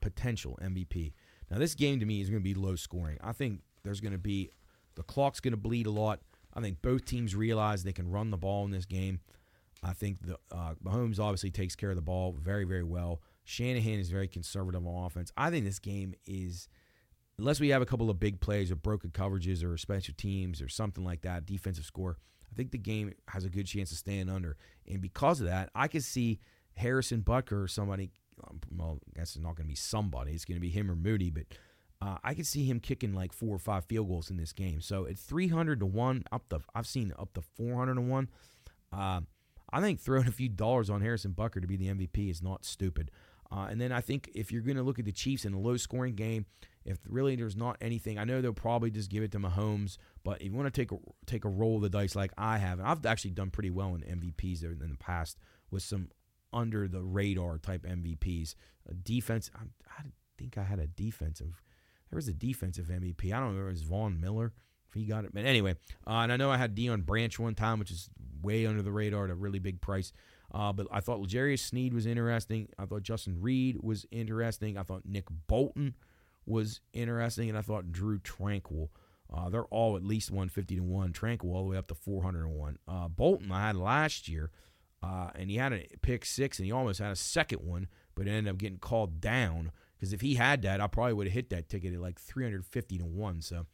[0.00, 1.12] potential MVP.
[1.50, 3.18] Now, this game to me is going to be low scoring.
[3.22, 4.50] I think there's going to be,
[4.94, 6.20] the clock's going to bleed a lot.
[6.54, 9.20] I think both teams realize they can run the ball in this game.
[9.82, 13.20] I think the uh, Mahomes obviously takes care of the ball very, very well.
[13.44, 15.32] Shanahan is very conservative on offense.
[15.36, 16.68] I think this game is,
[17.38, 20.68] unless we have a couple of big plays or broken coverages or special teams or
[20.68, 22.18] something like that, defensive score,
[22.52, 24.56] I think the game has a good chance of staying under.
[24.86, 26.38] And because of that, I could see
[26.74, 28.10] Harrison Butker or somebody,
[28.46, 30.90] um, well, I guess it's not going to be somebody, it's going to be him
[30.90, 31.44] or Moody, but
[32.02, 34.80] uh, I could see him kicking like four or five field goals in this game.
[34.80, 38.28] So at 300 to 1, up to, I've seen up to 400 to 1.
[38.92, 39.20] Uh,
[39.72, 42.64] I think throwing a few dollars on Harrison Butker to be the MVP is not
[42.64, 43.12] stupid.
[43.52, 45.60] Uh, and then I think if you're going to look at the Chiefs in a
[45.60, 46.46] low scoring game,
[46.84, 49.96] if really there's not anything, I know they'll probably just give it to Mahomes.
[50.24, 50.96] But if you want to take a,
[51.26, 53.94] take a roll of the dice like I have, and I've actually done pretty well
[53.94, 55.38] in MVPs in the past
[55.70, 56.08] with some
[56.52, 58.56] under the radar type MVPs.
[59.04, 59.60] Defense, I,
[60.00, 60.02] I
[60.36, 61.62] think I had a defensive.
[62.12, 63.32] There was a defensive MVP.
[63.32, 63.68] I don't remember.
[63.68, 64.52] It was Von Miller.
[64.88, 67.54] If he got it, but anyway, uh, and I know I had Deion Branch one
[67.54, 68.10] time, which is
[68.42, 70.12] way under the radar at a really big price.
[70.54, 72.68] Uh, but I thought L'Jarius Sneed was interesting.
[72.78, 74.76] I thought Justin Reid was interesting.
[74.76, 75.94] I thought Nick Bolton
[76.44, 78.90] was interesting, and I thought Drue Tranquill.
[79.32, 81.12] Uh, they're all at least 150 to 1.
[81.14, 82.78] Tranquill all the way up to 401.
[82.86, 84.50] Uh, Bolton I had last year,
[85.02, 88.26] uh, and he had a pick six, and he almost had a second one, but
[88.26, 89.72] ended up getting called down.
[90.02, 92.98] Because if he had that, I probably would have hit that ticket at like 350
[92.98, 93.40] to 1.
[93.40, 93.66] So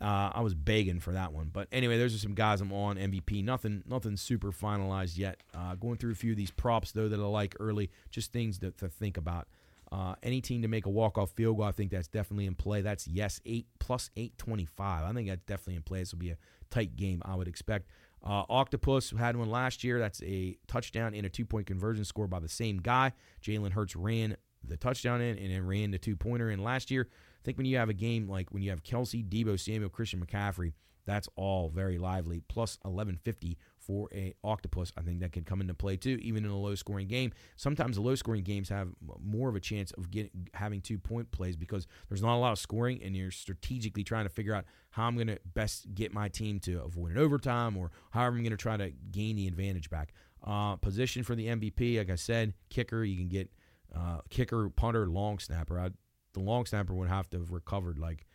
[0.00, 2.96] uh, I was begging for that one, but anyway, those are some guys I'm on
[2.96, 3.44] MVP.
[3.44, 5.42] Nothing, nothing super finalized yet.
[5.54, 8.58] Uh, going through a few of these props though that I like early, just things
[8.60, 9.46] to, to think about.
[9.92, 12.54] Uh, any team to make a walk off field goal, I think that's definitely in
[12.54, 12.80] play.
[12.80, 15.04] That's yes, eight plus eight twenty five.
[15.04, 15.98] I think that's definitely in play.
[15.98, 16.36] This will be a
[16.70, 17.88] tight game, I would expect.
[18.22, 19.98] Uh, Octopus had one last year.
[19.98, 23.12] That's a touchdown and a two point conversion score by the same guy.
[23.42, 24.36] Jalen Hurts ran
[24.66, 27.08] the touchdown in and then ran the two pointer in last year.
[27.10, 30.24] I think when you have a game like when you have Kelce, Deebo Samuel, Christian
[30.24, 30.72] McCaffrey,
[31.08, 32.42] that's all very lively.
[32.48, 34.92] Plus 1150 for a octopus.
[34.98, 37.32] I think that could come into play too, even in a low scoring game.
[37.56, 38.88] Sometimes the low scoring games have
[39.24, 42.52] more of a chance of getting having two point plays because there's not a lot
[42.52, 46.12] of scoring and you're strategically trying to figure out how I'm going to best get
[46.12, 49.46] my team to avoid an overtime or however I'm going to try to gain the
[49.46, 50.12] advantage back.
[50.44, 53.50] Uh, position for the MVP, like I said, kicker, you can get
[53.94, 55.78] uh, kicker, punter, long snapper.
[55.78, 55.90] I
[56.34, 58.26] the long snapper would have to have recovered like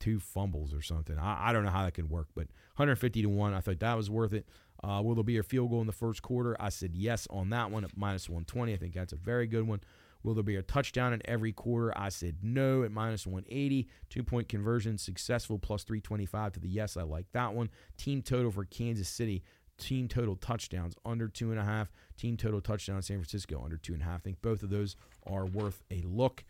[0.00, 1.18] two fumbles or something.
[1.18, 3.96] I, I don't know how that could work, but 150 to 1, I thought that
[3.96, 4.46] was worth it.
[4.82, 6.56] Uh, will there be a field goal in the first quarter?
[6.60, 8.74] I said yes on that one at minus 120.
[8.74, 9.80] I think that's a very good one.
[10.22, 11.96] Will there be a touchdown in every quarter?
[11.96, 13.88] I said no at minus 180.
[14.10, 16.96] Two point conversion successful plus 325 to the yes.
[16.96, 17.70] I like that one.
[17.96, 19.44] Team total for Kansas City.
[19.78, 21.92] Team total touchdowns under two and a half.
[22.16, 24.20] Team total touchdowns San Francisco under two and a half.
[24.20, 24.96] I think both of those
[25.26, 26.44] are worth a look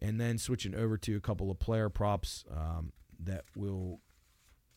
[0.00, 4.00] and then switching over to a couple of player props um, that will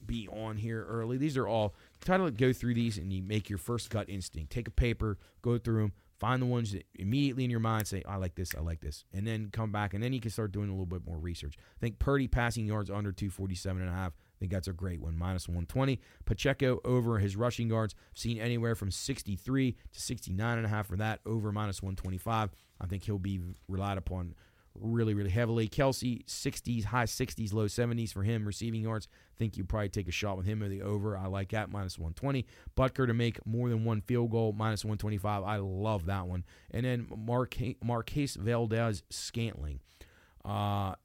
[0.06, 1.18] be on here early.
[1.18, 4.52] These are all try to go through these and you make your first gut instinct.
[4.52, 8.04] Take a paper, go through them, find the ones that immediately in your mind say,
[8.08, 10.52] I like this, I like this, and then come back and then you can start
[10.52, 11.56] doing a little bit more research.
[11.58, 14.14] I think Purdy passing yards under 247 and a half.
[14.36, 16.00] I think that's a great one, minus 120.
[16.26, 20.98] Pacheco over his rushing yards, seen anywhere from 63 to 69 and a half for
[20.98, 22.52] that, over minus 125.
[22.82, 24.36] I think he'll be relied upon
[24.80, 25.68] really, really heavily.
[25.68, 29.08] Kelce, 60s, high 60s, low 70s for him receiving yards.
[29.38, 31.18] Think you probably take a shot with him or the over.
[31.18, 32.46] I like that, minus 120.
[32.78, 35.44] Butker to make more than one field goal, minus 125.
[35.44, 36.44] I love that one.
[36.72, 39.80] And then Marque- Marquez Valdes-Scantling.
[40.44, 40.96] Uh,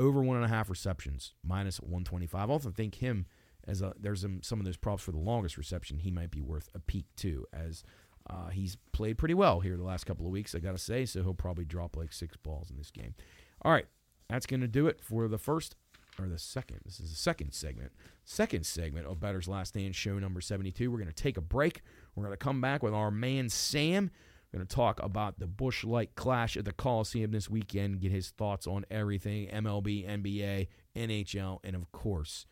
[0.00, 2.48] over one and a half receptions, minus 125.
[2.48, 3.26] I also think him
[3.68, 5.98] as a there's some, of those props for the longest reception.
[5.98, 7.84] He might be worth a peek too, as
[8.28, 10.54] uh, he's played pretty well here the last couple of weeks.
[10.54, 13.14] I got to say, so he'll probably drop like six balls in this game.
[13.62, 13.86] All right,
[14.28, 15.76] that's going to do it for the first
[16.18, 16.80] or the second.
[16.84, 17.92] This is the second segment.
[18.24, 20.90] Second segment of Bettor's Last Stand, show number 72.
[20.90, 21.82] We're going to take a break.
[22.14, 24.10] We're going to come back with our man Sam.
[24.52, 28.10] We're going to talk about the Busch Light Clash at the Coliseum this weekend, get
[28.10, 32.46] his thoughts on everything MLB, NBA, NHL, and of course,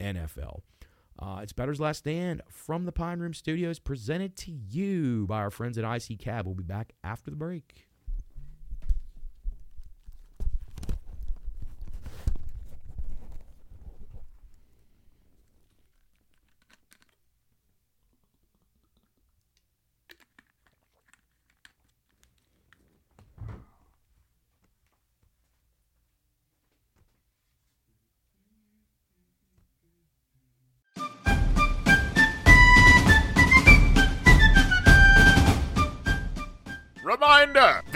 [0.00, 0.60] NFL.
[1.18, 5.50] Uh, it's Bettor's Last Stand from the Pine Room Studios, presented to you by our
[5.50, 6.46] friends at IC Cab.
[6.46, 7.86] We'll be back after the break.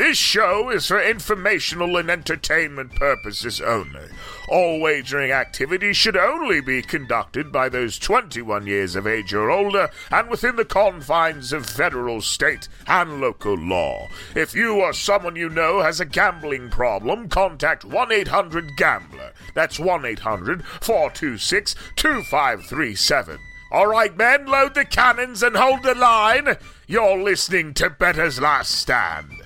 [0.08, 4.08] This show is for informational and entertainment purposes only.
[4.48, 9.90] All wagering activities should only be conducted by those 21 years of age or older
[10.10, 14.08] and within the confines of federal, state, and local law.
[14.34, 19.32] If you or someone you know has a gambling problem, contact 1 800 Gambler.
[19.52, 23.38] That's 1 800 426 2537.
[23.70, 26.56] All right, men, load the cannons and hold the line.
[26.86, 29.37] You're listening to Bettor's Last Stand.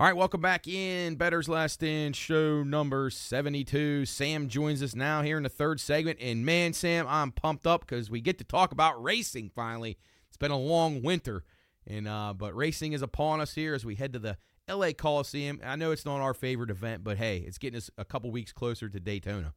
[0.00, 4.06] All right, welcome back in Bettor's Last Stand, show number 72.
[4.06, 6.18] Sam joins us now here in the third segment.
[6.22, 9.98] And man, Sam, I'm pumped up because we get to talk about racing finally.
[10.28, 11.44] It's been a long winter,
[11.86, 15.60] and uh, but racing is upon us here as we head to the LA Coliseum.
[15.62, 18.52] I know it's not our favorite event, but hey, it's getting us a couple weeks
[18.52, 19.52] closer to Daytona.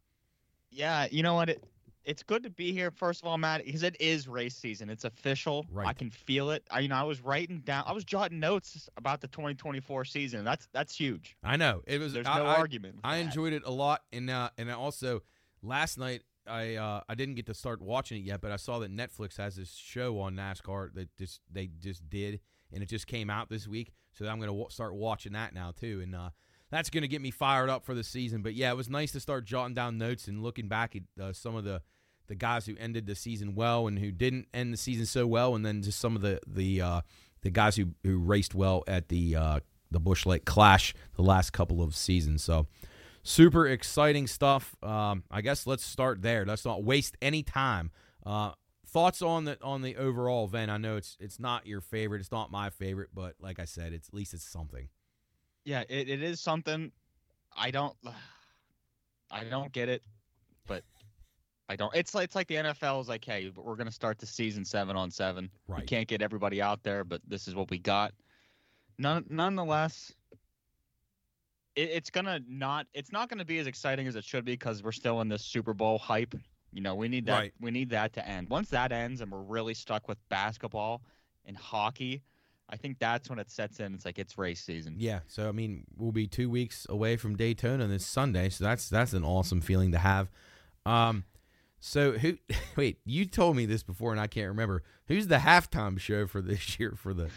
[0.70, 1.52] Yeah, you know what?
[1.52, 1.64] It,
[2.06, 2.92] it's good to be here.
[2.92, 4.90] First of all, Matt, because it is race season.
[4.90, 5.66] It's official.
[5.72, 5.88] Right.
[5.88, 6.66] I can feel it.
[6.72, 7.84] I, you know, I was writing down.
[7.88, 10.44] I was jotting notes about the 2024 season.
[10.44, 11.36] That's that's huge.
[11.44, 12.14] I know it was.
[12.14, 13.00] There's I, no I- argument.
[13.04, 13.26] I that.
[13.26, 15.22] enjoyed it a lot, and uh, and I also
[15.62, 18.80] last night I uh, I didn't get to start watching it yet, but I saw
[18.80, 22.40] that Netflix has this show on NASCAR that just they just did,
[22.72, 23.94] and it just came out this week.
[24.12, 26.30] So I'm gonna w- start watching that now too, and uh,
[26.70, 28.42] that's gonna get me fired up for the season.
[28.42, 31.32] But yeah, it was nice to start jotting down notes and looking back at uh,
[31.34, 31.82] some of the
[32.34, 35.54] the guys who ended the season well and who didn't end the season so well,
[35.54, 37.02] and then just some of the the uh,
[37.42, 39.60] the guys who who raced well at the uh,
[39.92, 42.44] the Busch Light Clash the last couple of seasons.
[42.44, 42.66] So
[43.22, 44.76] super exciting stuff.
[44.82, 46.44] Um, I guess let's start there.
[46.44, 47.92] Let's not waste any time.
[48.26, 48.54] Uh,
[48.88, 50.72] thoughts on the on the overall event?
[50.72, 52.20] I know it's it's not your favorite.
[52.20, 54.88] It's not my favorite, but like I said, it's at least it's something.
[55.66, 56.92] Yeah, it, it is something.
[57.56, 57.96] I don't.
[59.32, 60.04] I don't get it,
[60.68, 60.84] but
[61.70, 61.94] I don't.
[61.96, 64.96] It's like it's like the NFL is like, hey, we're gonna start the season seven
[64.96, 65.50] on seven.
[65.68, 65.88] We Right.
[65.88, 68.14] can't get everybody out there, but this is what we got.
[68.98, 70.14] None, nonetheless,
[71.76, 72.88] it, it's gonna not.
[72.94, 75.44] It's not gonna be as exciting as it should be because we're still in this
[75.44, 76.36] Super Bowl hype.
[76.72, 77.38] You know, we need that.
[77.40, 77.54] Right.
[77.60, 78.50] We need that to end.
[78.50, 81.02] Once that ends, and we're really stuck with basketball
[81.46, 82.22] and hockey,
[82.70, 83.94] I think that's when it sets in.
[83.94, 84.96] It's like it's race season.
[84.98, 85.20] Yeah.
[85.28, 89.14] So I mean, we'll be two weeks away from Daytona this Sunday, so that's that's
[89.14, 90.30] an awesome feeling to have.
[90.86, 91.24] Um,
[91.86, 92.38] so who?
[92.78, 94.84] Wait, you told me this before, and I can't remember.
[95.08, 97.30] Who's the halftime show for this year for the?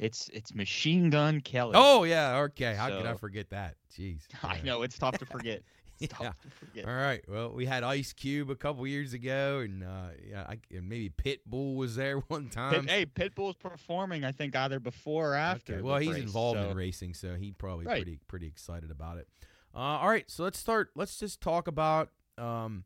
[0.00, 1.72] It's it's Machine Gun Kelly.
[1.76, 2.74] Oh yeah, okay.
[2.74, 3.76] How could I forget that?
[3.96, 4.22] Jeez.
[4.42, 5.62] I know it's tough to forget.
[6.00, 6.08] Yeah.
[6.08, 6.86] tough to forget.
[6.86, 7.22] All right.
[7.28, 11.08] Well, we had Ice Cube a couple years ago, and uh, yeah, I, and maybe
[11.10, 12.72] Pitbull was there one time.
[12.86, 14.24] Pit, hey, Pitbull's performing.
[14.24, 15.74] I think either before or after.
[15.74, 18.02] Okay, Well, he's race, involved so- in racing, so he probably Right.
[18.02, 19.28] pretty pretty excited about it.
[19.72, 20.90] Uh, all right, so let's start.
[20.96, 22.82] Let's just talk about, um,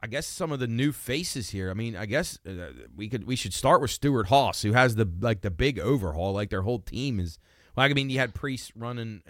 [0.00, 1.68] I guess some of the new faces here.
[1.70, 5.08] I mean, I guess uh, we could we should start with Stewart-Haas, who has the
[5.20, 6.32] like the big overhaul.
[6.32, 7.38] Like their whole team is
[7.76, 9.22] Well, I mean, you had Preece running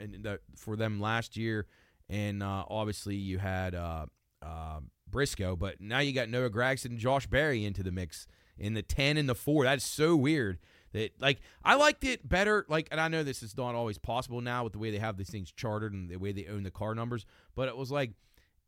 [0.56, 1.66] for them last year,
[2.10, 4.06] and uh, obviously you had uh,
[4.42, 8.26] uh, Briscoe, but now you got Noah Gragson and Josh Berry into the mix
[8.58, 9.64] in the 10 and the 4.
[9.64, 10.58] That's so weird.
[10.92, 14.42] That like I liked it better like and I know this is not always possible
[14.42, 16.70] now with the way they have these things chartered and the way they own the
[16.70, 17.24] car numbers,
[17.54, 18.10] but it was like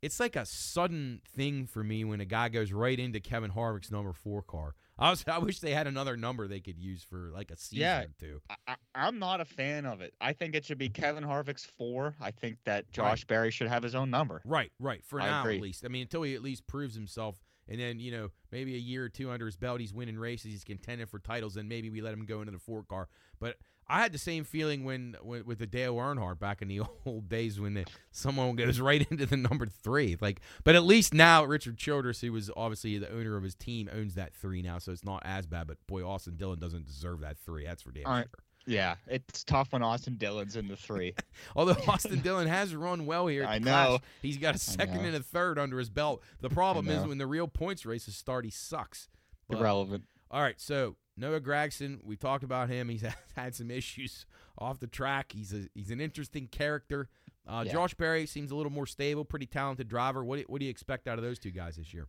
[0.05, 3.89] it's like a sudden thing for me when a guy goes right into Kevin Harvick's
[3.91, 4.75] number 4 car.
[4.99, 7.81] I was I wish they had another number they could use for like a season
[7.81, 8.01] Yeah.
[8.03, 8.41] or two.
[8.67, 10.13] I, I'm not a fan of it.
[10.21, 12.15] I think it should be Kevin Harvick's four.
[12.21, 14.41] I think that Josh Berry should have his own number.
[14.45, 15.03] Right, right.
[15.03, 15.57] For I now, agree.
[15.57, 15.83] at least.
[15.83, 17.35] I mean, until he at least proves himself,
[17.67, 20.51] and then you know maybe a year or two under his belt, he's winning races,
[20.51, 23.09] he's contending for titles, and maybe we let him go into the four car.
[23.39, 23.57] But
[23.87, 27.29] I had the same feeling when, when with the Dale Earnhardt back in the old
[27.29, 30.17] days when the, someone goes right into the number three.
[30.19, 33.89] Like, but at least now Richard Childress, who was obviously the owner of his team,
[33.93, 35.67] owns that three now, so it's not as bad.
[35.67, 37.65] But boy, Austin Dillon doesn't deserve that three.
[37.65, 38.25] That's for damn right.
[38.25, 38.43] sure.
[38.67, 41.13] Yeah, it's tough when Austin Dillon's in the three.
[41.55, 43.99] Although Austin Dillon has run well here, I know.
[43.99, 46.23] Clash, he's got a second and a third under his belt.
[46.41, 49.07] The problem is when the real points races start, he sucks.
[49.47, 50.05] But- Irrelevant.
[50.31, 52.89] all right, so Noah Gragson, we talked about him.
[52.89, 53.03] He's
[53.35, 54.25] had some issues
[54.57, 55.31] off the track.
[55.31, 57.07] He's a he's an interesting character.
[57.47, 57.73] Uh, Yeah.
[57.73, 60.23] Josh Berry seems a little more stable, pretty talented driver.
[60.23, 62.07] What do, what do you expect out of those two guys this year?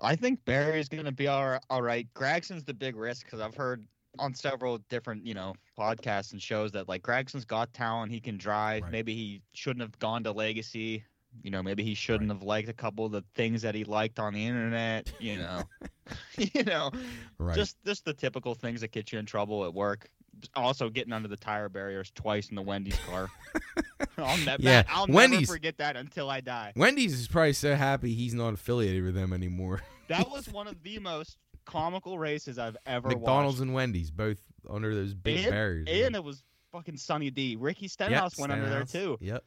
[0.00, 1.62] I think Berry's going to be all right.
[1.70, 2.06] All right.
[2.14, 3.86] Gragson's the big risk because I've heard
[4.18, 8.12] on several different, you know, podcasts and shows that like Gragson's got talent.
[8.12, 8.82] He can drive.
[8.82, 8.92] Right.
[8.92, 11.04] Maybe he shouldn't have gone to Legacy.
[11.42, 14.18] You know, maybe he shouldn't have liked a couple of the things that he liked
[14.18, 15.12] on the internet.
[15.18, 15.62] You know,
[16.38, 16.90] you know,
[17.38, 17.56] Right.
[17.56, 20.08] just just the typical things that get you in trouble at work.
[20.56, 23.28] Also, getting under the tire barriers twice in the Wendy's car.
[24.18, 26.72] I'll, ne- Yeah, I'll Wendy's- never forget that until I die.
[26.76, 29.80] Wendy's is probably so happy he's not affiliated with them anymore.
[30.08, 33.62] That was one of the most comical races I've ever McDonald's watched.
[33.62, 35.88] and Wendy's both under those big and, barriers.
[35.90, 37.56] And it was fucking Sunny D.
[37.58, 39.16] Ricky Stenhouse went under there too.
[39.20, 39.44] Yep.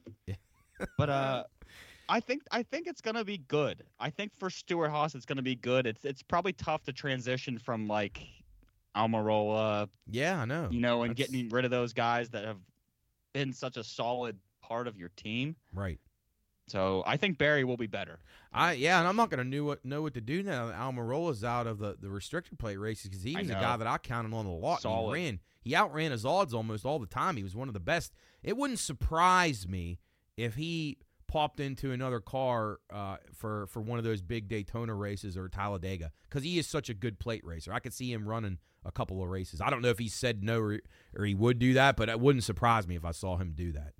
[0.97, 1.43] But uh
[2.09, 3.83] I think I think it's gonna be good.
[3.99, 5.85] I think for Stewart-Haas it's gonna be good.
[5.85, 8.21] It's it's probably tough to transition from like
[8.95, 10.69] Almirola, Yeah, I know.
[10.71, 12.57] you know, and That's- getting rid of those guys that have
[13.33, 15.55] been such a solid part of your team.
[15.73, 15.99] Right.
[16.67, 18.19] So I think Berry will be better.
[18.51, 20.67] I yeah, and I'm not gonna know what know what to do now.
[20.67, 23.87] that Almirola's out of the the restrictor plate races because he was a guy that
[23.87, 24.81] I counted on a lot.
[24.81, 25.17] Solid.
[25.17, 25.39] He ran.
[25.61, 27.37] He outran his odds almost all the time.
[27.37, 28.13] He was one of the best.
[28.43, 29.99] It wouldn't surprise me
[30.37, 35.35] if he popped into another car uh, for for one of those big Daytona races
[35.35, 37.73] or Talladega because he is such a good plate racer.
[37.73, 39.59] I could see him running a couple of races.
[39.59, 40.79] I don't know if he said no or,
[41.17, 43.73] or he would do that, but it wouldn't surprise me if I saw him do
[43.73, 43.93] that.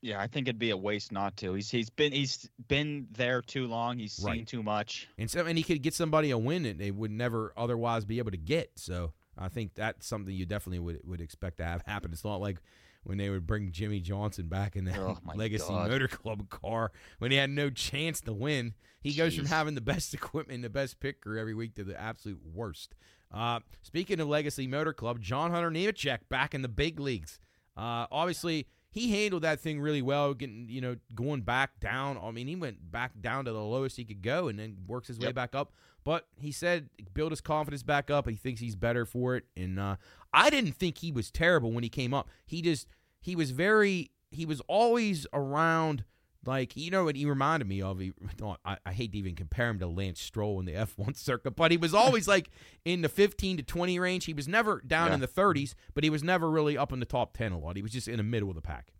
[0.00, 1.54] Yeah, I think it'd be a waste not to.
[1.54, 3.98] He's he's been he's been there too long.
[3.98, 4.46] He's seen Right.
[4.46, 5.06] too much.
[5.16, 8.18] And so, and he could get somebody a win that they would never otherwise be
[8.18, 8.72] able to get.
[8.74, 12.10] So I think that's something you definitely would would expect to have happen.
[12.12, 12.58] It's not like
[13.04, 15.90] when they would bring Jimmie Johnson back in that Oh, Legacy God.
[15.90, 18.74] Motor Club car when he had no chance to win.
[19.00, 21.84] He goes from having the best equipment, and the best pit crew every week to
[21.84, 22.94] the absolute worst.
[23.32, 27.40] Uh, speaking of Legacy Motor Club, John Hunter Nemechek back in the big leagues.
[27.76, 32.18] Uh, obviously, he handled that thing really well, getting you know going back down.
[32.22, 35.08] I mean, he went back down to the lowest he could go, and then works
[35.08, 35.34] his way Yep.
[35.34, 35.72] back up.
[36.04, 38.28] But he said build his confidence back up.
[38.28, 39.96] He thinks he's better for it, and uh,
[40.32, 42.28] I didn't think he was terrible when he came up.
[42.44, 42.86] He just
[43.20, 46.04] he was very he was always around.
[46.44, 48.00] Like you know what he reminded me of.
[48.00, 51.16] He, oh, I, I hate to even compare him to Lance Stroll in the F1
[51.16, 52.50] circuit, but he was always like
[52.84, 54.24] in the 15 to 20 range.
[54.24, 55.14] He was never down Yeah.
[55.14, 57.76] in the 30s, but he was never really up in the top 10 a lot.
[57.76, 58.92] He was just in the middle of the pack.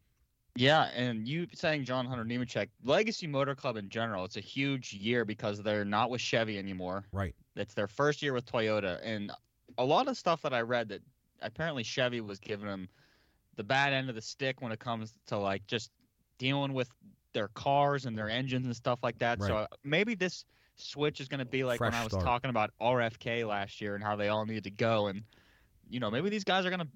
[0.54, 4.92] Yeah, and you saying John Hunter Nemechek, Legacy Motor Club in general, it's a huge
[4.92, 7.04] year because they're not with Chevy anymore.
[7.10, 7.34] Right.
[7.56, 9.32] It's their first year with Toyota, and
[9.78, 11.00] a lot of stuff that I read that
[11.40, 12.88] apparently Chevy was giving them
[13.56, 15.90] the bad end of the stick when it comes to like just
[16.38, 16.90] dealing with
[17.32, 19.40] their cars and their engines and stuff like that.
[19.42, 19.62] So Right.
[19.62, 20.44] uh, maybe this
[20.76, 22.24] switch is going to be like when I was start.
[22.24, 25.22] talking about RFK last year and how they all needed to go, and
[25.88, 26.88] you know maybe these guys are going to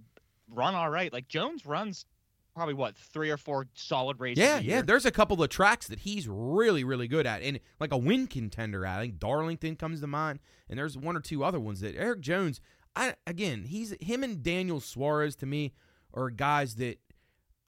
[0.51, 1.11] run all right.
[1.13, 2.05] Like Jones runs
[2.57, 4.43] probably what three or four solid races.
[4.43, 4.83] Yeah, yeah.
[4.83, 8.27] There's a couple of tracks that he's really, really good at, and like a win
[8.27, 8.87] contender.
[8.87, 12.21] I think Darlington comes to mind, and there's one or two other ones that Erik
[12.21, 12.61] Jones.
[12.97, 15.75] I again, he's him and Daniel Suarez to me
[16.15, 16.99] are guys that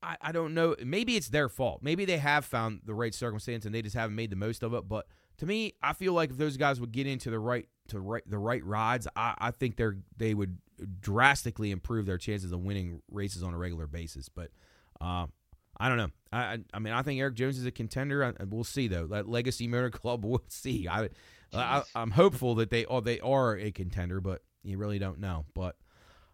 [0.03, 0.75] I, I don't know.
[0.83, 1.81] Maybe it's their fault.
[1.83, 4.73] Maybe they have found the right circumstance and they just haven't made the most of
[4.73, 4.89] it.
[4.89, 5.07] But
[5.39, 8.23] to me, I feel like if those guys would get into the right to right
[8.27, 10.59] the right rides, I, I think they're they would
[11.01, 14.29] drastically improve their chances of winning races on a regular basis.
[14.29, 14.51] But
[15.01, 15.27] uh,
[15.81, 16.11] I don't know.
[16.33, 18.25] I, I mean I think Erik Jones is a contender.
[18.25, 19.07] I, we'll see though.
[19.07, 20.89] That Legacy Motor Club, we'll see.
[20.89, 21.09] I.
[21.95, 25.47] I'm hopeful that they oh they are a contender, but you really don't know.
[25.55, 25.77] But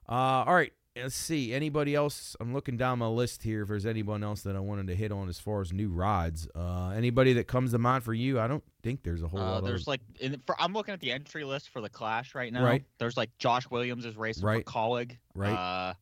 [0.09, 0.13] uh,
[0.43, 1.55] all right, let's see.
[1.55, 2.35] Anybody else?
[2.41, 3.63] I'm looking down my list here.
[3.63, 6.49] If there's anyone else that I wanted to hit on as far as new rides,
[6.57, 8.41] uh, anybody that comes to mind for you?
[8.41, 9.65] I don't think there's a whole Uh, lot.
[9.65, 12.53] there's of, like, in, for, I'm looking at the entry list for the Clash right
[12.53, 12.65] now.
[12.65, 12.85] Right.
[12.99, 14.65] There's like Josh Williams is racing Right.
[14.67, 15.17] for Kaulig.
[15.37, 15.53] Right.
[15.55, 15.95] Uh,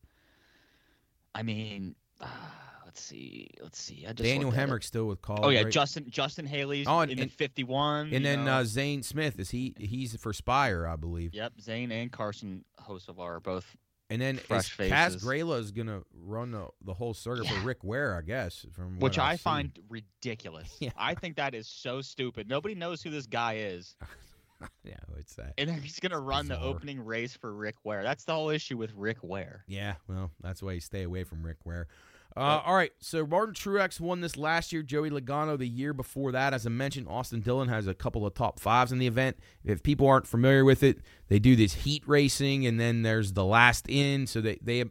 [1.35, 2.27] I mean, uh,
[2.85, 4.05] let's see, let's see.
[4.07, 4.57] I just Daniel looked.
[4.61, 5.39] Hemric still with Kaulig.
[5.43, 5.71] Oh yeah, right?
[5.71, 8.13] Justin Justin Haley's Oh, and- in and- the 51.
[8.13, 9.73] and then uh, Zane Smith is he?
[9.77, 11.33] He's for Spire, I believe.
[11.33, 13.75] yep, Zane and Carson Hocevar are both.
[14.09, 15.23] And then Fresh is Kaz.
[15.23, 17.59] Grala is gonna run the, the whole circuit Yeah.
[17.59, 18.63] for Rick Ware, I guess.
[18.73, 19.37] From Which I seen.
[19.39, 20.75] find ridiculous.
[20.79, 20.91] Yeah.
[20.97, 22.47] I think that is so stupid.
[22.47, 23.95] Nobody knows who this guy is,
[24.83, 25.53] yeah, it's that.
[25.57, 28.03] and then he's gonna run the opening race for Rick Ware.
[28.03, 29.63] That's the whole issue with Rick Ware.
[29.67, 31.87] Yeah, well, that's why you stay away from Rick Ware.
[32.35, 34.81] Uh, all right, so Martin Truex won this last year.
[34.81, 36.53] Joey Logano the year before that.
[36.53, 39.37] As I mentioned, Austin Dillon has a couple of top fives in the event.
[39.63, 43.45] If people aren't familiar with it, they do this heat racing, and then there's the
[43.45, 44.25] last in.
[44.25, 44.83] So they they,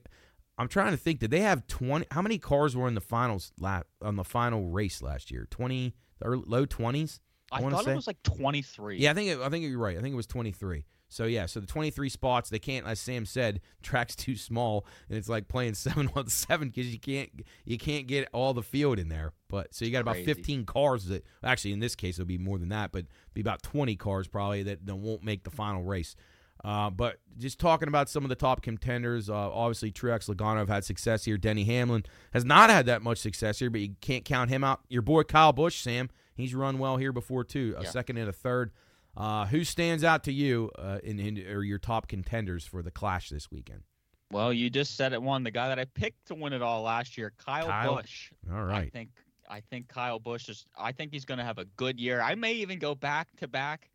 [0.56, 1.18] I'm trying to think.
[1.18, 2.06] Did they have twenty?
[2.12, 5.48] How many cars were in the finals lap on the final race last year?
[5.50, 7.20] Twenty, or low twenties.
[7.50, 8.98] I, wanna thought say- it was like 23.
[8.98, 9.98] Yeah, I think it, I think you're right.
[9.98, 10.86] I think it was 23.
[11.12, 15.18] So yeah, so the 23 spots they can't, as Sam said, track's too small, and
[15.18, 17.30] it's like playing seven on seven because you can't
[17.64, 19.32] you can't get all the field in there.
[19.48, 22.58] But so you got about 15 cars that actually in this case it'll be more
[22.58, 23.04] than that, but
[23.34, 26.16] be about 20 cars probably that, that won't make the final race.
[26.64, 30.68] Uh, but just talking about some of the top contenders, uh, obviously Truex Logano have
[30.68, 31.36] had success here.
[31.36, 34.80] Denny Hamlin has not had that much success here, but you can't count him out.
[34.88, 37.90] Your boy Kyle Busch, Sam, he's run well here before too, a Yeah.
[37.90, 38.70] second and a third.
[39.16, 42.90] Uh, who stands out to you uh, in, in or your top contenders for the
[42.90, 43.82] Clash this weekend?
[44.30, 45.20] Well, you just said it.
[45.20, 47.96] One, the guy that I picked to win it all last year, Kyle, Kyle?
[47.96, 48.30] Busch.
[48.50, 49.10] All I think
[49.50, 50.64] I think Kyle Busch is.
[50.78, 52.22] I think he's going to have a good year.
[52.22, 53.90] I may even go back to back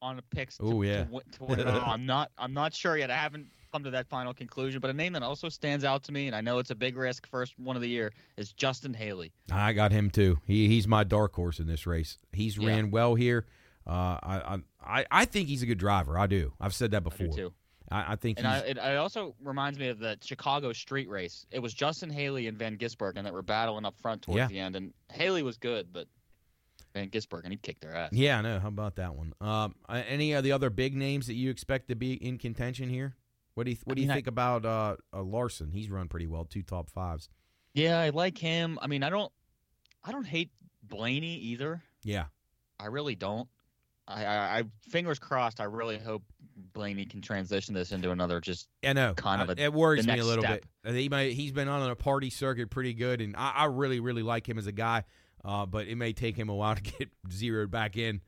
[0.00, 0.56] on the picks.
[0.62, 1.04] Oh yeah.
[1.04, 1.82] To, win- to win it all.
[1.90, 2.30] I'm not.
[2.38, 3.10] I'm not sure yet.
[3.10, 4.80] I haven't come to that final conclusion.
[4.80, 6.96] But a name that also stands out to me, and I know it's a big
[6.96, 9.32] risk, first one of the year, is Justin Haley.
[9.52, 10.38] I got him too.
[10.46, 12.16] He he's my dark horse in this race.
[12.32, 12.68] He's Yeah.
[12.68, 13.44] ran well here.
[13.86, 13.90] Uh,
[14.22, 16.18] I, I I think he's a good driver.
[16.18, 16.52] I do.
[16.60, 17.28] I've said that I before.
[17.36, 17.52] too.
[17.90, 21.46] I, I think And I, it, it also reminds me of the Chicago street race.
[21.52, 24.48] It was Justin Haley and Van Gisbergen that were battling up front towards Yeah.
[24.48, 26.08] the end, and Haley was good, but
[26.94, 28.10] Van Gisbergen he kicked their ass.
[28.12, 28.58] Yeah, I know.
[28.58, 29.34] How about that one?
[29.40, 33.14] Um, any of the other big names that you expect to be in contention here?
[33.54, 35.70] What do you What do you mean, I- think about uh, uh, Larson?
[35.70, 37.28] He's run pretty well, two top fives.
[37.72, 38.78] Yeah, I like him.
[38.82, 39.30] I mean, I don't,
[40.02, 40.50] I don't hate
[40.82, 41.82] Blaney either.
[42.02, 42.24] Yeah,
[42.80, 43.48] I really don't.
[44.08, 45.60] I, I, I fingers crossed.
[45.60, 46.22] I really hope
[46.72, 48.68] Blaney can transition this into another just.
[48.84, 49.14] I know.
[49.14, 50.64] Kind of a- it worries me a little step.
[50.84, 50.94] bit.
[50.94, 54.22] He may, he's been on a party circuit pretty good, and I, I really really
[54.22, 55.04] like him as a guy.
[55.44, 58.20] Uh, but it may take him a while to get zeroed back in.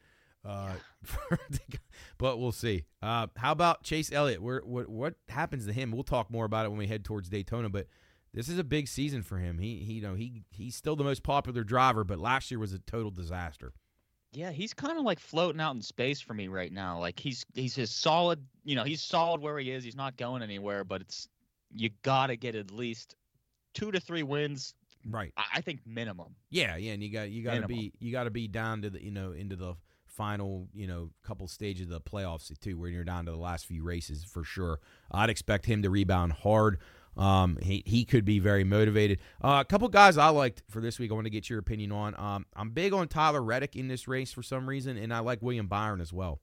[0.44, 0.72] Uh,
[1.50, 1.78] the-
[2.18, 2.84] but we'll see.
[3.00, 4.42] Uh, how about Chase Elliott?
[4.42, 5.92] Where what what happens to him?
[5.92, 7.68] We'll talk more about it when we head towards Daytona.
[7.68, 7.86] But
[8.34, 9.58] this is a big season for him.
[9.58, 12.72] He he you know he he's still the most popular driver, but last year was
[12.72, 13.72] a total disaster.
[14.32, 16.98] Yeah, he's kind of like floating out in space for me right now.
[16.98, 18.44] Like he's he's his solid.
[18.64, 19.84] You know, he's solid where he is.
[19.84, 20.84] He's not going anywhere.
[20.84, 21.28] But it's
[21.74, 23.16] you gotta get at least
[23.74, 24.74] two to three wins.
[25.08, 25.32] Right.
[25.36, 26.34] I, I think minimum.
[26.50, 28.90] Yeah, yeah, and you got you got to be you got to be down to
[28.90, 29.74] the you know into the
[30.06, 33.66] final you know couple stages of the playoffs too, where you're down to the last
[33.66, 34.80] few races for sure.
[35.10, 36.78] I'd expect him to rebound hard.
[37.18, 39.18] Um, he he could be very motivated.
[39.42, 41.10] Uh, a couple guys I liked for this week.
[41.10, 42.14] I want to get your opinion on.
[42.18, 45.42] Um, I'm big on Tyler Reddick in this race for some reason, and I like
[45.42, 46.40] William Byron as well.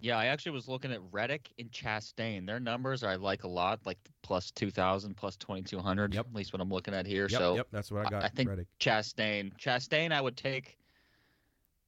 [0.00, 2.44] Yeah, I actually was looking at Reddick and Chastain.
[2.44, 6.12] Their numbers I like a lot, like plus two thousand, plus twenty two hundred.
[6.12, 6.26] Yep.
[6.26, 7.28] At least what I'm looking at here.
[7.30, 8.24] Yep, so yep, that's what I I- got.
[8.24, 8.66] I think- Reddick.
[8.80, 9.56] Chastain.
[9.58, 10.76] Chastain, I would take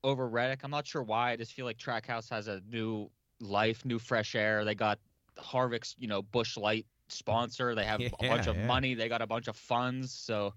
[0.04, 0.60] over Reddick.
[0.62, 1.32] I'm not sure why.
[1.32, 3.10] I just feel like Trackhouse has a new
[3.40, 4.64] life, new fresh air.
[4.64, 4.98] They got
[5.36, 7.74] Harvick's, you know, Busch Light sponsor.
[7.74, 8.66] They have a bunch of yeah.
[8.66, 8.94] money.
[8.94, 10.12] They got a bunch of funds.
[10.12, 10.54] So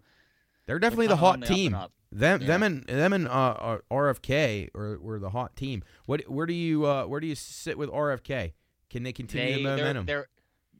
[0.65, 1.73] They're definitely the hot the team.
[1.73, 1.91] up.
[2.11, 2.47] Them, Yeah.
[2.47, 5.83] them, and them and uh, uh, RFK are were the hot team.
[6.05, 8.53] What, where do you, uh, where do you sit with RFK?
[8.89, 10.05] Can they continue they, the they're, momentum?
[10.05, 10.27] they're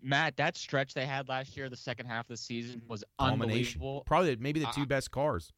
[0.02, 0.38] Matt.
[0.38, 4.04] That stretch they had last year, the second half of the season was unbelievable.
[4.06, 5.52] Probably maybe the I- two best cars.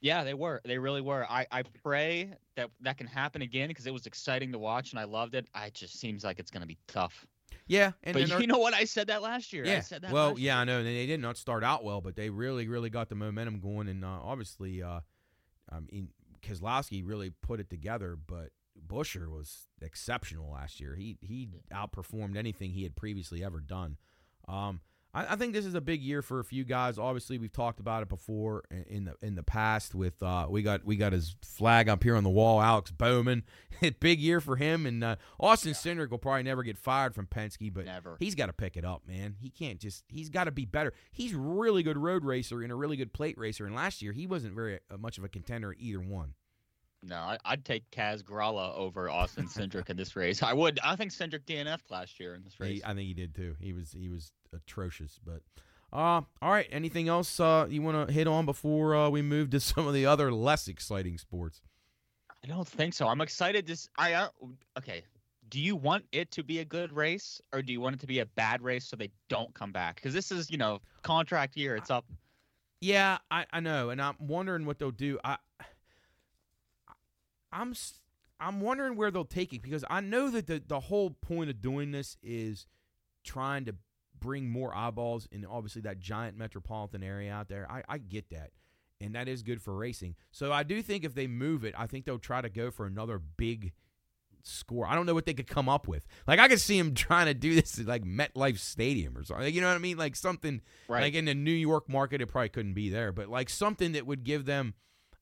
[0.00, 0.60] Yeah, they were.
[0.64, 1.26] They really were.
[1.28, 5.00] I, I pray that that can happen again because it was exciting to watch and
[5.00, 5.48] I loved it.
[5.54, 7.26] I it just seems like it's going to be tough.
[7.68, 8.74] Yeah, and, but you know what?
[8.74, 9.64] I said that last year.
[9.64, 9.80] I yeah.
[9.80, 10.62] said that well, yeah, year.
[10.62, 10.78] I know.
[10.78, 13.88] and They did not start out well, but they really, really got the momentum going,
[13.88, 15.00] and uh, obviously, uh,
[15.70, 16.08] I mean,
[16.42, 18.50] Keselowski really put it together, but
[18.86, 20.94] Buescher was exceptional last year.
[20.94, 23.96] He he outperformed anything he had previously ever done.
[24.48, 24.80] Um,
[25.18, 26.98] I, I think this is a big year for a few guys.
[26.98, 29.94] Obviously, we've talked about it before in- the in the past.
[29.94, 33.42] With uh, we got we got his flag up here on the wall, Alex Bowman.
[34.00, 37.72] big year for him, and uh, Austin Cindric will probably never get fired from Penske,
[37.72, 38.16] but Never.
[38.18, 39.36] he's got to pick it up, man.
[39.40, 40.92] He can't just he's got to be better.
[41.12, 44.26] He's really good road racer and a really good plate racer, and last year he
[44.26, 46.34] wasn't very uh, much of a contender at either one.
[47.02, 50.42] No, I, I'd take Kaz Grala over Austin Cindric in this race.
[50.42, 50.80] I would.
[50.82, 52.78] I think Cindric DNF'd last year in this race.
[52.78, 53.54] He, I think he did too.
[53.60, 55.20] He was he was atrocious.
[55.24, 55.42] But
[55.92, 56.66] uh, all right.
[56.70, 59.94] Anything else uh, you want to hit on before uh, we move to some of
[59.94, 61.60] the other less exciting sports?
[62.44, 63.06] I don't think so.
[63.08, 63.66] I'm excited.
[63.68, 64.28] To, I uh,
[64.78, 65.04] okay.
[65.50, 68.06] Do you want it to be a good race, or do you want it to
[68.06, 69.96] be a bad race so they don't come back?
[69.96, 71.74] Because this is, you know, contract year.
[71.74, 72.04] It's up.
[72.82, 75.18] Yeah, I, I know, and I'm wondering what they'll do.
[75.24, 75.38] I
[77.52, 77.74] I'm
[78.40, 81.60] I'm wondering where they'll take it because I know that the the whole point of
[81.60, 82.66] doing this is
[83.24, 83.74] trying to
[84.18, 87.70] bring more eyeballs in obviously that giant metropolitan area out there.
[87.70, 88.50] I, I get that.
[89.00, 90.16] And that is good for racing.
[90.32, 92.84] So I do think if they move it, I think they'll try to go for
[92.84, 93.72] another big
[94.42, 94.86] score.
[94.88, 96.04] I don't know what they could come up with.
[96.26, 99.54] Like I could see them trying to do this at like MetLife Stadium or something.
[99.54, 99.98] You know what I mean?
[99.98, 101.02] Like something Right.
[101.02, 104.06] like in the New York market, it probably couldn't be there, but like something that
[104.06, 104.74] would give them.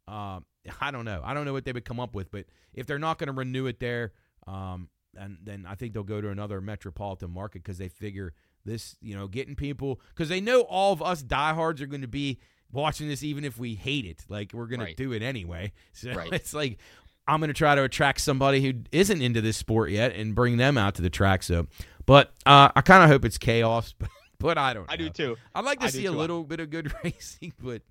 [0.08, 0.40] Uh,
[0.80, 1.20] I don't know.
[1.24, 3.32] I don't know what they would come up with, but if they're not going to
[3.32, 4.12] renew it there,
[4.46, 8.34] um, and then I think they'll go to another metropolitan market because they figure
[8.64, 12.08] this, you know, getting people because they know all of us diehards are going to
[12.08, 12.38] be
[12.72, 14.24] watching this even if we hate it.
[14.28, 14.96] Like we're going Right.
[14.96, 15.72] to do it anyway.
[15.92, 16.32] So Right.
[16.32, 16.78] it's like
[17.28, 20.56] I'm going to try to attract somebody who isn't into this sport yet and bring
[20.58, 21.42] them out to the track.
[21.42, 21.66] So,
[22.06, 24.86] but uh, I kind of hope it's chaos, but, but I don't.
[24.90, 25.36] I do too.
[25.54, 26.16] I'd like to I see a too.
[26.16, 27.82] little bit of good racing, but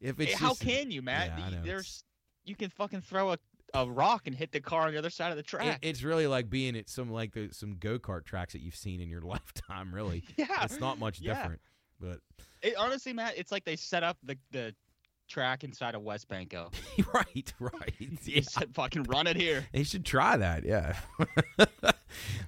[0.00, 1.32] if it's Hey, how just- can you, Matt?
[1.38, 2.04] Yeah, know, There's
[2.44, 3.38] you can fucking throw a,
[3.74, 5.78] a rock and hit the car on the other side of the It, track.
[5.82, 9.00] it's really like being at some like the, some go kart tracks that you've seen
[9.00, 9.94] in your lifetime.
[9.94, 10.64] Really, yeah.
[10.64, 11.34] it's not much Yeah.
[11.34, 11.60] different.
[12.00, 12.20] But
[12.62, 14.74] It, honestly, Matt, it's like they set up the the
[15.28, 16.70] track inside of West Banco.
[17.14, 17.94] right, right,
[18.24, 18.40] yeah.
[18.42, 19.64] said, fucking run it here.
[19.72, 20.96] They should try that, yeah.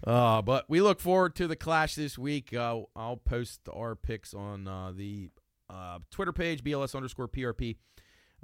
[0.05, 2.53] uh, but we look forward to the clash this week.
[2.55, 5.31] Uh, I'll post our picks on uh, the
[5.73, 7.77] uh, Twitter page, BLS underscore PRP.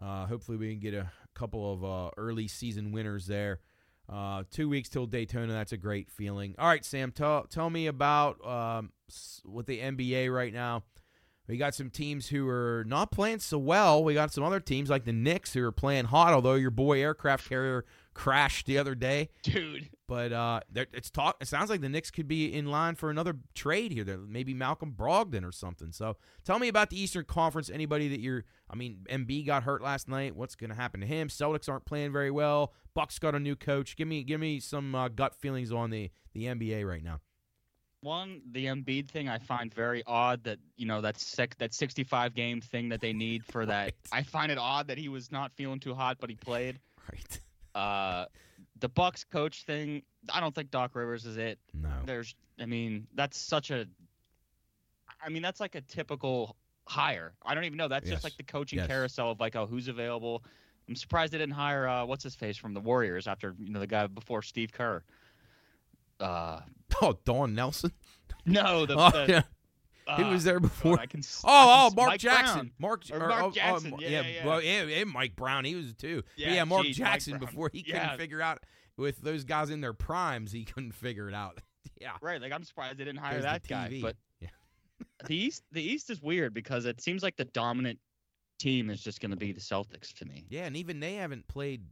[0.00, 3.60] Uh, hopefully, we can get a couple of uh, early season winners there.
[4.08, 5.52] Uh, two weeks till Daytona.
[5.52, 6.54] That's a great feeling.
[6.58, 8.92] All right, Sam, tell tell me about um,
[9.44, 10.84] with the NBA right now.
[11.46, 14.04] We got some teams who are not playing so well.
[14.04, 16.34] We got some other teams like the Knicks who are playing hot.
[16.34, 17.86] Although your boy aircraft carrier
[18.18, 19.88] crashed the other day, Dude.
[20.08, 21.36] but uh, it's talk.
[21.40, 24.02] It sounds like the Knicks could be in line for another trade here.
[24.02, 25.92] There, maybe Malcolm Brogdon or something.
[25.92, 27.70] So tell me about the Eastern Conference.
[27.70, 30.34] Anybody that you're, I mean, MB got hurt last night.
[30.34, 31.28] What's going to happen to him?
[31.28, 32.72] Celtics aren't playing very well.
[32.92, 33.96] Bucks got a new coach.
[33.96, 37.20] Give me, give me some uh, gut feelings on the the NBA right now.
[38.00, 42.34] One, the Embiid thing I find very odd that you know that six, that 65
[42.34, 43.78] game thing that they need for that.
[44.12, 44.20] Right.
[44.20, 46.80] I find it odd that he was not feeling too hot, but he played.
[47.12, 47.40] Right?
[47.78, 48.26] Uh,
[48.80, 50.02] the Bucks coach thing,
[50.32, 51.58] I don't think Doc Rivers is it.
[51.74, 51.88] No.
[52.06, 53.86] There's, I mean, that's such a.
[55.24, 56.56] I mean, that's like a typical
[56.86, 57.34] hire.
[57.44, 57.88] I don't even know.
[57.88, 58.14] That's Yes.
[58.16, 58.88] just like the coaching Yes.
[58.88, 60.42] carousel of like, oh, who's available.
[60.88, 63.80] I'm surprised they didn't hire uh, what's his face from the Warriors after you know
[63.80, 65.02] the guy before Steve Kerr.
[66.20, 66.60] Uh,
[67.02, 67.92] Oh, Don Nelson.
[68.46, 69.42] no, the, Oh, the yeah.
[70.08, 70.96] Uh, He was there before.
[70.96, 72.54] God, I can, s- I Oh, can oh, Mark Mike Jackson.
[72.58, 72.70] Brown.
[72.78, 73.90] Mark, Or Mark oh, oh, Jackson.
[73.90, 74.46] Mar- Yeah, yeah.
[74.46, 75.64] Well, yeah, and Mike Brown.
[75.64, 76.22] He was too.
[76.36, 78.00] Yeah, yeah, Mark geez, Jackson before he Yeah.
[78.02, 78.62] couldn't figure out
[78.96, 81.60] with those guys in their primes, he couldn't figure it out.
[82.00, 82.12] yeah.
[82.20, 83.98] Right, like I'm surprised they didn't hire There's that guy.
[84.02, 84.48] But Yeah.
[85.26, 87.98] the East, the East is weird because it seems like the dominant
[88.58, 90.44] team is just going to be the Celtics to me.
[90.48, 91.82] Yeah, and even they haven't played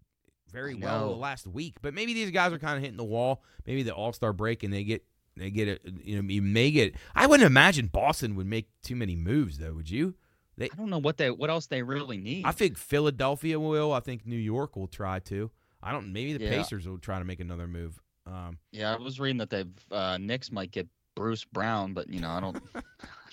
[0.51, 1.75] very well the last week.
[1.83, 3.43] But maybe these guys are kind of hitting the wall.
[3.67, 5.05] Maybe the All Star break and they get
[5.37, 5.83] they get it.
[6.05, 6.95] You know, you may get.
[7.15, 9.75] I wouldn't imagine Boston would make too many moves though.
[9.75, 10.15] Would you?
[10.59, 12.47] I don't know what they what else they really need.
[12.47, 13.93] I think Philadelphia will.
[13.93, 15.51] I think New York will try to.
[15.83, 16.13] I don't.
[16.13, 16.51] Maybe the Yeah.
[16.51, 18.01] Pacers will try to make another move.
[18.27, 22.21] Um, yeah, I was reading that they've uh, Knicks might get Bruce Brown, but you
[22.21, 22.81] know I don't I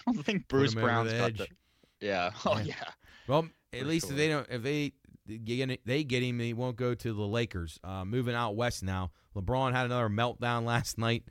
[0.05, 1.37] don't think Bruce Brown's the got edge.
[1.37, 1.47] the
[2.01, 2.75] yeah oh Yeah.
[3.27, 4.91] Well, at For least if they don't, if they
[5.45, 7.79] get they get him, he won't go to the Lakers.
[7.83, 9.11] Uh, moving out west now.
[9.35, 11.23] LeBron had another meltdown last night.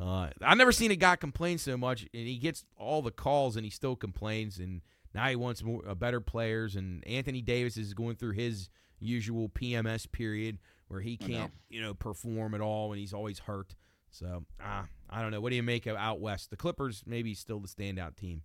[0.00, 3.56] Uh, I've never seen a guy complain so much, and he gets all the calls,
[3.56, 4.58] and he still complains.
[4.58, 4.80] And
[5.14, 6.74] now he wants more uh, better players.
[6.76, 10.58] And Anthony Davis is going through his usual PMS period
[10.88, 13.74] where he can't, you know, perform at all, and he's always hurt.
[14.10, 15.40] So uh, I don't know.
[15.40, 16.50] What do you make of out west?
[16.50, 18.42] The Clippers maybe still the standout team.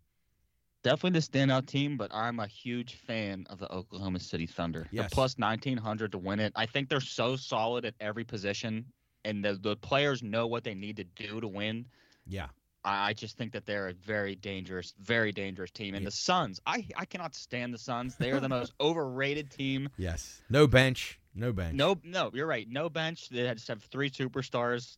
[0.84, 4.88] definitely the standout team, but I'm a huge fan of the Oklahoma City Thunder.
[4.92, 5.10] Yes.
[5.10, 6.54] The plus 1900 to win it.
[6.56, 8.86] I think they're so solid at every position,
[9.26, 11.86] and the the players know what they need to do to win.
[12.26, 12.48] Yeah.
[12.86, 15.96] I I just think that they're a very dangerous, very dangerous team.
[15.96, 16.08] And Yeah.
[16.10, 18.16] the Suns, I I cannot stand the Suns.
[18.16, 19.90] They are the most overrated team.
[19.98, 20.42] Yes.
[20.50, 21.20] No bench.
[21.34, 21.76] No bench.
[21.76, 22.66] No, no, you're right.
[22.70, 23.28] No bench.
[23.28, 24.98] They just have three superstars.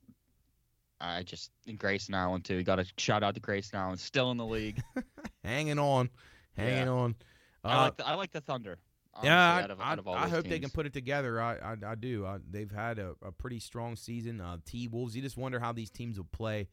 [1.01, 2.55] I just and Grayson Allen too.
[2.55, 4.81] You got to shout out to Grayson Allen, still in the league.
[5.43, 6.09] Hanging on.
[6.55, 6.89] Hanging Yeah.
[6.89, 7.15] on.
[7.63, 8.77] I Uh, like the, I like the Thunder.
[9.17, 11.41] Honestly, yeah, out of, I, out of I, I hope they can put it together.
[11.41, 12.25] I I, I do.
[12.25, 14.41] I, they've had a, a pretty strong season.
[14.41, 15.15] Uh, T Wolves.
[15.15, 16.69] You just wonder how these teams will play.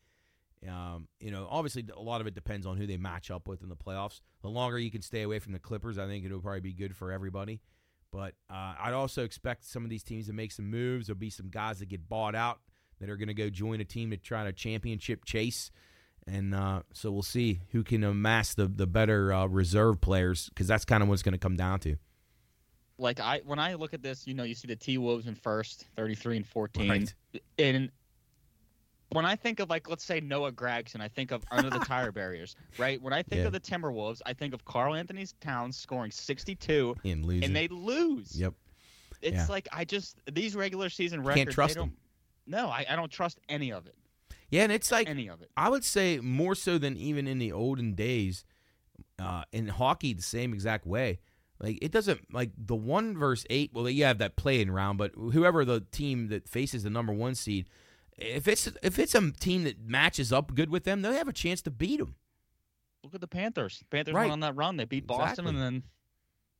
[0.68, 3.62] Um, you know, obviously a lot of it depends on who they match up with
[3.62, 4.20] in the playoffs.
[4.42, 6.96] The longer you can stay away from the Clippers, I think it'll probably be good
[6.96, 7.60] for everybody.
[8.10, 11.06] But uh, I'd also expect some of these teams to make some moves.
[11.06, 12.60] There'll be some guys that get bought out
[13.00, 15.70] that are going to go join a team to try to championship chase.
[16.26, 20.66] And uh, so we'll see who can amass the the better uh, reserve players because
[20.66, 21.96] that's kind of what it's going to come down to.
[22.98, 25.34] Like I when I look at this, you know, you see the T Wolves in
[25.34, 26.88] first, 33 and 14.
[26.88, 27.14] Right.
[27.58, 27.90] And
[29.10, 32.12] when I think of like let's say Noah Gragson, I think of under the tire
[32.20, 33.00] barriers, right?
[33.02, 33.46] When I think Yeah.
[33.46, 37.44] of the Timberwolves, I think of Karl-Anthony Towns scoring 62 And losing.
[37.44, 38.38] and they lose.
[38.38, 38.54] Yep.
[39.22, 39.46] It's Yeah.
[39.48, 41.92] like I just these regular season records trust they don't
[42.46, 43.96] No, I, I don't trust any of it.
[44.50, 45.50] Yeah, and it's like Any of it.
[45.56, 48.44] I would say more so than even in the olden days.
[49.18, 51.18] Uh, in hockey, the same exact way.
[51.60, 53.70] Like it doesn't like the one verse eight.
[53.72, 57.34] Well, you have that playing round, but whoever the team that faces the number one
[57.34, 57.68] seed,
[58.18, 61.32] if it's if it's a team that matches up good with them, they'll have a
[61.32, 62.16] chance to beat them.
[63.04, 63.82] Look at the Panthers.
[63.90, 64.22] Panthers Right.
[64.22, 64.76] went on that run.
[64.78, 65.48] They beat Boston Exactly.
[65.50, 65.82] and then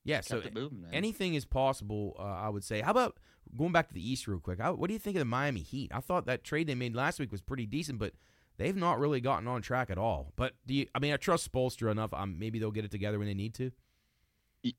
[0.05, 0.85] Yeah, so moving.
[0.93, 2.15] Anything is possible.
[2.19, 2.81] Uh, I would say.
[2.83, 3.19] How about
[3.57, 4.61] going back to the East real quick?
[4.61, 5.91] I, what do you think of the Miami Heat?
[5.95, 8.13] I thought that trade they made last week was pretty decent, but
[8.59, 10.33] they've not really gotten on track at all.
[10.37, 10.87] But do you?
[10.95, 12.13] I mean, I trust Spoelstra enough.
[12.13, 13.73] Um, maybe they'll get it together when they need to.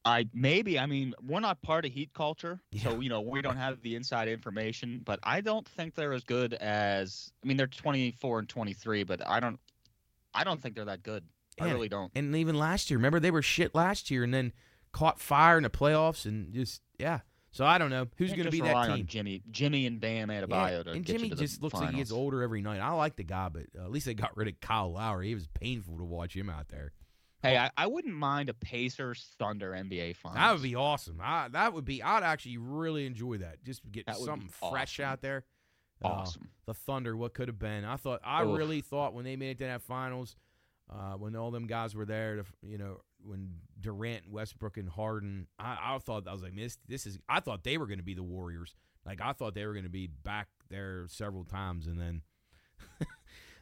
[0.03, 3.57] I maybe I mean we're not part of Heat culture, so you know we don't
[3.57, 5.01] have the inside information.
[5.03, 9.27] But I don't think they're as good as I mean they're 24 and 23, but
[9.27, 9.59] I don't
[10.33, 11.23] I don't think they're that good.
[11.59, 12.11] I really don't.
[12.15, 14.51] And even last year, remember they were shit last year, and then
[14.91, 17.19] caught fire in the playoffs, and just yeah.
[17.51, 19.05] So I don't know who's going to be that team.
[19.05, 21.91] Jimmy, Jimmy and Bam Adebayo Yeah, to and Jimmy you to the just looks like
[21.91, 22.81] he gets older every night.
[22.81, 25.31] I like the guy, but uh, at least they got rid of Kyle Lowry.
[25.31, 26.91] It was painful to watch him out there.
[27.45, 30.37] Hey, I, I wouldn't mind a Pacers Thunder NBA finals.
[30.37, 31.19] That would be awesome.
[31.21, 32.01] I, that would be.
[32.01, 33.63] I'd actually really enjoy that.
[33.63, 35.11] Just get That something fresh awesome.
[35.11, 35.45] out there.
[36.03, 36.49] Uh, awesome.
[36.65, 37.85] the Thunder, what could have been?
[37.85, 38.21] I thought.
[38.23, 38.57] I Oof.
[38.57, 40.35] really thought when they made it to that finals,
[40.91, 45.47] uh, when all them guys were there, to, you know, when Durant, Westbrook, and Harden,
[45.57, 47.19] I, I thought I was like, this, this is.
[47.29, 48.75] I thought they were going to be the Warriors.
[49.05, 52.21] Like I thought they were going to be back there several times, and then.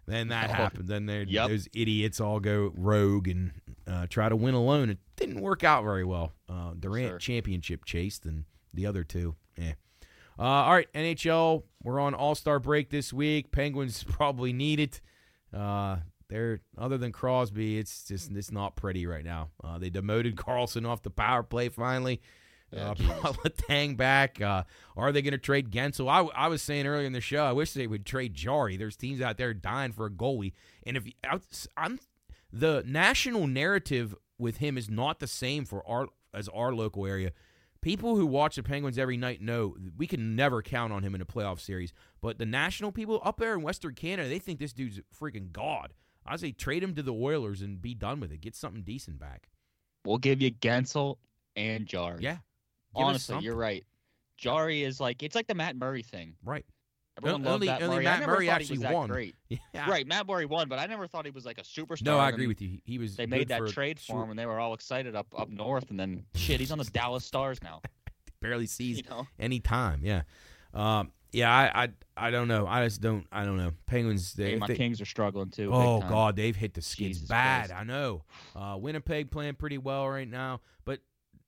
[0.05, 0.87] Then that Oh, happened.
[0.87, 1.47] Then they yep.
[1.49, 3.51] those idiots all go rogue and
[3.87, 4.89] uh, try to win alone.
[4.89, 6.33] It didn't work out very well.
[6.49, 7.17] Uh, Durant Sure.
[7.19, 8.43] championship chased, and
[8.73, 9.73] the other two, yeah.
[10.37, 11.63] Uh, all right, NHL.
[11.83, 13.51] We're on All Star break this week.
[13.51, 15.01] Penguins probably need it.
[15.53, 15.97] Uh,
[16.29, 19.49] they're other than Crosby, it's just it's not pretty right now.
[19.63, 22.21] Uh, they demoted Karlsson off the power play finally.
[22.73, 23.19] Yeah, Uh, Jesus.
[23.21, 24.41] brought Letang back.
[24.41, 24.63] Uh,
[24.97, 26.09] are they going to trade Guentzel?
[26.09, 28.77] I, I was saying earlier in the show, I wish they would trade Jarry.
[28.77, 30.53] There's teams out there dying for a goalie,
[30.85, 31.39] and if I-
[31.77, 31.99] I'm
[32.51, 37.31] the national narrative with him is not the same for our as our local area.
[37.81, 41.21] People who watch the Penguins every night know we can never count on him in
[41.21, 41.91] a playoff series.
[42.21, 45.51] But the national people up there in Western Canada, they think this dude's a freaking
[45.51, 45.93] god.
[46.25, 48.39] I say trade him to the Oilers and be done with it.
[48.39, 49.49] Get something decent back.
[50.05, 51.17] We'll give you Guentzel
[51.57, 52.19] and Jarry.
[52.21, 52.37] Yeah.
[52.95, 53.83] Give Honestly, you're right.
[54.37, 56.35] Jarry is like it's like the Matt Murray thing.
[56.43, 56.65] Right.
[57.17, 58.03] Everyone Only- loved Matt only Murray.
[58.05, 59.07] Matt Murray actually he was that won.
[59.09, 59.35] great.
[59.73, 59.89] Yeah.
[59.89, 62.05] Right, Matt Murray won, but I never thought he was like a superstar.
[62.05, 62.79] No, I agree with you.
[62.85, 63.15] He was.
[63.15, 65.89] They made that for trade for him, and they were all excited up up north,
[65.91, 67.81] and then shit, he's on the Dallas Stars now.
[68.41, 70.01] Barely sees You know, any time.
[70.03, 70.23] Yeah.
[70.73, 71.51] Um, yeah.
[71.51, 71.89] I, I.
[72.15, 72.67] I don't know.
[72.67, 73.25] I just don't.
[73.31, 73.71] I don't know.
[73.87, 74.33] Penguins.
[74.33, 74.51] They.
[74.51, 75.71] Hey, my they- Kings are struggling too.
[75.73, 75.99] Oh.
[76.01, 77.67] God, they've hit the skids Jesus bad.
[77.69, 77.81] Christ.
[77.81, 78.23] I know.
[78.55, 80.99] Uh, Winnipeg playing pretty well right now, but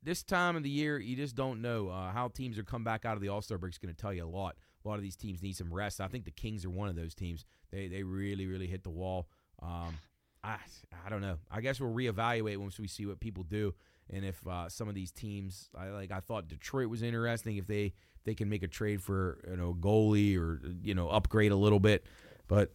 [0.06, 3.06] this time of the year, you just don't know uh, how teams are come back
[3.06, 3.74] out of the All Star break.
[3.74, 4.56] Is going to tell you a lot.
[4.84, 6.00] A lot of these teams need some rest.
[6.00, 7.44] I think the Kings are one of those teams.
[7.72, 9.28] They they really really hit the wall.
[9.62, 9.98] Um,
[10.44, 10.58] I
[11.06, 11.40] I don't know.
[11.52, 13.74] I guess we'll reevaluate once we see what people do,
[14.10, 17.58] and if uh, some of these teams, I like I thought Detroit was interesting.
[17.58, 17.94] If they
[18.26, 21.80] they can make a trade for you know goalie or you know upgrade a little
[21.80, 22.06] bit,
[22.48, 22.72] but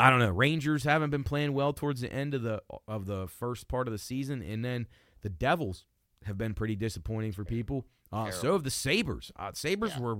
[0.00, 0.30] I don't know.
[0.30, 3.92] Rangers haven't been playing well towards the end of the of the first part of
[3.92, 4.88] the season, and then
[5.22, 5.84] the Devils
[6.24, 7.86] have been pretty disappointing for people.
[8.12, 9.32] Uh, so have the Sabres.
[9.36, 10.00] Uh, Sabres Yeah.
[10.00, 10.18] were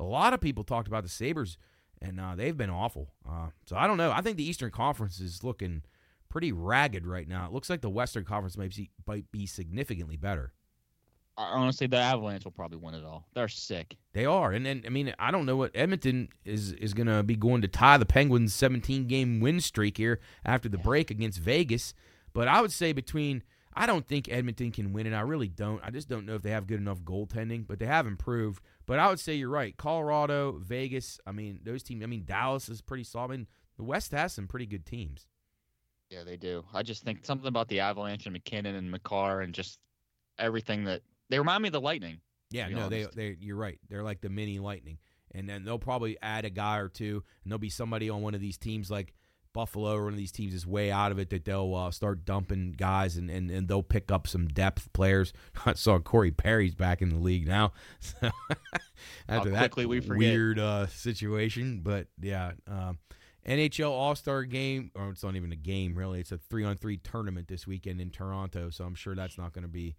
[0.00, 1.56] a lot of people talked about the Sabres,
[2.00, 3.12] and uh, they've been awful.
[3.28, 4.10] Uh, so I don't know.
[4.10, 5.82] I think the Eastern Conference is looking
[6.28, 7.46] pretty ragged right now.
[7.46, 10.52] It looks like the Western Conference might be, might be significantly better.
[11.36, 13.24] honestly, the Avalanche will probably win it all.
[13.34, 13.96] They're sick.
[14.12, 17.22] They are, and then I mean, I don't know what Edmonton is is going to
[17.22, 21.38] be going to tie the Penguins' 17 game win streak here after the break against
[21.38, 21.94] Vegas.
[22.32, 23.42] But I would say between
[23.74, 25.12] I don't think Edmonton can win it.
[25.12, 25.80] I really don't.
[25.84, 28.62] I just don't know if they have good enough goaltending, but they have improved.
[28.86, 29.76] But I would say you're right.
[29.76, 31.20] Colorado, Vegas.
[31.26, 32.02] I mean, those teams.
[32.02, 33.30] I mean, Dallas is pretty solid.
[33.30, 33.46] I mean,
[33.76, 35.26] the West has some pretty good teams.
[36.10, 36.64] Yeah, they do.
[36.72, 39.78] I just think something about the Avalanche and MacKinnon and Makar and just
[40.38, 42.20] everything that they remind me of the Lightning.
[42.50, 43.16] Yeah, no, they honest.
[43.16, 43.78] they you're right.
[43.88, 44.98] They're like the mini Lightning,
[45.32, 48.34] and then they'll probably add a guy or two, and there'll be somebody on one
[48.34, 49.12] of these teams like
[49.52, 52.24] Buffalo or one of these teams is way out of it that they'll uh, start
[52.24, 55.32] dumping guys, and, and and they'll pick up some depth players.
[55.66, 58.30] I saw Corey Perry's back in the league now, so
[59.28, 62.52] after that we weird uh, situation, but yeah.
[62.66, 62.98] Um,
[63.46, 66.20] NHL All Star Game, or it's not even a game really.
[66.20, 69.52] It's a three on three tournament this weekend in Toronto, so I'm sure that's not
[69.52, 69.96] going to be.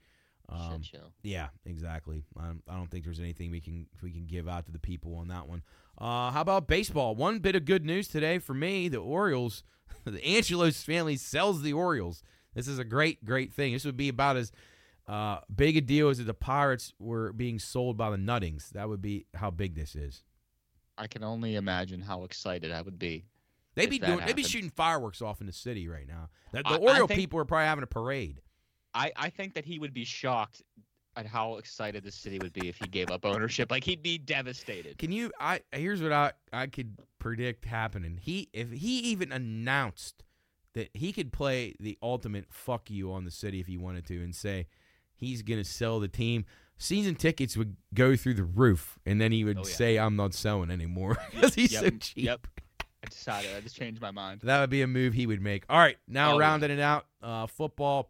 [0.51, 0.81] Um,
[1.23, 2.23] yeah, exactly.
[2.38, 4.80] I don't, I don't think there's anything we can we can give out to the
[4.80, 5.63] people on that one.
[5.99, 7.15] Uh, how about baseball?
[7.15, 9.63] One bit of good news today for me: the Orioles,
[10.05, 12.23] the Angelos family sells the Orioles.
[12.55, 13.73] This is a great, great thing.
[13.73, 14.51] This would be about as
[15.07, 18.69] uh, big a deal as if the Pirates were being sold by the Nuttings.
[18.71, 20.23] That would be how big this is.
[20.97, 23.26] I can only imagine how excited I would be.
[23.76, 24.19] They'd be doing.
[24.26, 26.30] They'd be shooting fireworks off in the city right now.
[26.51, 28.41] The, the I- I Oriole think- people are probably having a parade.
[28.93, 30.63] I, I think that he would be shocked
[31.19, 33.69] at how excited the city would be if he gave up ownership.
[33.71, 34.97] Like he'd be devastated.
[34.97, 35.31] Can you?
[35.39, 38.17] I here's what I I could predict happening.
[38.21, 40.23] He if he even announced
[40.73, 44.23] that he could play the ultimate fuck you on the city if he wanted to,
[44.23, 44.67] and say
[45.15, 46.45] he's gonna sell the team.
[46.81, 49.75] Season tickets would go through the roof, and then he would Oh, yeah.
[49.75, 52.23] say, "I'm not selling anymore" because he's so Yep, cheap.
[52.25, 52.47] Yep.
[53.03, 53.55] I decided.
[53.57, 54.39] I just changed my mind.
[54.43, 55.65] That would be a move he would make.
[55.69, 56.45] All right, now Oh, yeah.
[56.47, 58.09] rounding it out, uh, football.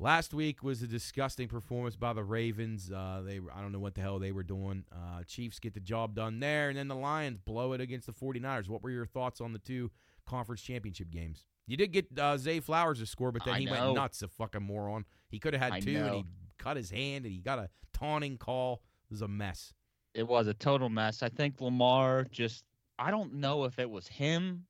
[0.00, 2.90] Last week was a disgusting performance by the Ravens.
[2.90, 4.84] Uh, they I don't know what the hell they were doing.
[4.92, 8.12] Uh, Chiefs get the job done there, and then the Lions blow it against the
[8.12, 8.68] 49ers.
[8.68, 9.90] What were your thoughts on the two
[10.24, 11.44] conference championship games?
[11.66, 14.28] You did get uh, Zay Flowers to score, but then I he went nuts, a
[14.28, 15.04] fucking moron.
[15.30, 16.24] He could have had I two, and he
[16.58, 18.82] cut his hand, and he got a taunting call.
[19.10, 19.74] It was a mess.
[20.14, 21.22] It was a total mess.
[21.22, 22.64] I think Lamar just.
[23.00, 24.64] I don't know if it was him,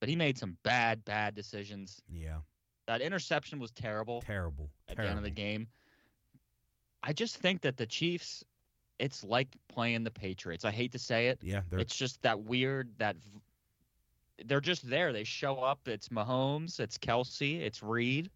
[0.00, 2.00] but he made some bad, bad decisions.
[2.08, 2.38] Yeah,
[2.88, 4.70] That interception was terrible terrible.
[4.88, 5.04] at terrible.
[5.06, 5.68] the end of the game.
[7.02, 8.42] I just think that the Chiefs,
[8.98, 10.64] it's like playing the Patriots.
[10.64, 11.38] I hate to say it.
[11.42, 13.40] Yeah, It's just that weird that v-
[14.46, 15.12] they're just there.
[15.12, 15.86] They show up.
[15.86, 16.80] It's Mahomes.
[16.80, 17.60] It's Kelce.
[17.60, 18.30] It's Reid.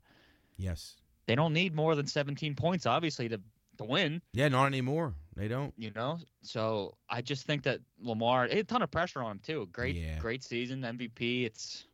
[0.57, 0.95] yes.
[1.27, 3.41] They don't need more than 17 points, obviously, to
[3.79, 4.21] to win.
[4.35, 5.15] Yeah, not anymore.
[5.35, 5.73] They don't.
[5.79, 6.19] You know.
[6.43, 9.69] So I just think that Lamar, a ton of pressure on him too.
[9.73, 10.19] Great, Yeah.
[10.19, 11.45] great season, MVP.
[11.47, 11.87] It's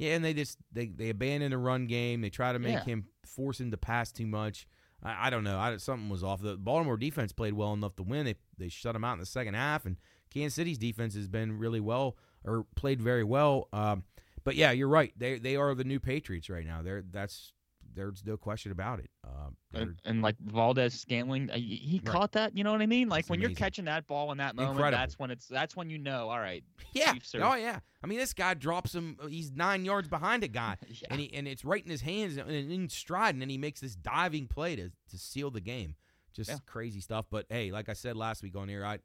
[0.00, 2.22] Yeah, and they just they they abandon the run game.
[2.22, 2.84] They try to make Yeah.
[2.84, 4.66] him force him to pass too much.
[5.02, 5.58] I, I don't know.
[5.58, 6.40] I, something was off.
[6.40, 8.24] The Baltimore defense played well enough to win.
[8.24, 9.96] They they shut him out in the second half, and
[10.32, 13.68] Kansas City's defense has been really well or played very well.
[13.74, 14.04] Um,
[14.42, 15.12] but yeah, you're right.
[15.18, 16.80] They they are the new Patriots right now.
[16.82, 17.52] They're that's
[17.94, 19.10] there's no question about it.
[19.24, 22.12] Um, and, and like Valdes-Scantling, uh, he Right.
[22.12, 22.56] caught that.
[22.56, 23.08] You know what I mean?
[23.08, 24.98] Like That's when you're catching that ball in that moment, Incredible.
[24.98, 26.28] that's when it's that's when you know.
[26.28, 27.14] All right, yeah.
[27.36, 27.80] Oh yeah.
[28.02, 29.18] I mean, this guy drops him.
[29.28, 30.76] He's nine yards behind a guy.
[30.88, 31.08] yeah.
[31.10, 33.80] and he and it's right in his hands and in stride, and then he makes
[33.80, 35.94] this diving play to to seal the game.
[36.34, 36.58] Just Yeah.
[36.66, 37.26] crazy stuff.
[37.30, 38.98] But hey, like I said last week on here, I.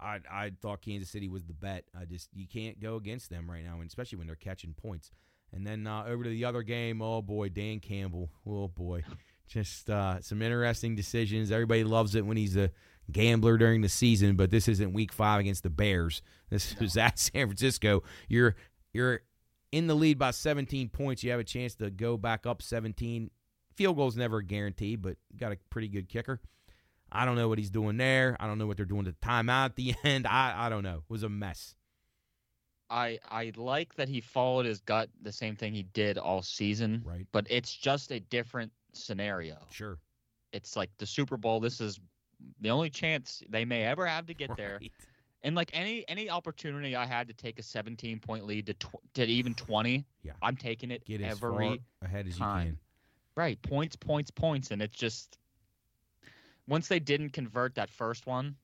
[0.00, 1.84] I, I thought Kansas City was the bet.
[1.96, 5.12] I just you can't go against them right now, and especially when they're catching points.
[5.52, 9.04] And then uh, over to the other game, oh boy, Dan Campbell, oh boy,
[9.46, 11.50] just uh, some interesting decisions.
[11.50, 12.70] Everybody loves it when he's a
[13.10, 16.22] gambler during the season, but this isn't Week Five against the Bears.
[16.48, 18.02] This is at San Francisco.
[18.28, 18.56] You're
[18.92, 19.20] you're
[19.72, 21.24] in the lead by 17 points.
[21.24, 23.30] You have a chance to go back up 17.
[23.74, 26.40] Field goal's never a guarantee, but got a pretty good kicker.
[27.10, 28.36] I don't know what he's doing there.
[28.40, 30.26] I don't know what they're doing to timeout at the end.
[30.26, 30.98] I, I don't know.
[30.98, 31.74] It was a mess.
[32.92, 37.02] I I like that he followed his gut, the same thing he did all season.
[37.04, 37.26] Right.
[37.32, 39.56] But it's just a different scenario.
[39.70, 39.98] Sure.
[40.52, 41.58] It's like the Super Bowl.
[41.60, 41.98] This is
[42.60, 44.78] the only chance they may ever have to get there.
[45.42, 49.14] And like any any opportunity I had to take a 17 point lead to tw-
[49.14, 50.32] to even 20, Yeah.
[50.42, 52.66] I'm taking it Get every ahead as you time.
[52.66, 52.78] can.
[53.34, 55.38] right points points points and it's just
[56.68, 58.56] once they didn't convert that first one,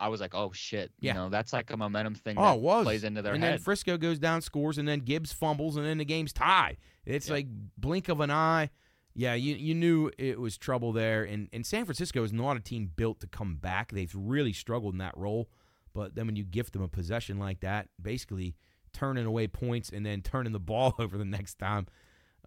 [0.00, 1.12] I was like, "Oh shit." Yeah.
[1.14, 2.84] You know, that's like a momentum thing Oh, it was.
[2.84, 3.52] plays into their and head.
[3.54, 6.78] then Frisco goes down, scores, and then Gibbs fumbles, and then the game's tied.
[7.04, 7.34] It's Yeah.
[7.34, 7.46] like
[7.76, 8.70] blink of an eye.
[9.14, 12.60] Yeah, you you knew it was trouble there, and and San Francisco is not a
[12.60, 13.92] team built to come back.
[13.92, 15.50] They've really struggled in that role,
[15.92, 18.56] but then when you gift them a possession like that, basically
[18.92, 21.86] turning away points and then turning the ball over the next time,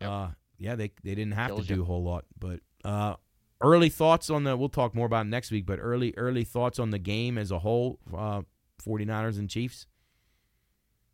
[0.01, 0.09] Yep.
[0.09, 0.27] uh,
[0.57, 1.75] yeah, they they didn't have Kills to you.
[1.77, 2.25] do a whole lot.
[2.39, 3.15] But uh,
[3.61, 4.55] early thoughts on the.
[4.57, 7.59] We'll talk more about next week, but early early thoughts on the game as a
[7.59, 7.99] whole.
[8.15, 8.41] Uh,
[8.85, 9.88] 49ers and Chiefs.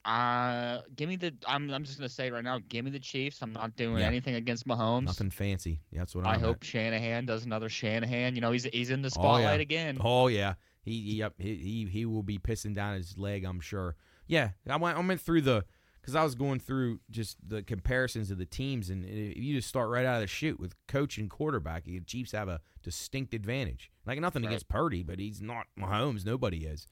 [0.06, 1.34] Uh, give me the.
[1.46, 1.70] I'm.
[1.72, 2.60] I'm just gonna say right now.
[2.70, 3.42] Give me the Chiefs.
[3.42, 4.06] I'm not doing Yeah.
[4.08, 5.06] anything against Mahomes.
[5.06, 5.82] Nothing fancy.
[5.92, 8.34] That's what I I'm hope Shanahan does another Shanahan.
[8.34, 9.62] You know, he's he's in the Oh, spotlight yeah.
[9.62, 9.98] again.
[10.00, 13.44] Oh yeah, he, he yep he, he he will be pissing down his leg.
[13.44, 13.96] I'm sure.
[14.26, 15.66] Yeah, I went I went through the
[16.10, 19.68] because I was going through just the comparisons of the teams, and if you just
[19.68, 23.34] start right out of the chute with coach and quarterback, the Chiefs have a distinct
[23.34, 23.92] advantage.
[24.06, 24.50] Like nothing Right.
[24.50, 26.26] against Purdy, but he's not Mahomes.
[26.26, 26.88] Nobody is.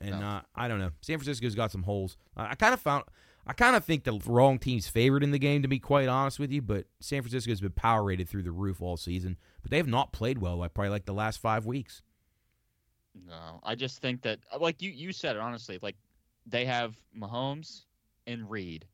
[0.00, 0.26] And No.
[0.26, 0.92] uh, I don't know.
[1.00, 2.16] San Francisco's got some holes.
[2.36, 3.04] Uh, I kind of found.
[3.46, 6.38] I kind of think the wrong team's favored in the game, to be quite honest
[6.38, 6.60] with you.
[6.60, 10.12] But San Francisco's been power rated through the roof all season, but they have not
[10.12, 10.56] played well.
[10.58, 12.02] Like probably like the last five weeks.
[13.26, 15.96] No, I just think that, like you you said it honestly, like
[16.46, 17.84] they have Mahomes
[18.28, 18.86] and Reid,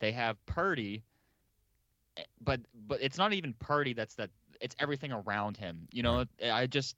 [0.00, 1.04] they have Purdy,
[2.16, 3.92] eh, but but it's not even Purdy.
[3.92, 4.30] That's that.
[4.60, 5.86] It's everything around him.
[5.92, 6.96] You know, I just.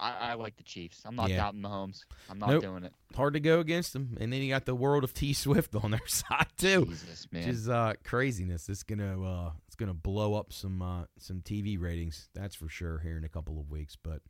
[0.00, 1.02] I, I like the Chiefs.
[1.04, 1.38] I'm not Yeah.
[1.38, 2.04] doubting Mahomes.
[2.30, 2.62] I'm not Nope.
[2.62, 2.92] doing it.
[3.16, 4.16] hard to go against them.
[4.20, 7.44] And then you got the world of T Swift on their side too, Jesus, which
[7.46, 8.68] is uh, craziness.
[8.68, 12.28] It's gonna uh, it's gonna blow up some uh, some TV ratings.
[12.32, 13.96] That's for sure here in a couple of weeks.
[14.00, 14.22] But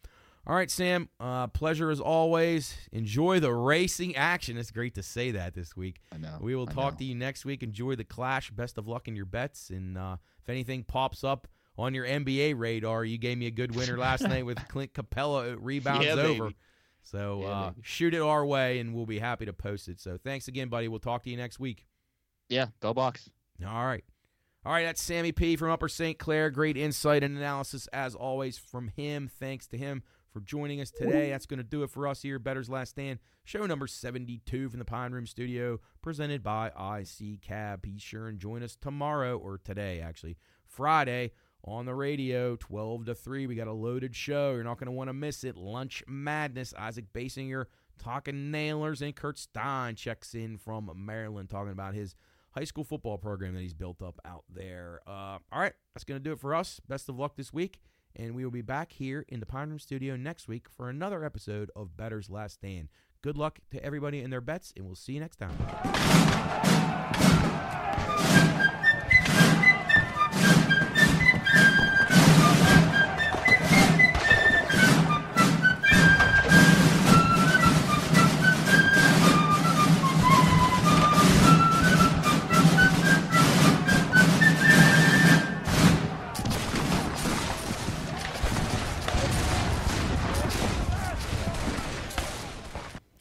[0.47, 2.74] all right, Sam, uh, pleasure as always.
[2.93, 4.56] Enjoy the racing action.
[4.56, 6.01] It's great to say that this week.
[6.12, 6.39] I know.
[6.40, 6.98] We will I talk know.
[6.98, 7.62] to you next week.
[7.62, 8.51] Enjoy the clash.
[8.51, 9.69] Best of luck in your bets.
[9.70, 13.74] And uh, if anything pops up on your NBA radar, you gave me a good
[13.77, 15.56] winner last night with Clint Capela.
[15.60, 16.44] Rebounds Yeah, over.
[16.44, 16.56] baby.
[17.02, 20.01] So Yeah, uh, shoot it our way, and we'll be happy to post it.
[20.01, 20.89] So thanks again, buddy.
[20.89, 21.86] We'll talk to you next week.
[22.48, 23.28] Yeah, go box.
[23.66, 24.05] All right.
[24.65, 26.19] All right, that's Sammy P from Upper St.
[26.19, 26.51] Clair.
[26.51, 29.31] Great insight and analysis as always from him.
[29.39, 30.02] Thanks to him
[30.33, 31.31] for joining us today.
[31.31, 32.39] That's going to do it for us here.
[32.39, 37.83] Bettor's Last Stand, show number 72 from the Pine Room Studio, presented by IC Cab.
[37.83, 40.37] Be sure and join us tomorrow, or today, actually,
[40.67, 41.33] Friday,
[41.65, 43.47] on the radio, 12 to 3.
[43.47, 44.53] We got a loaded show.
[44.53, 45.57] You're not going to want to miss it.
[45.57, 46.75] Lunch Madness.
[46.79, 47.67] Isaac Basinger
[47.99, 52.15] talking nailers, and Kurt Stein checks in from Maryland talking about his
[52.53, 55.01] high school football program that he's built up out there.
[55.07, 56.81] Uh, all right, that's going to do it for us.
[56.89, 57.81] Best of luck this week,
[58.16, 61.24] and we will be back here in the Pine Room Studio next week for another
[61.24, 62.89] episode of Bettor's Last Stand.
[63.22, 65.56] Good luck to everybody in their bets, and we'll see you next time.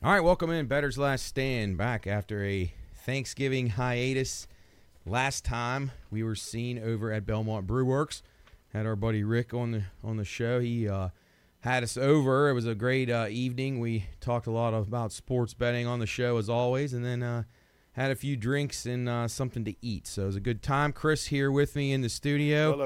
[0.08, 0.68] All right, welcome in.
[0.68, 4.48] Bettor's Last Stand back after a Thanksgiving hiatus.
[5.06, 8.24] Last time we were seen over at Belmont Brew Works.
[8.72, 10.62] Had our buddy Rick on the on the show.
[10.62, 11.10] He uh,
[11.60, 12.48] had us over.
[12.48, 13.82] It was a great uh, evening.
[13.82, 17.44] We talked a lot about sports betting on the show as always, and then uh,
[17.92, 20.08] had a few drinks and uh, something to eat.
[20.08, 20.94] So it was a good time.
[20.94, 22.72] Chris here with me in the studio.
[22.72, 22.86] Hello.